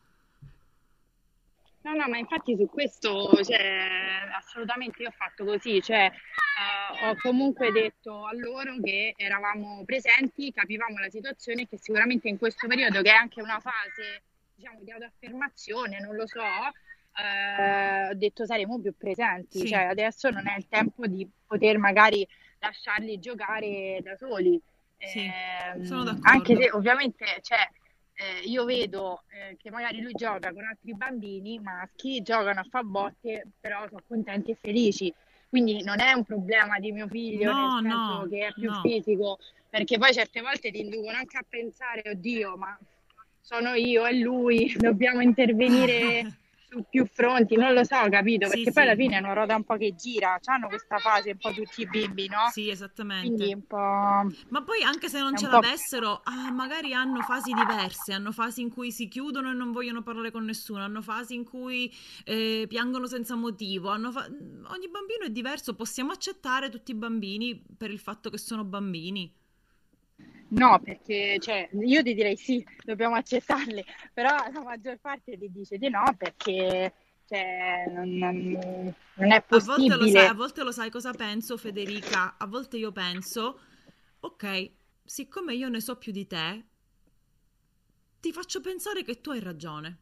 No, 1.87 1.95
no, 1.95 2.09
ma 2.09 2.18
infatti 2.18 2.57
su 2.57 2.66
questo, 2.66 3.32
cioè, 3.45 4.28
assolutamente 4.37 5.03
io 5.03 5.09
ho 5.09 5.12
fatto 5.16 5.45
così, 5.45 5.80
cioè, 5.80 6.11
uh, 6.11 7.07
ho 7.07 7.16
comunque 7.22 7.70
detto 7.70 8.26
a 8.26 8.34
loro 8.34 8.74
che 8.82 9.14
eravamo 9.16 9.84
presenti, 9.84 10.53
capivamo 10.53 10.99
la 10.99 11.09
situazione 11.09 11.62
e 11.62 11.68
che 11.68 11.78
sicuramente 11.78 12.26
in 12.26 12.39
questo 12.39 12.66
periodo, 12.66 13.03
che 13.03 13.11
è 13.11 13.14
anche 13.14 13.41
una 13.41 13.61
fase, 13.61 14.22
diciamo, 14.57 14.80
di 14.82 14.91
autoaffermazione, 14.91 16.01
non 16.01 16.16
lo 16.16 16.26
so, 16.26 16.43
uh, 16.43 18.11
ho 18.11 18.14
detto 18.14 18.45
saremo 18.45 18.80
più 18.80 18.93
presenti, 18.97 19.61
sì. 19.61 19.68
cioè 19.68 19.84
adesso 19.84 20.28
non 20.30 20.49
è 20.49 20.57
il 20.57 20.66
tempo 20.66 21.07
di 21.07 21.24
poter 21.47 21.78
magari 21.78 22.26
lasciarli 22.59 23.20
giocare 23.20 24.01
da 24.03 24.16
soli. 24.16 24.61
Sì, 24.99 25.20
eh, 25.20 25.84
sono 25.84 26.03
d'accordo. 26.03 26.28
Anche 26.28 26.57
se 26.57 26.70
ovviamente, 26.72 27.26
cioè, 27.43 27.61
eh, 28.16 28.48
io 28.48 28.64
vedo 28.64 29.22
eh, 29.28 29.56
che 29.56 29.70
magari 29.70 30.00
lui 30.00 30.12
gioca 30.12 30.52
con 30.52 30.64
altri 30.64 30.94
bambini 30.94 31.58
maschi, 31.58 32.22
giocano 32.22 32.60
a 32.60 32.66
fa 32.68 32.82
botte, 32.82 33.46
però 33.60 33.86
sono 33.88 34.02
contenti 34.06 34.52
e 34.52 34.58
felici. 34.60 35.12
Quindi 35.48 35.82
non 35.82 36.00
è 36.00 36.12
un 36.12 36.24
problema 36.24 36.78
di 36.78 36.92
mio 36.92 37.06
figlio, 37.08 37.52
no, 37.52 37.80
nel 37.80 37.90
senso 37.90 38.18
no, 38.22 38.28
che 38.28 38.46
è 38.46 38.52
più 38.52 38.70
no. 38.70 38.80
fisico, 38.80 39.38
perché 39.68 39.98
poi 39.98 40.12
certe 40.12 40.40
volte 40.40 40.70
ti 40.70 40.80
inducono 40.80 41.16
anche 41.16 41.36
a 41.36 41.44
pensare, 41.48 42.02
oddio, 42.04 42.56
ma 42.56 42.76
sono 43.40 43.74
io 43.74 44.06
e 44.06 44.14
lui, 44.14 44.74
dobbiamo 44.76 45.20
intervenire 45.20 46.38
su 46.68 46.84
più 46.88 47.06
fronti, 47.06 47.56
non 47.56 47.72
lo 47.72 47.84
so, 47.84 47.96
capito? 48.10 48.48
Perché 48.48 48.64
sì, 48.64 48.72
poi 48.72 48.72
sì. 48.72 48.80
alla 48.80 48.94
fine 48.94 49.16
è 49.16 49.20
una 49.20 49.32
ruota 49.32 49.56
un 49.56 49.64
po' 49.64 49.76
che 49.76 49.94
gira, 49.94 50.38
hanno 50.44 50.68
questa 50.68 50.98
fase 50.98 51.30
un 51.30 51.38
po' 51.38 51.52
tutti 51.52 51.82
i 51.82 51.88
bimbi, 51.88 52.28
no? 52.28 52.48
Sì, 52.50 52.68
esattamente. 52.68 53.34
Quindi 53.34 53.54
un 53.54 53.66
po'... 53.66 53.76
Ma 53.76 54.62
poi 54.64 54.82
anche 54.82 55.08
se 55.08 55.18
non 55.20 55.36
ce 55.36 55.46
l'avessero, 55.46 56.20
ah, 56.24 56.50
magari 56.50 56.92
hanno 56.92 57.20
fasi 57.22 57.52
diverse, 57.52 58.12
hanno 58.12 58.32
fasi 58.32 58.60
in 58.62 58.72
cui 58.72 58.90
si 58.90 59.08
chiudono 59.08 59.50
e 59.50 59.54
non 59.54 59.72
vogliono 59.72 60.02
parlare 60.02 60.30
con 60.30 60.44
nessuno, 60.44 60.82
hanno 60.82 61.02
fasi 61.02 61.34
in 61.34 61.44
cui 61.44 61.92
eh, 62.24 62.66
piangono 62.68 63.06
senza 63.06 63.34
motivo, 63.34 63.88
fa... 64.10 64.26
ogni 64.26 64.88
bambino 64.88 65.24
è 65.24 65.30
diverso, 65.30 65.74
possiamo 65.74 66.12
accettare 66.12 66.68
tutti 66.68 66.90
i 66.90 66.94
bambini 66.94 67.64
per 67.76 67.90
il 67.90 67.98
fatto 67.98 68.30
che 68.30 68.38
sono 68.38 68.64
bambini. 68.64 69.32
No, 70.49 70.80
perché 70.80 71.38
cioè, 71.40 71.68
io 71.72 72.03
ti 72.03 72.14
direi 72.14 72.36
sì, 72.36 72.64
dobbiamo 72.84 73.16
accettarle, 73.16 73.84
però 74.14 74.30
la 74.53 74.62
maggior 74.62 74.99
parte 74.99 75.36
ti 75.36 75.51
dice 75.51 75.76
di 75.76 75.88
no 75.88 76.05
perché 76.16 76.92
cioè, 77.26 77.86
non, 77.88 78.09
non, 78.16 78.94
non, 79.14 79.32
è 79.32 79.42
possibile. 79.42 79.94
A 79.94 79.97
volte, 79.97 80.11
sai, 80.11 80.26
a 80.26 80.34
volte 80.34 80.62
lo 80.62 80.72
sai 80.72 80.90
cosa 80.90 81.12
penso, 81.12 81.57
Federica? 81.57 82.36
A 82.38 82.47
volte 82.47 82.76
io 82.76 82.92
penso, 82.92 83.61
ok, 84.20 84.70
siccome 85.05 85.55
io 85.55 85.68
ne 85.68 85.80
so 85.80 85.97
più 85.97 86.12
di 86.12 86.26
te, 86.28 86.64
ti 88.20 88.32
faccio 88.32 88.61
pensare 88.61 89.03
che 89.03 89.20
tu 89.20 89.30
hai 89.30 89.40
ragione. 89.40 89.99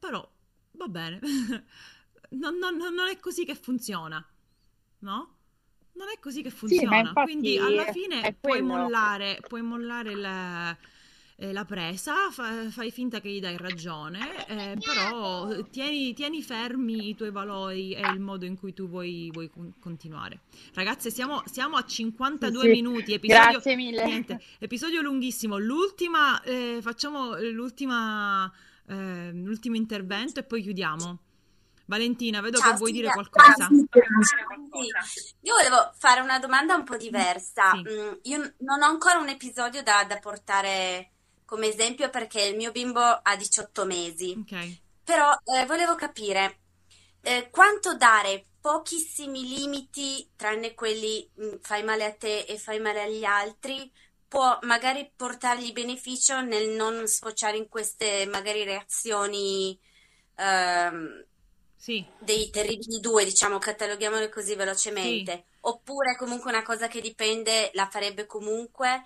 Però 0.00 0.28
va 0.72 0.88
bene, 0.88 1.20
non, 2.30 2.58
non, 2.58 2.76
non 2.76 3.08
è 3.08 3.18
così 3.18 3.44
che 3.44 3.54
funziona, 3.54 4.24
no? 5.00 5.37
Non 5.98 6.06
è 6.14 6.20
così 6.20 6.42
che 6.42 6.50
funziona, 6.50 7.12
sì, 7.12 7.22
quindi 7.24 7.58
alla 7.58 7.90
fine 7.90 8.36
puoi 8.40 8.62
mollare, 8.62 9.40
puoi 9.48 9.62
mollare 9.62 10.14
la, 10.14 10.76
eh, 11.34 11.52
la 11.52 11.64
presa, 11.64 12.30
fa, 12.30 12.70
fai 12.70 12.92
finta 12.92 13.20
che 13.20 13.28
gli 13.28 13.40
dai 13.40 13.56
ragione, 13.56 14.46
eh, 14.46 14.76
però 14.80 15.60
tieni, 15.70 16.14
tieni, 16.14 16.40
fermi 16.40 17.08
i 17.08 17.14
tuoi 17.16 17.32
valori 17.32 17.94
e 17.94 18.10
il 18.12 18.20
modo 18.20 18.44
in 18.44 18.56
cui 18.56 18.72
tu 18.72 18.88
vuoi, 18.88 19.28
vuoi 19.32 19.50
continuare. 19.80 20.42
Ragazze, 20.72 21.10
siamo, 21.10 21.42
siamo 21.46 21.76
a 21.76 21.84
52 21.84 22.60
sì, 22.60 22.68
minuti, 22.68 23.12
episodio, 23.12 23.50
Grazie 23.50 23.74
mille. 23.74 24.04
Niente, 24.04 24.40
episodio 24.60 25.00
lunghissimo. 25.00 25.58
L'ultima, 25.58 26.40
eh, 26.42 26.78
facciamo 26.80 27.36
l'ultima, 27.40 28.48
eh, 28.86 29.32
l'ultimo 29.32 29.74
intervento 29.74 30.38
e 30.38 30.44
poi 30.44 30.62
chiudiamo. 30.62 31.18
Valentina, 31.86 32.40
vedo 32.40 32.58
Ciao, 32.58 32.72
che 32.72 32.76
vuoi 32.76 32.92
dire 32.92 33.08
qualcosa. 33.08 33.68
Sì. 34.82 35.34
Io 35.42 35.54
volevo 35.54 35.92
fare 35.98 36.20
una 36.20 36.38
domanda 36.38 36.74
un 36.74 36.84
po' 36.84 36.96
diversa. 36.96 37.72
Sì. 37.72 37.82
Mm, 37.90 38.12
io 38.22 38.54
non 38.58 38.82
ho 38.82 38.86
ancora 38.86 39.18
un 39.18 39.28
episodio 39.28 39.82
da, 39.82 40.04
da, 40.04 40.18
portare 40.18 41.10
come 41.44 41.68
esempio 41.68 42.10
perché 42.10 42.42
il 42.42 42.56
mio 42.56 42.70
bimbo 42.70 43.00
ha 43.00 43.36
18 43.36 43.84
mesi. 43.84 44.36
Okay. 44.42 44.80
Però 45.04 45.30
eh, 45.44 45.64
volevo 45.66 45.94
capire 45.94 46.58
eh, 47.22 47.48
quanto 47.50 47.96
dare 47.96 48.44
pochissimi 48.60 49.46
limiti, 49.46 50.30
tranne 50.36 50.74
quelli 50.74 51.28
mh, 51.34 51.44
mm, 51.44 51.54
fai 51.62 51.82
male 51.82 52.04
a 52.04 52.12
te 52.12 52.40
e 52.40 52.58
fai 52.58 52.80
male 52.80 53.02
agli 53.02 53.24
altri, 53.24 53.90
può 54.28 54.58
magari 54.62 55.10
portargli 55.16 55.72
beneficio 55.72 56.40
nel 56.42 56.68
non 56.70 57.06
sfociare 57.06 57.56
in 57.56 57.68
queste 57.68 58.26
magari 58.26 58.62
reazioni 58.64 59.78
ehm, 60.36 61.24
sì. 61.78 62.04
dei 62.18 62.50
terribili 62.50 62.98
due, 63.00 63.24
diciamo, 63.24 63.58
cataloghiamole 63.58 64.28
così 64.28 64.54
velocemente. 64.56 65.32
Sì. 65.32 65.56
Oppure 65.60 66.16
comunque 66.16 66.50
una 66.50 66.62
cosa 66.62 66.88
che 66.88 67.00
dipende, 67.00 67.70
la 67.74 67.88
farebbe 67.88 68.26
comunque. 68.26 69.02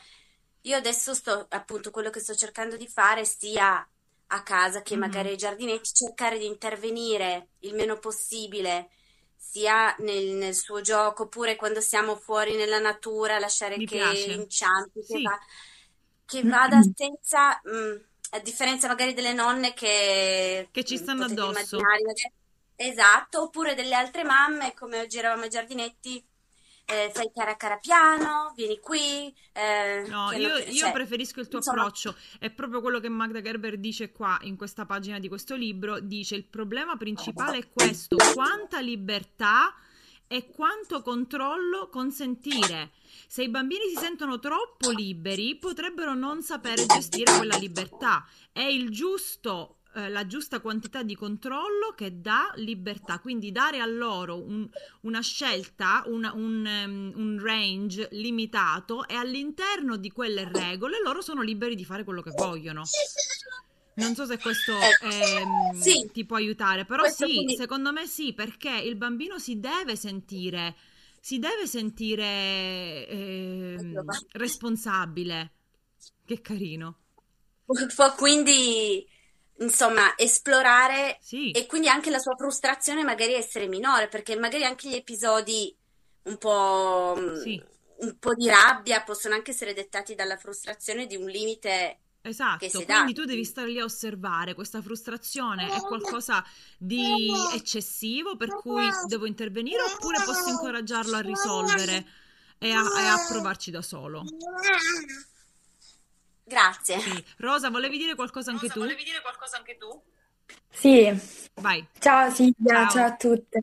Io 0.62 0.76
adesso 0.76 1.12
sto, 1.14 1.46
appunto, 1.50 1.90
quello 1.90 2.10
che 2.10 2.20
sto 2.20 2.34
cercando 2.34 2.76
di 2.76 2.88
fare 2.88 3.24
sia 3.24 3.86
a 4.34 4.42
casa 4.42 4.82
che 4.82 4.96
mm-hmm. 4.96 5.08
magari 5.08 5.28
ai 5.28 5.36
giardinetti, 5.36 5.92
cercare 5.92 6.38
di 6.38 6.46
intervenire 6.46 7.48
il 7.60 7.74
meno 7.74 7.98
possibile 7.98 8.88
sia 9.36 9.94
nel, 9.98 10.28
nel, 10.36 10.54
suo 10.54 10.80
gioco 10.80 11.24
oppure 11.24 11.56
quando 11.56 11.82
siamo 11.82 12.16
fuori 12.16 12.56
nella 12.56 12.78
natura, 12.78 13.38
lasciare 13.38 13.76
Mi 13.76 13.84
che 13.84 13.96
piace. 13.96 14.32
inciampi, 14.32 15.02
sì. 15.02 15.12
che, 15.12 15.22
va, 15.22 15.38
che 16.24 16.42
vada 16.42 16.80
senza, 16.94 17.60
mh, 17.62 18.04
a 18.30 18.38
differenza 18.38 18.88
magari 18.88 19.12
delle 19.12 19.34
nonne 19.34 19.74
che, 19.74 20.68
che 20.70 20.84
ci 20.84 20.96
stanno 20.96 21.24
addosso. 21.24 21.76
Magari, 21.76 22.02
Esatto, 22.76 23.42
oppure 23.42 23.74
delle 23.74 23.94
altre 23.94 24.24
mamme, 24.24 24.74
come 24.74 25.00
oggi 25.00 25.18
eravamo 25.18 25.42
ai 25.42 25.50
giardinetti, 25.50 26.24
eh, 26.84 27.10
fai 27.12 27.30
cara 27.32 27.56
cara 27.56 27.76
piano, 27.76 28.52
vieni 28.56 28.78
qui. 28.80 29.32
eh, 29.52 30.04
No, 30.08 30.28
che 30.28 30.36
io, 30.36 30.56
io 30.56 30.72
cioè, 30.72 30.92
preferisco 30.92 31.40
il 31.40 31.48
tuo 31.48 31.58
insomma, 31.58 31.82
approccio. 31.82 32.16
È 32.38 32.50
proprio 32.50 32.80
quello 32.80 32.98
che 32.98 33.08
Magda 33.08 33.40
Gerber 33.40 33.78
dice 33.78 34.10
qua 34.10 34.38
in 34.42 34.56
questa 34.56 34.84
pagina 34.84 35.18
di 35.18 35.28
questo 35.28 35.54
libro. 35.54 36.00
Dice 36.00 36.34
il 36.34 36.44
problema 36.44 36.96
principale 36.96 37.58
è 37.58 37.68
questo: 37.68 38.16
quanta 38.34 38.80
libertà 38.80 39.74
e 40.26 40.50
quanto 40.50 41.02
controllo 41.02 41.88
consentire. 41.88 42.92
Se 43.26 43.42
i 43.42 43.48
bambini 43.48 43.88
si 43.88 43.96
sentono 43.96 44.38
troppo 44.38 44.90
liberi, 44.90 45.56
potrebbero 45.56 46.14
non 46.14 46.42
sapere 46.42 46.86
gestire 46.86 47.34
quella 47.36 47.56
libertà. 47.56 48.26
È 48.50 48.62
il 48.62 48.90
giusto, 48.90 49.81
eh, 49.94 50.08
la 50.08 50.26
giusta 50.26 50.60
quantità 50.60 51.02
di 51.02 51.14
controllo 51.14 51.92
che 51.96 52.20
dà 52.20 52.52
libertà. 52.56 53.18
Quindi 53.20 53.52
dare 53.52 53.78
a 53.80 53.86
loro 53.86 54.42
un- 54.42 54.68
una 55.02 55.20
scelta, 55.20 56.02
una- 56.06 56.32
un, 56.34 56.66
ehm, 56.66 57.12
un 57.16 57.38
range 57.42 58.08
limitato 58.12 59.06
e 59.06 59.14
all'interno 59.14 59.96
di 59.96 60.10
quelle 60.10 60.48
regole 60.50 61.00
loro 61.02 61.20
sono 61.20 61.42
liberi 61.42 61.74
di 61.74 61.84
fare 61.84 62.04
quello 62.04 62.22
che 62.22 62.32
vogliono. 62.32 62.82
Non 63.94 64.14
so 64.14 64.24
se 64.24 64.38
questo 64.38 64.72
Ecco. 64.80 65.06
ehm, 65.06 65.74
Sì, 65.74 66.10
ti 66.12 66.24
può 66.24 66.36
aiutare, 66.36 66.84
però 66.84 67.02
questo 67.02 67.26
sì, 67.26 67.34
quindi 67.34 67.54
secondo 67.56 67.92
me 67.92 68.06
sì, 68.06 68.32
perché 68.32 68.70
il 68.70 68.96
bambino 68.96 69.38
si 69.38 69.60
deve 69.60 69.96
sentire, 69.96 70.76
si 71.20 71.38
deve 71.38 71.66
sentire 71.66 73.06
ehm, 73.08 74.04
responsabile. 74.32 75.52
Che 76.24 76.40
carino. 76.40 76.96
può 77.94 78.14
quindi, 78.14 79.06
insomma, 79.58 80.16
esplorare 80.16 81.18
Sì, 81.20 81.50
e 81.50 81.66
quindi 81.66 81.88
anche 81.88 82.10
la 82.10 82.18
sua 82.18 82.34
frustrazione 82.36 83.04
magari 83.04 83.34
essere 83.34 83.66
minore, 83.66 84.08
perché 84.08 84.36
magari 84.36 84.64
anche 84.64 84.88
gli 84.88 84.94
episodi 84.94 85.74
un 86.24 86.38
po', 86.38 87.16
mm, 87.18 87.34
sì, 87.40 87.62
un 87.98 88.18
po' 88.18 88.34
di 88.34 88.48
rabbia 88.48 89.02
possono 89.02 89.34
anche 89.34 89.50
essere 89.50 89.74
dettati 89.74 90.14
dalla 90.14 90.36
frustrazione 90.36 91.06
di 91.06 91.16
un 91.16 91.26
limite 91.26 91.98
esatto. 92.22 92.84
Quindi 92.84 93.12
tu 93.12 93.24
devi 93.24 93.44
stare 93.44 93.68
lì 93.68 93.80
a 93.80 93.84
osservare 93.84 94.54
questa 94.54 94.80
frustrazione 94.80 95.66
è 95.72 95.80
qualcosa 95.80 96.44
di 96.78 97.28
eccessivo 97.52 98.36
per 98.36 98.54
cui 98.54 98.88
devo 99.06 99.26
intervenire 99.26 99.82
oppure 99.82 100.22
posso 100.24 100.48
incoraggiarlo 100.48 101.16
a 101.16 101.20
risolvere 101.20 102.06
e 102.58 102.70
a, 102.70 102.80
e 102.80 103.06
a 103.06 103.26
provarci 103.28 103.70
da 103.70 103.82
solo. 103.82 104.24
Grazie. 106.52 106.98
Sì. 107.00 107.24
Rosa, 107.38 107.70
volevi 107.70 107.96
dire 107.96 108.14
qualcosa 108.14 108.50
anche 108.50 108.68
tu? 108.68 108.84
Sì, 110.70 111.10
Vai. 111.54 111.86
ciao 111.98 112.30
Silvia, 112.30 112.74
ciao 112.74 112.90
Ciao. 112.90 113.04
a 113.06 113.16
tutte. 113.16 113.62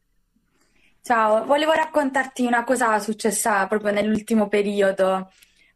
Ciao, 1.04 1.46
volevo 1.46 1.72
raccontarti 1.72 2.46
una 2.46 2.64
cosa 2.64 2.98
successa 3.00 3.68
proprio 3.68 3.92
nell'ultimo 3.92 4.48
periodo. 4.48 5.32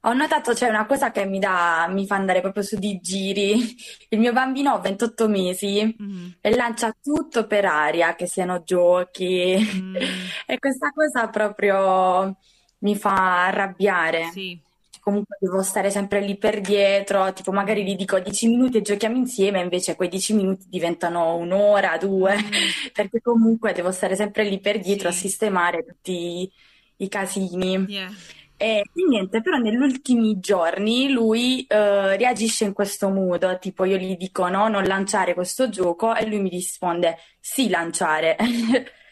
Ho 0.05 0.13
notato 0.13 0.53
c'è 0.53 0.67
una 0.67 0.85
cosa 0.85 1.11
che 1.11 1.25
mi 1.25 1.39
dà, 1.39 1.87
mi 1.89 2.05
fa 2.07 2.15
andare 2.15 2.41
proprio 2.41 2.61
su 2.63 2.77
di 2.77 2.99
giri. 2.99 3.75
Il 4.09 4.19
mio 4.19 4.33
bambino 4.33 4.73
ha 4.73 4.79
28 4.79 5.27
mesi 5.29 5.95
Mhm. 5.97 6.37
e 6.41 6.55
lancia 6.55 6.93
tutto 7.01 7.45
per 7.47 7.65
aria, 7.65 8.15
che 8.15 8.25
siano 8.27 8.63
giochi. 8.63 9.55
Mm, 9.73 9.95
E 10.47 10.59
questa 10.59 10.89
cosa 10.91 11.27
proprio 11.29 12.37
mi 12.79 12.95
fa 12.97 13.45
arrabbiare. 13.45 14.29
sì, 14.33 14.59
Comunque 15.03 15.35
devo 15.37 15.61
stare 15.61 15.89
sempre 15.91 16.21
lì 16.21 16.37
per 16.37 16.61
dietro, 16.61 17.33
tipo 17.33 17.51
magari 17.51 17.83
gli 17.83 17.95
dico 17.97 18.17
10 18.17 18.47
minuti 18.47 18.77
e 18.77 18.81
giochiamo 18.81 19.17
insieme, 19.17 19.59
invece 19.59 19.97
quei 19.97 20.07
10 20.07 20.33
minuti 20.33 20.65
diventano 20.69 21.35
un'ora, 21.35 21.97
due, 21.97 22.37
perché 22.93 23.19
comunque 23.21 23.73
devo 23.73 23.91
stare 23.91 24.15
sempre 24.15 24.45
lì 24.45 24.61
per 24.61 24.79
dietro 24.79 25.09
a 25.09 25.11
sì, 25.11 25.27
sistemare 25.27 25.83
tutti 25.83 26.49
i 26.95 27.09
casini. 27.09 27.85
yeah. 27.89 28.09
E 28.55 28.81
niente, 28.93 29.41
però 29.41 29.57
negli 29.57 29.75
ultimi 29.75 30.39
giorni 30.39 31.11
lui 31.11 31.65
eh, 31.67 32.15
reagisce 32.15 32.63
in 32.63 32.71
questo 32.71 33.09
modo, 33.09 33.57
tipo 33.59 33.83
io 33.83 33.97
gli 33.97 34.15
dico 34.15 34.47
no, 34.47 34.69
non 34.69 34.85
lanciare 34.85 35.33
questo 35.33 35.67
gioco 35.67 36.15
e 36.15 36.25
lui 36.25 36.39
mi 36.39 36.47
risponde 36.49 37.17
sì, 37.41 37.67
lanciare. 37.67 38.37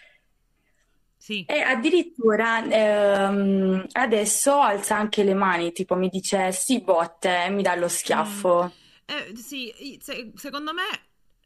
Sì, 1.21 1.47
E 1.47 1.59
addirittura 1.61 2.63
ehm, 2.65 3.85
adesso 3.91 4.59
alza 4.61 4.95
anche 4.97 5.23
le 5.23 5.33
mani, 5.33 5.71
tipo 5.73 5.95
mi 5.95 6.07
dice 6.09 6.51
sì, 6.53 6.81
botte, 6.81 7.45
e 7.45 7.49
mi 7.49 7.61
dà 7.61 7.75
lo 7.75 7.87
Mm. 8.13 8.43
schiaffo. 8.47 8.75
Eh, 9.05 9.35
sì, 9.35 9.73
se- 10.01 10.31
secondo 10.35 10.73
me 10.73 10.83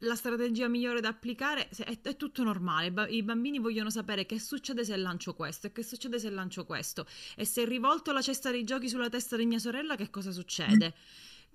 la 0.00 0.14
strategia 0.14 0.68
migliore 0.68 1.00
da 1.00 1.08
applicare 1.08 1.68
è, 1.68 1.98
è 2.02 2.16
tutto 2.16 2.42
normale. 2.42 2.92
I 3.10 3.22
bambini 3.22 3.58
vogliono 3.58 3.90
sapere 3.90 4.26
che 4.26 4.38
succede 4.40 4.84
se 4.84 4.96
lancio 4.96 5.34
questo 5.34 5.66
e 5.68 5.72
che 5.72 5.82
succede 5.82 6.18
se 6.18 6.30
lancio 6.30 6.64
questo. 6.66 7.06
E 7.36 7.44
se 7.44 7.64
rivolto 7.64 8.12
la 8.12 8.22
cesta 8.22 8.50
dei 8.50 8.64
giochi 8.64 8.88
sulla 8.88 9.08
testa 9.08 9.36
di 9.36 9.46
mia 9.46 9.58
sorella, 9.58 9.96
che 9.96 10.10
cosa 10.10 10.30
succede? 10.32 10.94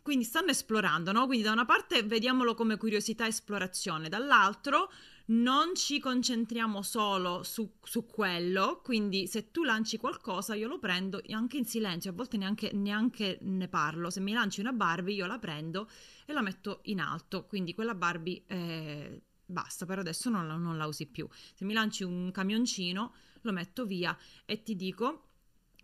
Quindi 0.01 0.24
stanno 0.26 0.49
esplorando, 0.49 1.11
no? 1.11 1.28
Quindi 1.28 1.43
da 1.45 1.51
una 1.51 1.65
parte 1.65 2.01
vediamolo 2.03 2.55
come 2.55 2.78
curiosità 2.78 3.26
e 3.26 3.30
esplorazione, 3.30 4.09
dall'altro 4.09 4.91
non 5.28 5.76
ci 5.76 5.99
concentriamo 5.99 6.82
solo 6.82 7.43
su, 7.43 7.74
su 7.84 8.05
quello, 8.05 8.82
quindi 8.84 9.28
se 9.28 9.51
tu 9.51 9.63
lanci 9.63 9.97
qualcosa 9.97 10.55
io 10.55 10.67
lo 10.67 10.80
prendo 10.80 11.22
anche 11.30 11.57
in 11.57 11.65
silenzio, 11.65 12.11
a 12.11 12.13
volte 12.13 12.38
neanche, 12.38 12.72
neanche 12.74 13.38
ne 13.41 13.67
parlo, 13.67 14.09
se 14.09 14.19
mi 14.19 14.34
lanci 14.34 14.59
una 14.59 14.74
Barbie 14.74 15.15
io 15.15 15.26
la 15.26 15.39
prendo 15.39 15.89
e 16.26 16.34
la 16.34 16.41
metto 16.41 16.80
in 16.86 16.99
alto, 16.99 17.45
quindi 17.45 17.74
quella 17.74 17.95
Barbie 17.95 18.43
eh, 18.47 19.22
basta, 19.45 19.86
per 19.86 19.99
adesso 19.99 20.30
non 20.30 20.47
la, 20.47 20.55
non 20.55 20.78
la 20.78 20.88
usi 20.88 21.05
più. 21.05 21.28
Se 21.53 21.65
mi 21.65 21.74
lanci 21.74 22.03
un 22.03 22.32
camioncino 22.32 23.13
lo 23.41 23.51
metto 23.51 23.86
via 23.86 24.17
e 24.45 24.63
ti 24.63 24.76
dico, 24.76 25.28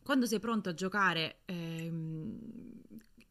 quando 0.04 0.26
sei 0.26 0.40
pronto 0.40 0.70
a 0.70 0.74
giocare 0.74 1.42
ehm, 1.46 2.40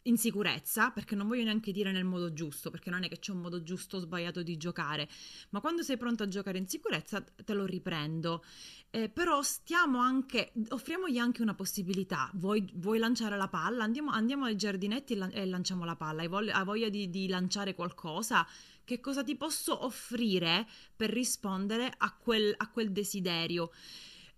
in 0.07 0.17
sicurezza, 0.17 0.91
perché 0.91 1.15
non 1.15 1.29
voglio 1.29 1.45
neanche 1.45 1.73
dire 1.73 1.93
nel 1.93 2.05
modo 2.05 2.33
giusto, 2.33 2.71
perché 2.71 2.91
non 2.91 3.05
è 3.05 3.09
che 3.09 3.19
c'è 3.19 3.33
un 3.33 3.41
modo 3.41 3.63
giusto 3.63 3.97
o 3.97 4.01
sbagliato 4.01 4.43
di 4.43 4.57
giocare, 4.57 5.09
ma 5.51 5.61
quando 5.61 5.83
sei 5.83 5.97
pronto 5.97 6.23
a 6.23 6.29
giocare 6.29 6.59
in 6.59 6.69
sicurezza 6.69 7.21
te 7.23 7.55
lo 7.55 7.65
riprendo. 7.65 8.45
Eh, 8.91 9.09
però 9.09 9.43
stiamo 9.43 9.99
anche, 9.99 10.53
offriamogli 10.69 11.19
anche 11.19 11.43
una 11.43 11.55
possibilità. 11.55 12.31
Vuoi, 12.35 12.67
vuoi 12.75 12.99
lanciare 12.99 13.37
la 13.37 13.49
palla? 13.49 13.85
Andiamo, 13.85 14.11
andiamo 14.11 14.47
ai 14.47 14.57
giardinetti 14.57 15.15
e, 15.15 15.29
e 15.33 15.47
lanciamo 15.47 15.85
la 15.85 15.97
palla. 15.97 16.23
Hai 16.23 16.29
voglia, 16.29 16.55
hai 16.55 16.65
voglia 16.65 16.89
di, 16.89 17.11
di 17.11 17.29
lanciare 17.29 17.75
qualcosa? 17.75 18.47
Che 18.85 19.01
cosa 19.01 19.23
ti 19.23 19.37
posso 19.37 19.85
offrire 19.85 20.67
per 20.95 21.11
rispondere 21.11 21.93
a 21.95 22.15
quel, 22.17 22.55
a 22.57 22.71
quel 22.71 22.93
desiderio? 22.93 23.71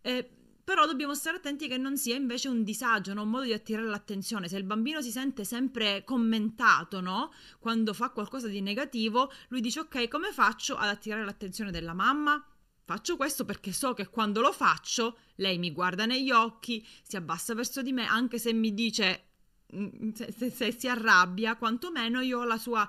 Eh, 0.00 0.37
però 0.68 0.84
dobbiamo 0.84 1.14
stare 1.14 1.38
attenti 1.38 1.66
che 1.66 1.78
non 1.78 1.96
sia 1.96 2.14
invece 2.14 2.46
un 2.48 2.62
disagio, 2.62 3.14
no? 3.14 3.22
un 3.22 3.30
modo 3.30 3.44
di 3.44 3.54
attirare 3.54 3.86
l'attenzione. 3.86 4.48
Se 4.48 4.58
il 4.58 4.64
bambino 4.64 5.00
si 5.00 5.10
sente 5.10 5.42
sempre 5.42 6.04
commentato, 6.04 7.00
no? 7.00 7.32
Quando 7.58 7.94
fa 7.94 8.10
qualcosa 8.10 8.48
di 8.48 8.60
negativo, 8.60 9.32
lui 9.48 9.62
dice 9.62 9.80
ok, 9.80 10.08
come 10.08 10.30
faccio 10.30 10.76
ad 10.76 10.90
attirare 10.90 11.24
l'attenzione 11.24 11.70
della 11.70 11.94
mamma? 11.94 12.46
Faccio 12.84 13.16
questo 13.16 13.46
perché 13.46 13.72
so 13.72 13.94
che 13.94 14.08
quando 14.08 14.42
lo 14.42 14.52
faccio, 14.52 15.16
lei 15.36 15.56
mi 15.56 15.72
guarda 15.72 16.04
negli 16.04 16.32
occhi, 16.32 16.86
si 17.00 17.16
abbassa 17.16 17.54
verso 17.54 17.80
di 17.80 17.94
me, 17.94 18.04
anche 18.06 18.38
se 18.38 18.52
mi 18.52 18.74
dice, 18.74 19.28
mm, 19.74 20.10
se, 20.10 20.34
se- 20.36 20.50
se 20.50 20.72
si 20.72 20.86
arrabbia, 20.86 21.56
quantomeno 21.56 22.20
io 22.20 22.40
ho 22.40 22.44
la 22.44 22.58
sua 22.58 22.86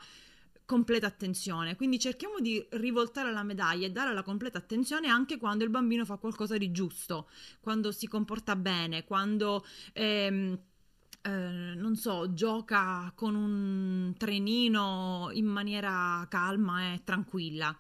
completa 0.70 1.08
attenzione. 1.08 1.76
Quindi 1.76 1.98
cerchiamo 1.98 2.40
di 2.40 2.64
rivoltare 2.74 3.32
la 3.32 3.42
medaglia 3.42 3.88
e 3.88 3.90
dare 3.90 4.14
la 4.14 4.22
completa 4.22 4.60
attenzione 4.60 5.08
anche 5.08 5.38
quando 5.38 5.64
il 5.64 5.72
bambino 5.72 6.06
fa 6.06 6.18
qualcosa 6.18 6.60
di 6.60 6.70
giusto, 6.70 7.28
quando 7.60 7.92
si 7.92 8.08
comporta 8.08 8.56
bene, 8.56 9.04
quando... 9.04 9.66
ehm, 9.94 10.60
eh, 11.22 11.30
non 11.76 11.96
so, 11.96 12.34
gioca 12.34 13.12
con 13.16 13.34
un 13.36 14.14
trenino 14.16 15.30
in 15.34 15.48
maniera 15.48 16.26
calma 16.30 16.94
e 16.94 17.02
tranquilla. 17.04 17.76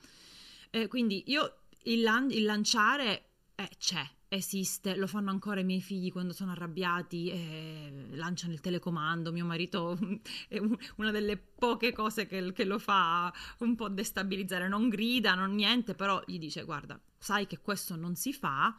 Eh, 0.71 0.87
quindi 0.87 1.23
io 1.27 1.59
il, 1.83 2.01
lan- 2.01 2.31
il 2.31 2.43
lanciare 2.43 3.25
eh, 3.55 3.69
c'è, 3.77 4.03
esiste, 4.29 4.95
lo 4.95 5.07
fanno 5.07 5.31
ancora 5.31 5.59
i 5.59 5.63
miei 5.63 5.81
figli 5.81 6.11
quando 6.11 6.33
sono 6.33 6.51
arrabbiati, 6.51 7.29
eh, 7.31 8.07
lanciano 8.11 8.53
il 8.53 8.61
telecomando, 8.61 9.31
mio 9.31 9.45
marito 9.45 9.97
è 10.47 10.59
un- 10.59 10.77
una 10.97 11.11
delle 11.11 11.37
poche 11.37 11.91
cose 11.91 12.27
che, 12.27 12.53
che 12.53 12.63
lo 12.63 12.79
fa 12.79 13.33
un 13.59 13.75
po' 13.75 13.89
destabilizzare, 13.89 14.67
non 14.67 14.87
grida, 14.89 15.33
non 15.35 15.55
niente, 15.55 15.95
però 15.95 16.21
gli 16.25 16.37
dice 16.37 16.63
guarda, 16.63 16.99
sai 17.17 17.47
che 17.47 17.59
questo 17.59 17.95
non 17.95 18.15
si 18.15 18.31
fa, 18.33 18.77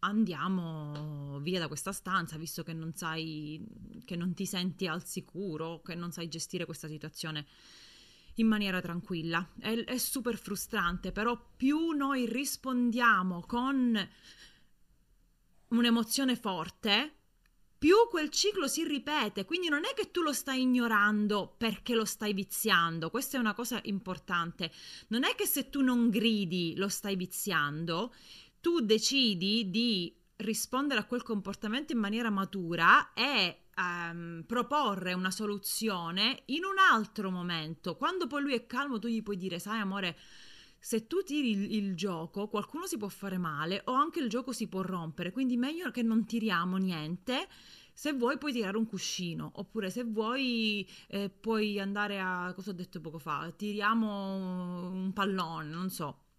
andiamo 0.00 1.38
via 1.40 1.58
da 1.60 1.68
questa 1.68 1.92
stanza, 1.92 2.36
visto 2.36 2.62
che 2.62 2.72
non 2.72 2.92
sai, 2.94 3.64
che 4.04 4.16
non 4.16 4.34
ti 4.34 4.46
senti 4.46 4.86
al 4.86 5.06
sicuro, 5.06 5.82
che 5.82 5.94
non 5.94 6.10
sai 6.10 6.28
gestire 6.28 6.64
questa 6.64 6.88
situazione 6.88 7.46
in 8.36 8.46
maniera 8.46 8.80
tranquilla. 8.80 9.46
È, 9.58 9.72
è 9.84 9.98
super 9.98 10.36
frustrante, 10.36 11.12
però 11.12 11.38
più 11.56 11.90
noi 11.90 12.26
rispondiamo 12.26 13.44
con 13.46 14.08
un'emozione 15.70 16.36
forte, 16.36 17.14
più 17.80 17.96
quel 18.10 18.28
ciclo 18.28 18.68
si 18.68 18.84
ripete, 18.84 19.46
quindi 19.46 19.70
non 19.70 19.84
è 19.86 19.94
che 19.94 20.10
tu 20.10 20.20
lo 20.20 20.34
stai 20.34 20.60
ignorando 20.60 21.54
perché 21.56 21.94
lo 21.94 22.04
stai 22.04 22.34
viziando, 22.34 23.08
questa 23.08 23.38
è 23.38 23.40
una 23.40 23.54
cosa 23.54 23.80
importante, 23.84 24.70
non 25.08 25.24
è 25.24 25.34
che 25.34 25.46
se 25.46 25.70
tu 25.70 25.80
non 25.80 26.10
gridi 26.10 26.74
lo 26.76 26.88
stai 26.88 27.16
viziando, 27.16 28.12
tu 28.60 28.80
decidi 28.80 29.70
di 29.70 30.14
rispondere 30.36 31.00
a 31.00 31.06
quel 31.06 31.22
comportamento 31.22 31.92
in 31.92 31.98
maniera 31.98 32.28
matura 32.28 33.12
e 33.14 33.68
um, 33.76 34.44
proporre 34.46 35.14
una 35.14 35.30
soluzione 35.30 36.42
in 36.46 36.64
un 36.64 36.76
altro 36.78 37.30
momento, 37.30 37.96
quando 37.96 38.26
poi 38.26 38.42
lui 38.42 38.54
è 38.54 38.66
calmo 38.66 38.98
tu 38.98 39.08
gli 39.08 39.22
puoi 39.22 39.38
dire, 39.38 39.58
sai 39.58 39.80
amore, 39.80 40.18
se 40.80 41.06
tu 41.06 41.22
tiri 41.22 41.50
il, 41.50 41.74
il, 41.74 41.94
gioco, 41.94 42.48
qualcuno 42.48 42.86
si 42.86 42.96
può 42.96 43.08
fare 43.08 43.36
male 43.36 43.82
o 43.84 43.92
anche 43.92 44.18
il 44.20 44.30
gioco 44.30 44.52
si 44.52 44.66
può 44.66 44.80
rompere, 44.80 45.30
quindi 45.30 45.56
meglio 45.58 45.90
che 45.90 46.02
non 46.02 46.24
tiriamo 46.24 46.78
niente. 46.78 47.46
Se 47.92 48.14
vuoi 48.14 48.38
puoi 48.38 48.52
tirare 48.52 48.78
un 48.78 48.86
cuscino, 48.86 49.52
oppure 49.56 49.90
se 49.90 50.04
vuoi 50.04 50.88
eh, 51.08 51.28
puoi 51.28 51.78
andare 51.78 52.18
a, 52.18 52.52
cosa 52.54 52.70
ho 52.70 52.72
detto 52.72 53.00
poco 53.00 53.18
fa, 53.18 53.52
tiriamo 53.54 54.88
un 54.90 55.12
pallone, 55.12 55.68
non 55.68 55.90
so. 55.90 56.29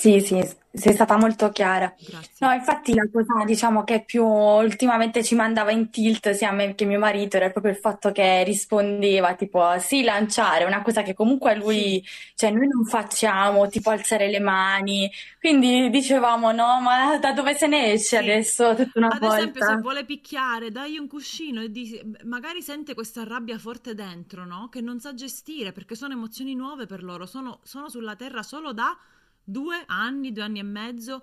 Sì, 0.00 0.20
sì, 0.20 0.40
sei 0.72 0.92
stata 0.94 1.16
molto 1.16 1.50
chiara. 1.50 1.92
Grazie. 1.98 2.32
No, 2.38 2.52
infatti 2.52 2.94
la 2.94 3.08
cosa, 3.10 3.44
diciamo, 3.44 3.82
che 3.82 4.04
più 4.04 4.24
ultimamente 4.24 5.24
ci 5.24 5.34
mandava 5.34 5.72
in 5.72 5.90
tilt 5.90 6.30
sia 6.30 6.50
a 6.50 6.52
me 6.52 6.74
che 6.76 6.84
mio 6.84 6.98
marito 7.00 7.36
era 7.36 7.50
proprio 7.50 7.72
il 7.72 7.78
fatto 7.78 8.12
che 8.12 8.44
rispondeva 8.44 9.34
tipo 9.34 9.76
sì, 9.80 10.02
lanciare, 10.04 10.64
una 10.64 10.82
cosa 10.82 11.02
che 11.02 11.14
comunque 11.14 11.56
lui, 11.56 12.04
cioè 12.36 12.50
noi 12.52 12.68
non 12.68 12.84
facciamo, 12.84 13.66
tipo 13.68 13.90
alzare 13.90 14.28
le 14.30 14.38
mani. 14.40 15.10
Quindi 15.40 15.90
dicevamo 15.90 16.52
no, 16.52 16.80
ma 16.80 17.18
da 17.18 17.32
dove 17.32 17.54
se 17.54 17.66
ne 17.66 17.92
esce 17.92 18.16
Sì. 18.16 18.18
adesso 18.18 18.74
tutta 18.76 18.98
una 19.00 19.10
Ad 19.10 19.22
esempio, 19.24 19.62
se 19.62 19.74
volta? 19.74 19.78
vuole 19.78 20.04
picchiare, 20.04 20.70
dagli 20.70 20.98
un 20.98 21.06
cuscino 21.08 21.62
e 21.62 21.70
di- 21.70 22.00
magari 22.24 22.60
sente 22.62 22.94
questa 22.94 23.24
rabbia 23.24 23.58
forte 23.58 23.94
dentro, 23.94 24.44
no? 24.44 24.68
Che 24.68 24.80
non 24.82 25.00
sa 25.00 25.14
gestire 25.14 25.72
perché 25.72 25.94
sono 25.94 26.12
emozioni 26.12 26.54
nuove 26.54 26.86
per 26.86 27.02
loro, 27.02 27.24
sono, 27.26 27.60
sono 27.62 27.88
sulla 27.88 28.16
terra 28.16 28.42
solo 28.42 28.72
da 28.72 28.96
due 29.48 29.82
anni, 29.86 30.32
due 30.32 30.42
anni 30.42 30.58
e 30.60 30.62
mezzo. 30.62 31.22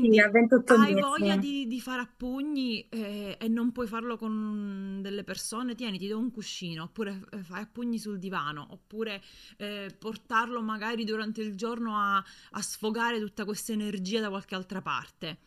Sì, 0.00 0.08
Quindi 0.10 0.28
28 0.32 0.74
hai 0.74 0.94
voglia 0.94 1.36
di, 1.36 1.66
di 1.66 1.80
fare 1.80 2.02
a 2.02 2.08
pugni 2.16 2.88
eh, 2.88 3.36
e 3.40 3.48
non 3.48 3.72
puoi 3.72 3.86
farlo 3.88 4.16
con 4.16 5.00
delle 5.02 5.24
persone, 5.24 5.74
tieni, 5.74 5.98
ti 5.98 6.06
do 6.08 6.18
un 6.18 6.30
cuscino, 6.30 6.84
oppure 6.84 7.20
eh, 7.32 7.38
fai 7.42 7.62
a 7.62 7.68
pugni 7.70 7.98
sul 7.98 8.18
divano, 8.18 8.66
oppure 8.70 9.20
eh, 9.56 9.94
portarlo 9.98 10.62
magari 10.62 11.04
durante 11.04 11.42
il 11.42 11.56
giorno 11.56 11.96
a, 11.98 12.16
a 12.52 12.62
sfogare 12.62 13.18
tutta 13.18 13.44
questa 13.44 13.72
energia 13.72 14.20
da 14.20 14.28
qualche 14.28 14.54
altra 14.54 14.80
parte. 14.80 15.38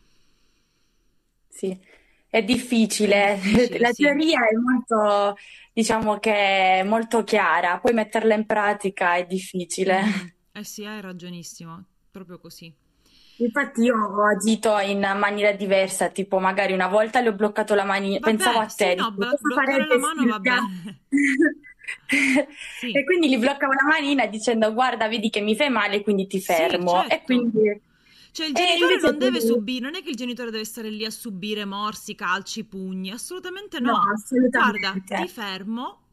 Sì, 1.48 1.78
è 2.28 2.42
È 3.06 3.12
difficile. 3.12 3.38
difficile, 3.38 3.78
La 3.78 3.92
sì. 3.92 3.94
teoria 3.94 4.40
è 4.48 4.54
molto, 4.56 5.36
diciamo 5.72 6.18
che 6.18 6.32
è 6.80 6.82
molto 6.82 7.22
chiara, 7.24 7.78
poi 7.78 7.92
metterla 7.94 8.34
in 8.34 8.44
pratica 8.46 9.14
è 9.16 9.24
difficile. 9.26 10.02
Mhm. 10.02 10.32
Eh 10.52 10.64
sì, 10.64 10.84
hai 10.84 11.00
ragionissimo, 11.00 11.86
proprio 12.14 12.38
così. 12.38 12.72
Infatti 13.36 13.82
io 13.82 13.96
ho 13.96 14.24
agito 14.26 14.78
in 14.78 15.00
maniera 15.18 15.52
diversa, 15.52 16.08
tipo 16.08 16.38
magari 16.38 16.72
una 16.72 16.86
volta 16.88 17.20
le 17.20 17.28
ho 17.30 17.34
bloccato 17.34 17.74
la 17.74 17.84
manina, 17.84 18.20
pensavo 18.20 18.58
a 18.60 18.66
sì, 18.66 18.92
te, 18.92 18.94
no, 18.94 19.12
dico, 19.16 19.36
blo- 19.38 19.38
cosa 19.40 19.40
bloccare 19.40 19.86
la 19.86 19.96
mano 19.98 20.26
va 20.26 20.38
Silvia? 20.38 20.56
bene. 20.56 21.02
Sì, 22.66 22.92
E 22.96 23.04
quindi 23.04 23.28
gli 23.28 23.38
bloccavo 23.38 23.72
la 23.72 23.84
manina 23.88 24.26
dicendo 24.26 24.72
guarda, 24.72 25.08
vedi 25.08 25.28
che 25.30 25.40
mi 25.40 25.56
fai 25.56 25.68
male, 25.70 26.02
quindi 26.02 26.26
ti 26.26 26.40
sì, 26.40 26.80
fermo. 26.80 27.06
E 27.08 27.22
certo. 27.24 27.24
quindi... 27.24 27.60
Cioè 28.32 28.46
il 28.48 28.54
E 28.54 28.54
genitore 28.54 28.98
non 29.00 29.18
deve 29.18 29.40
tu... 29.40 29.40
subire, 29.40 29.80
non 29.84 29.94
è 29.96 30.02
che 30.02 30.10
il 30.10 30.16
genitore 30.16 30.50
deve 30.50 30.64
stare 30.64 30.90
lì 30.90 31.04
a 31.04 31.10
subire 31.10 31.64
morsi, 31.64 32.14
calci, 32.14 32.64
pugni, 32.64 33.10
assolutamente 33.12 33.80
No, 33.86 33.94
no. 33.94 34.12
Guarda, 34.46 35.00
ti 35.12 35.28
assolutamente. 35.28 35.28
fermo, 35.28 36.03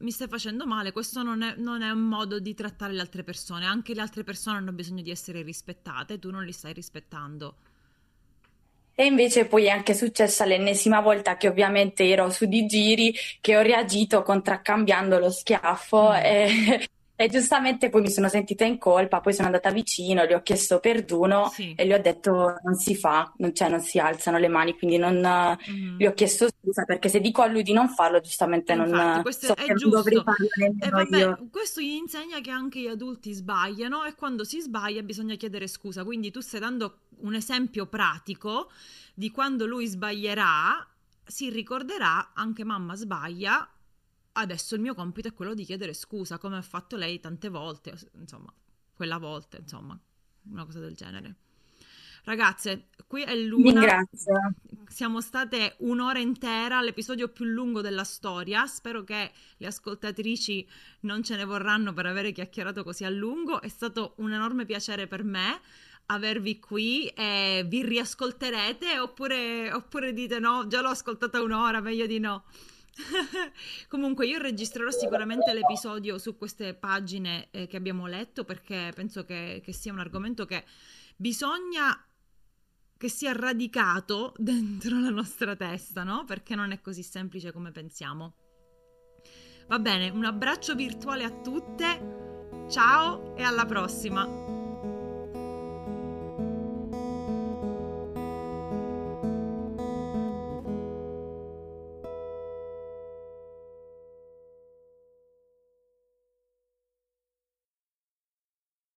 mi 0.00 0.10
stai 0.10 0.28
facendo 0.28 0.66
male, 0.66 0.92
questo 0.92 1.22
non 1.22 1.42
è, 1.42 1.54
non 1.56 1.82
è 1.82 1.90
un 1.90 2.00
modo 2.08 2.38
di 2.40 2.54
trattare 2.54 2.92
le 2.92 3.00
altre 3.00 3.22
persone, 3.24 3.66
anche 3.66 3.94
le 3.94 4.00
altre 4.00 4.24
persone 4.24 4.56
hanno 4.58 4.72
bisogno 4.72 5.02
di 5.02 5.10
essere 5.10 5.42
rispettate, 5.42 6.18
tu 6.18 6.30
non 6.30 6.44
li 6.44 6.52
stai 6.52 6.72
rispettando. 6.72 7.56
E 8.94 9.06
invece 9.06 9.46
poi 9.46 9.64
è 9.64 9.70
anche 9.70 9.94
successa 9.94 10.44
l'ennesima 10.44 11.00
volta 11.00 11.36
che 11.38 11.48
ovviamente 11.48 12.06
ero 12.06 12.28
su 12.30 12.44
di 12.44 12.66
giri, 12.66 13.14
che 13.40 13.56
ho 13.56 13.62
reagito 13.62 14.22
contraccambiando 14.22 15.18
lo 15.18 15.30
schiaffo 15.30 16.10
Mm. 16.10 16.14
e, 16.22 16.86
e 17.20 17.28
giustamente 17.28 17.90
poi 17.90 18.00
mi 18.00 18.10
sono 18.10 18.30
sentita 18.30 18.64
in 18.64 18.78
colpa, 18.78 19.20
poi 19.20 19.34
sono 19.34 19.48
andata 19.48 19.70
vicino, 19.70 20.24
gli 20.24 20.32
ho 20.32 20.40
chiesto 20.40 20.80
perdono 20.80 21.50
Sì. 21.50 21.74
e 21.76 21.86
gli 21.86 21.92
ho 21.92 22.00
detto 22.00 22.56
non 22.62 22.74
si 22.76 22.94
fa, 22.94 23.30
non, 23.36 23.54
cioè 23.54 23.68
non 23.68 23.80
si 23.82 23.98
alzano 23.98 24.38
le 24.38 24.48
mani, 24.48 24.74
quindi 24.74 24.96
non, 24.96 25.16
Mhm. 25.18 25.96
gli 25.98 26.06
ho 26.06 26.14
chiesto 26.14 26.48
scusa 26.48 26.84
perché 26.84 27.10
se 27.10 27.20
dico 27.20 27.42
a 27.42 27.46
lui 27.46 27.62
di 27.62 27.74
non 27.74 27.90
farlo, 27.90 28.20
giustamente 28.20 28.74
non 28.74 28.88
infatti, 28.88 29.20
questo 29.20 29.46
so 29.48 29.52
è 29.52 29.66
non 29.66 29.76
dovrei 29.90 30.14
giusto. 30.14 30.22
farlo 30.22 30.48
vabbè, 30.96 31.36
questo 31.50 31.82
gli 31.82 31.92
insegna 31.92 32.40
che 32.40 32.50
anche 32.50 32.80
gli 32.80 32.86
adulti 32.86 33.34
sbagliano 33.34 34.04
e 34.04 34.14
quando 34.14 34.42
si 34.44 34.58
sbaglia 34.62 35.02
bisogna 35.02 35.34
chiedere 35.34 35.66
scusa. 35.66 36.04
Quindi 36.04 36.30
tu 36.30 36.40
stai 36.40 36.60
dando 36.60 37.00
un 37.18 37.34
esempio 37.34 37.84
pratico 37.84 38.70
di 39.12 39.30
quando 39.30 39.66
lui 39.66 39.84
sbaglierà, 39.84 40.88
si 41.22 41.50
ricorderà, 41.50 42.30
anche 42.32 42.64
mamma 42.64 42.96
sbaglia, 42.96 43.68
adesso 44.32 44.74
il 44.74 44.80
mio 44.80 44.94
compito 44.94 45.28
è 45.28 45.34
quello 45.34 45.54
di 45.54 45.64
chiedere 45.64 45.94
scusa, 45.94 46.38
come 46.38 46.56
ha 46.56 46.62
fatto 46.62 46.96
lei 46.96 47.20
tante 47.20 47.48
volte, 47.48 47.94
insomma, 48.18 48.52
quella 48.94 49.18
volta, 49.18 49.58
insomma, 49.58 49.98
una 50.50 50.64
cosa 50.64 50.80
del 50.80 50.94
genere. 50.94 51.36
Ragazze, 52.24 52.88
qui 53.06 53.22
è 53.22 53.34
l'una. 53.34 53.80
ringrazio. 53.80 54.54
Siamo 54.86 55.20
state 55.20 55.76
un'ora 55.78 56.18
intera, 56.18 56.82
l'episodio 56.82 57.28
più 57.28 57.44
lungo 57.44 57.80
della 57.80 58.04
storia. 58.04 58.66
Spero 58.66 59.04
che 59.04 59.32
le 59.56 59.66
ascoltatrici 59.66 60.68
non 61.00 61.22
ce 61.22 61.36
ne 61.36 61.44
vorranno 61.44 61.92
per 61.92 62.06
avere 62.06 62.32
chiacchierato 62.32 62.82
così 62.82 63.04
a 63.04 63.10
lungo. 63.10 63.62
È 63.62 63.68
stato 63.68 64.14
un 64.16 64.32
enorme 64.32 64.66
piacere 64.66 65.06
per 65.06 65.24
me 65.24 65.60
avervi 66.06 66.58
qui 66.58 67.06
e 67.06 67.64
vi 67.66 67.84
riascolterete 67.84 68.98
oppure, 68.98 69.72
oppure 69.72 70.12
dite 70.12 70.40
no, 70.40 70.66
già 70.66 70.80
l'ho 70.80 70.88
ascoltata 70.88 71.40
un'ora, 71.40 71.80
meglio 71.80 72.06
di 72.06 72.18
no. 72.18 72.44
Comunque 73.88 74.26
io 74.26 74.38
registrerò 74.38 74.90
sicuramente 74.90 75.52
l'episodio 75.52 76.18
su 76.18 76.36
queste 76.36 76.74
pagine 76.74 77.48
eh, 77.50 77.66
che 77.66 77.76
abbiamo 77.76 78.06
letto 78.06 78.44
perché 78.44 78.92
penso 78.94 79.24
che, 79.24 79.60
che 79.64 79.72
sia 79.72 79.92
un 79.92 79.98
argomento 79.98 80.44
che 80.44 80.64
bisogna 81.16 82.04
che 82.96 83.08
sia 83.08 83.32
radicato 83.32 84.34
dentro 84.38 85.00
la 85.00 85.08
nostra 85.08 85.56
testa, 85.56 86.04
no? 86.04 86.24
Perché 86.26 86.54
non 86.54 86.70
è 86.70 86.80
così 86.80 87.02
semplice 87.02 87.50
come 87.50 87.70
pensiamo. 87.70 88.34
Va 89.68 89.78
bene, 89.78 90.10
un 90.10 90.24
abbraccio 90.24 90.74
virtuale 90.74 91.24
a 91.24 91.30
tutte, 91.30 92.66
ciao 92.68 93.36
e 93.36 93.42
alla 93.42 93.64
prossima! 93.64 94.49